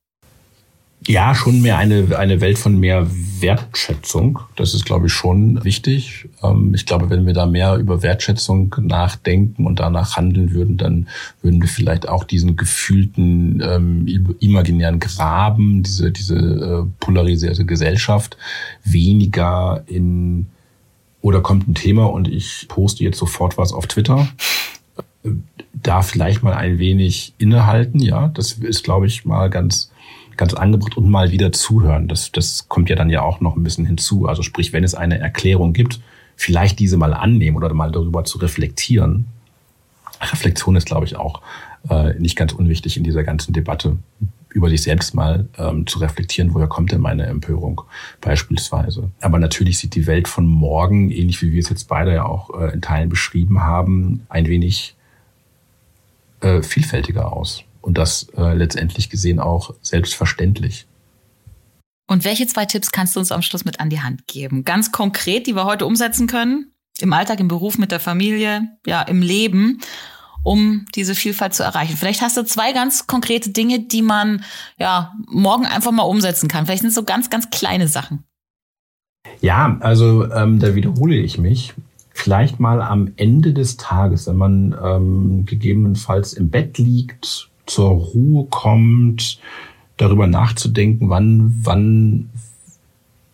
Ja, 1.07 1.33
schon 1.33 1.61
mehr 1.61 1.77
eine, 1.77 2.17
eine 2.17 2.41
Welt 2.41 2.57
von 2.57 2.77
mehr 2.77 3.07
Wertschätzung. 3.39 4.39
Das 4.57 4.73
ist, 4.73 4.83
glaube 4.83 5.07
ich, 5.07 5.13
schon 5.13 5.63
wichtig. 5.63 6.27
Ähm, 6.43 6.73
ich 6.75 6.85
glaube, 6.85 7.09
wenn 7.09 7.25
wir 7.25 7.33
da 7.33 7.45
mehr 7.45 7.77
über 7.77 8.03
Wertschätzung 8.03 8.75
nachdenken 8.81 9.65
und 9.65 9.79
danach 9.79 10.17
handeln 10.17 10.51
würden, 10.51 10.75
dann 10.75 11.07
würden 11.41 11.61
wir 11.61 11.69
vielleicht 11.69 12.09
auch 12.09 12.25
diesen 12.25 12.57
gefühlten 12.57 13.63
ähm, 13.65 14.35
imaginären 14.41 14.99
Graben, 14.99 15.81
diese, 15.81 16.11
diese 16.11 16.35
äh, 16.35 16.85
polarisierte 16.99 17.63
Gesellschaft 17.63 18.35
weniger 18.83 19.83
in 19.87 20.47
oder 21.21 21.39
kommt 21.39 21.69
ein 21.69 21.75
Thema 21.75 22.11
und 22.11 22.27
ich 22.27 22.65
poste 22.67 23.05
jetzt 23.05 23.17
sofort 23.17 23.57
was 23.57 23.71
auf 23.71 23.87
Twitter. 23.87 24.27
Da 25.71 26.01
vielleicht 26.01 26.43
mal 26.43 26.53
ein 26.53 26.79
wenig 26.79 27.33
innehalten, 27.37 27.99
ja, 27.99 28.27
das 28.27 28.53
ist, 28.53 28.83
glaube 28.83 29.07
ich, 29.07 29.23
mal 29.23 29.49
ganz 29.49 29.89
ganz 30.37 30.53
angebracht 30.53 30.97
und 30.97 31.09
mal 31.09 31.31
wieder 31.31 31.51
zuhören. 31.51 32.07
Das, 32.07 32.31
das 32.31 32.67
kommt 32.69 32.89
ja 32.89 32.95
dann 32.95 33.09
ja 33.09 33.21
auch 33.21 33.41
noch 33.41 33.55
ein 33.55 33.63
bisschen 33.63 33.85
hinzu. 33.85 34.27
Also 34.27 34.43
sprich, 34.43 34.73
wenn 34.73 34.83
es 34.83 34.95
eine 34.95 35.19
Erklärung 35.19 35.73
gibt, 35.73 35.99
vielleicht 36.35 36.79
diese 36.79 36.97
mal 36.97 37.13
annehmen 37.13 37.57
oder 37.57 37.73
mal 37.73 37.91
darüber 37.91 38.23
zu 38.23 38.37
reflektieren. 38.37 39.27
Reflexion 40.21 40.75
ist, 40.75 40.85
glaube 40.85 41.05
ich, 41.05 41.15
auch 41.15 41.41
äh, 41.89 42.13
nicht 42.19 42.35
ganz 42.35 42.53
unwichtig 42.53 42.97
in 42.97 43.03
dieser 43.03 43.23
ganzen 43.23 43.53
Debatte 43.53 43.97
über 44.49 44.69
sich 44.69 44.81
selbst 44.81 45.13
mal 45.13 45.47
ähm, 45.57 45.85
zu 45.85 45.99
reflektieren, 45.99 46.53
woher 46.53 46.67
kommt 46.67 46.91
denn 46.91 47.01
meine 47.01 47.25
Empörung 47.25 47.81
beispielsweise. 48.21 49.11
Aber 49.21 49.39
natürlich 49.39 49.77
sieht 49.77 49.93
die 49.93 50.07
Welt 50.07 50.27
von 50.27 50.45
morgen, 50.45 51.11
ähnlich 51.11 51.41
wie 51.41 51.51
wir 51.51 51.59
es 51.59 51.69
jetzt 51.69 51.87
beide 51.87 52.13
ja 52.13 52.25
auch 52.25 52.59
äh, 52.59 52.73
in 52.73 52.81
Teilen 52.81 53.09
beschrieben 53.09 53.63
haben, 53.63 54.25
ein 54.29 54.47
wenig 54.47 54.95
äh, 56.41 56.61
vielfältiger 56.61 57.31
aus. 57.33 57.63
Und 57.87 57.97
das 57.97 58.27
äh, 58.35 58.53
letztendlich 58.53 59.09
gesehen 59.09 59.39
auch 59.39 59.73
selbstverständlich. 59.81 60.87
Und 62.05 62.25
welche 62.25 62.45
zwei 62.45 62.65
Tipps 62.65 62.91
kannst 62.91 63.15
du 63.15 63.21
uns 63.21 63.31
am 63.31 63.41
Schluss 63.41 63.63
mit 63.63 63.79
an 63.79 63.89
die 63.89 64.01
Hand 64.01 64.27
geben? 64.27 64.65
Ganz 64.65 64.91
konkret, 64.91 65.47
die 65.47 65.55
wir 65.55 65.63
heute 65.63 65.85
umsetzen 65.85 66.27
können? 66.27 66.73
Im 66.99 67.13
Alltag, 67.13 67.39
im 67.39 67.47
Beruf, 67.47 67.77
mit 67.77 67.93
der 67.93 68.01
Familie, 68.01 68.67
ja, 68.85 69.03
im 69.03 69.21
Leben 69.21 69.79
um 70.43 70.85
diese 70.95 71.15
Vielfalt 71.15 71.53
zu 71.53 71.63
erreichen. 71.63 71.95
Vielleicht 71.95 72.21
hast 72.21 72.35
du 72.35 72.43
zwei 72.43 72.73
ganz 72.73 73.07
konkrete 73.07 73.51
Dinge, 73.51 73.79
die 73.79 74.01
man 74.01 74.43
ja 74.77 75.13
morgen 75.25 75.65
einfach 75.65 75.91
mal 75.91 76.03
umsetzen 76.03 76.49
kann. 76.49 76.65
Vielleicht 76.65 76.81
sind 76.81 76.89
es 76.89 76.95
so 76.95 77.03
ganz, 77.03 77.29
ganz 77.29 77.49
kleine 77.49 77.87
Sachen. 77.87 78.23
Ja, 79.41 79.77
also 79.79 80.29
ähm, 80.31 80.59
da 80.59 80.75
wiederhole 80.75 81.15
ich 81.15 81.37
mich. 81.37 81.73
Vielleicht 82.13 82.59
mal 82.59 82.81
am 82.81 83.11
Ende 83.15 83.53
des 83.53 83.77
Tages, 83.77 84.27
wenn 84.27 84.37
man 84.37 84.75
ähm, 84.81 85.45
gegebenenfalls 85.45 86.33
im 86.33 86.49
Bett 86.49 86.77
liegt, 86.77 87.49
zur 87.67 87.89
Ruhe 87.89 88.47
kommt, 88.49 89.39
darüber 89.97 90.27
nachzudenken, 90.27 91.09
wann, 91.09 91.53
wann, 91.63 92.29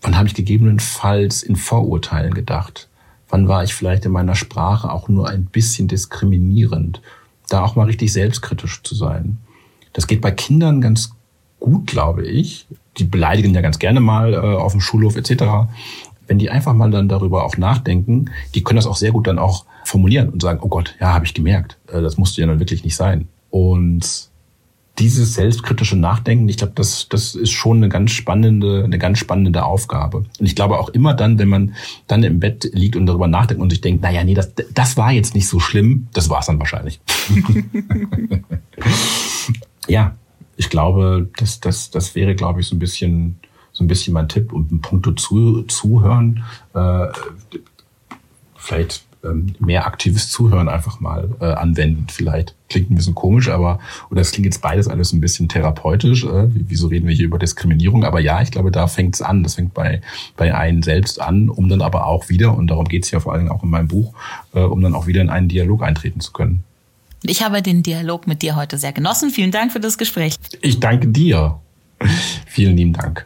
wann 0.02 0.18
habe 0.18 0.28
ich 0.28 0.34
gegebenenfalls 0.34 1.44
in 1.44 1.56
Vorurteilen 1.56 2.34
gedacht? 2.34 2.90
Wann 3.30 3.48
war 3.48 3.64
ich 3.64 3.74
vielleicht 3.74 4.06
in 4.06 4.12
meiner 4.12 4.36
Sprache 4.36 4.92
auch 4.92 5.10
nur 5.10 5.30
ein 5.30 5.46
bisschen 5.46 5.88
diskriminierend? 5.88 7.02
Da 7.50 7.64
auch 7.64 7.76
mal 7.76 7.86
richtig 7.86 8.14
selbstkritisch 8.14 8.84
zu 8.84 8.96
sein. 8.96 9.38
Das 9.92 10.08
geht 10.08 10.22
bei 10.22 10.32
Kindern 10.32 10.82
ganz 10.82 11.14
gut, 11.60 11.88
glaube 11.88 12.26
ich. 12.26 12.68
Die 12.98 13.04
beleidigen 13.04 13.54
ja 13.54 13.62
ganz 13.62 13.80
gerne 13.80 14.00
mal 14.00 14.34
äh, 14.34 14.38
auf 14.38 14.72
dem 14.72 14.82
Schulhof 14.82 15.16
etc. 15.16 15.44
Wenn 16.28 16.40
die 16.40 16.50
einfach 16.50 16.74
mal 16.74 16.92
dann 16.92 17.10
darüber 17.10 17.44
auch 17.44 17.58
nachdenken, 17.58 18.30
die 18.56 18.64
können 18.64 18.78
das 18.78 18.88
auch 18.88 18.96
sehr 18.96 19.12
gut 19.12 19.28
dann 19.28 19.40
auch 19.40 19.66
formulieren 19.84 20.30
und 20.30 20.42
sagen, 20.42 20.60
oh 20.62 20.70
Gott, 20.70 20.96
ja, 21.00 21.14
habe 21.14 21.26
ich 21.26 21.34
gemerkt. 21.34 21.78
Äh, 21.88 22.02
das 22.02 22.18
musste 22.18 22.42
ja 22.42 22.48
dann 22.48 22.60
wirklich 22.60 22.84
nicht 22.84 22.96
sein. 22.96 23.28
Und 23.54 24.32
dieses 24.97 25.36
selbstkritische 25.36 25.95
Nachdenken, 25.95 26.49
ich 26.49 26.58
glaube, 26.58 26.74
das, 26.76 27.08
das 27.08 27.36
ist 27.36 27.51
schon 27.51 27.78
eine 27.78 27.88
ganz 27.88 28.10
spannende, 28.10 28.84
eine 28.84 28.97
ganz 28.97 29.20
spannende 29.20 29.64
Aufgabe. 29.64 30.26
Und 30.39 30.45
ich 30.47 30.56
glaube 30.56 30.80
auch 30.80 30.89
immer 30.89 31.14
dann, 31.14 31.38
wenn 31.38 31.49
man 31.49 31.76
dann 32.08 32.24
im 32.24 32.39
Bett 32.39 32.68
liegt 32.74 32.95
und 32.95 33.06
darüber 33.06 33.28
nachdenkt 33.28 33.62
und 33.62 33.70
sich 33.70 33.80
denkt, 33.80 34.01
naja, 34.01 34.24
nee, 34.24 34.34
das, 34.34 34.54
das 34.74 34.97
war 34.97 35.12
jetzt 35.12 35.36
nicht 35.36 35.47
so 35.47 35.60
schlimm, 35.60 36.08
das 36.14 36.32
war 36.32 36.39
es 36.39 36.47
dann 36.47 36.58
wahrscheinlich. 36.58 36.99
ja, 39.88 40.16
ich 40.58 40.72
glaube, 40.72 41.30
das, 41.38 41.60
das, 41.60 41.91
das 41.91 42.16
wäre, 42.16 42.34
glaube 42.34 42.62
ich, 42.62 42.68
so 42.68 42.76
ein 42.76 42.80
bisschen, 42.80 43.38
so 43.72 43.84
ein 43.84 43.88
bisschen 43.88 44.16
mein 44.16 44.30
Tipp 44.30 44.51
und 44.51 44.72
ein 44.72 44.82
Punkt 44.82 45.20
zu, 45.20 45.62
zuhören. 45.68 46.43
Äh, 46.74 47.06
vielleicht 48.56 49.06
ähm, 49.24 49.55
mehr 49.59 49.86
aktives 49.86 50.30
Zuhören 50.30 50.69
einfach 50.69 50.99
mal 50.99 51.30
äh, 51.39 51.45
anwenden. 51.45 52.07
Vielleicht 52.09 52.55
klingt 52.69 52.91
ein 52.91 52.95
bisschen 52.95 53.15
komisch, 53.15 53.49
aber 53.49 53.80
oder 54.09 54.21
es 54.21 54.32
klingt 54.32 54.45
jetzt 54.45 54.61
beides 54.61 54.88
alles 54.88 55.13
ein 55.13 55.21
bisschen 55.21 55.49
therapeutisch. 55.49 56.24
Äh, 56.24 56.47
wieso 56.49 56.88
reden 56.88 57.07
wir 57.07 57.15
hier 57.15 57.26
über 57.26 57.39
Diskriminierung? 57.39 58.03
Aber 58.03 58.19
ja, 58.19 58.41
ich 58.41 58.51
glaube, 58.51 58.71
da 58.71 58.88
fängt 58.88 59.15
es 59.15 59.21
an. 59.21 59.43
Das 59.43 59.55
fängt 59.55 59.74
bei 59.74 60.01
bei 60.36 60.55
einem 60.55 60.84
selbst 60.84 61.21
an, 61.21 61.49
um 61.49 61.69
dann 61.69 61.82
aber 61.82 62.05
auch 62.07 62.30
wieder 62.30 62.55
und 62.55 62.67
darum 62.67 62.88
geht 62.88 63.05
es 63.05 63.11
ja 63.11 63.19
vor 63.19 63.34
allen 63.34 63.45
Dingen 63.45 63.51
auch 63.51 63.63
in 63.63 63.69
meinem 63.69 63.88
Buch, 63.88 64.13
äh, 64.53 64.59
um 64.59 64.82
dann 64.82 64.95
auch 64.95 65.07
wieder 65.07 65.21
in 65.21 65.30
einen 65.30 65.47
Dialog 65.47 65.84
eintreten 65.84 66.19
zu 66.19 66.32
können. 66.32 66.63
Ich 67.24 67.41
habe 67.41 67.61
den 67.61 67.84
Dialog 67.84 68.28
mit 68.28 68.41
dir 68.41 68.55
heute 68.55 68.78
sehr 68.78 68.91
genossen. 68.91 69.30
Vielen 69.30 69.51
Dank 69.51 69.71
für 69.71 69.80
das 69.80 69.97
Gespräch. 69.97 70.36
Ich 70.61 70.80
danke 70.80 71.07
dir. 71.07 71.59
Vielen 72.45 72.76
lieben 72.76 72.93
Dank. 72.93 73.26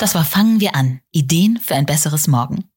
Das 0.00 0.14
war 0.14 0.24
Fangen 0.24 0.60
wir 0.60 0.76
an. 0.76 1.00
Ideen 1.10 1.58
für 1.58 1.74
ein 1.74 1.84
besseres 1.84 2.28
Morgen. 2.28 2.70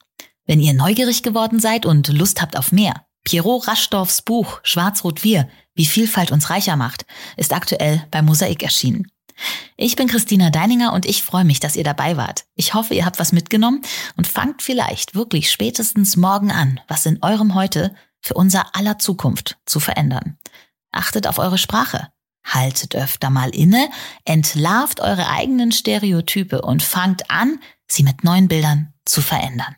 Wenn 0.48 0.60
ihr 0.60 0.74
neugierig 0.74 1.22
geworden 1.22 1.60
seid 1.60 1.86
und 1.86 2.08
Lust 2.08 2.42
habt 2.42 2.58
auf 2.58 2.72
mehr, 2.72 3.06
Pierrot 3.24 3.68
Raschdorfs 3.68 4.24
Buch 4.24 4.60
Schwarz-Rot-Wir, 4.64 5.48
wie 5.76 5.86
Vielfalt 5.86 6.32
uns 6.32 6.50
reicher 6.50 6.76
macht, 6.78 7.06
ist 7.38 7.54
aktuell 7.54 8.04
bei 8.10 8.24
Mosaik 8.24 8.64
erschienen. 8.64 9.12
Ich 9.78 9.96
bin 9.96 10.08
Christina 10.08 10.50
Deininger 10.50 10.94
und 10.94 11.06
ich 11.06 11.22
freue 11.22 11.46
mich, 11.46 11.60
dass 11.60 11.76
ihr 11.76 11.84
dabei 11.84 12.18
wart. 12.18 12.46
Ich 12.56 12.74
hoffe, 12.74 12.96
ihr 12.96 13.06
habt 13.06 13.20
was 13.20 13.34
mitgenommen 13.34 13.84
und 14.18 14.26
fangt 14.26 14.64
vielleicht 14.64 15.14
wirklich 15.14 15.52
spätestens 15.52 16.18
morgen 16.18 16.52
an, 16.52 16.80
was 16.88 17.06
in 17.06 17.22
eurem 17.22 17.54
Heute 17.54 17.96
für 18.20 18.34
unser 18.34 18.76
aller 18.76 18.98
Zukunft 18.98 19.60
zu 19.68 19.80
verändern. 19.80 20.40
Achtet 20.92 21.28
auf 21.28 21.38
eure 21.38 21.60
Sprache. 21.60 22.08
Haltet 22.44 22.96
öfter 22.96 23.30
mal 23.30 23.50
inne, 23.50 23.90
entlarvt 24.26 25.00
eure 25.00 25.30
eigenen 25.30 25.72
Stereotype 25.72 26.62
und 26.62 26.84
fangt 26.84 27.30
an, 27.30 27.60
sie 27.88 28.04
mit 28.04 28.24
neuen 28.24 28.48
Bildern 28.48 28.94
zu 29.06 29.22
verändern. 29.22 29.76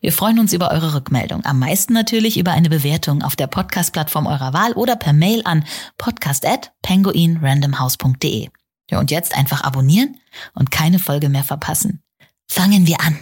Wir 0.00 0.12
freuen 0.12 0.38
uns 0.38 0.52
über 0.52 0.70
eure 0.70 0.94
Rückmeldung. 0.94 1.44
Am 1.44 1.58
meisten 1.58 1.92
natürlich 1.92 2.38
über 2.38 2.52
eine 2.52 2.68
Bewertung 2.68 3.22
auf 3.22 3.36
der 3.36 3.46
Podcast-Plattform 3.46 4.26
eurer 4.26 4.52
Wahl 4.52 4.72
oder 4.72 4.96
per 4.96 5.12
Mail 5.12 5.42
an 5.44 5.64
podcast@penguinrandomhouse.de. 5.98 8.48
Ja, 8.90 8.98
und 8.98 9.10
jetzt 9.10 9.36
einfach 9.36 9.62
abonnieren 9.62 10.16
und 10.54 10.70
keine 10.70 10.98
Folge 10.98 11.28
mehr 11.28 11.44
verpassen. 11.44 12.02
Fangen 12.48 12.86
wir 12.86 13.00
an. 13.00 13.18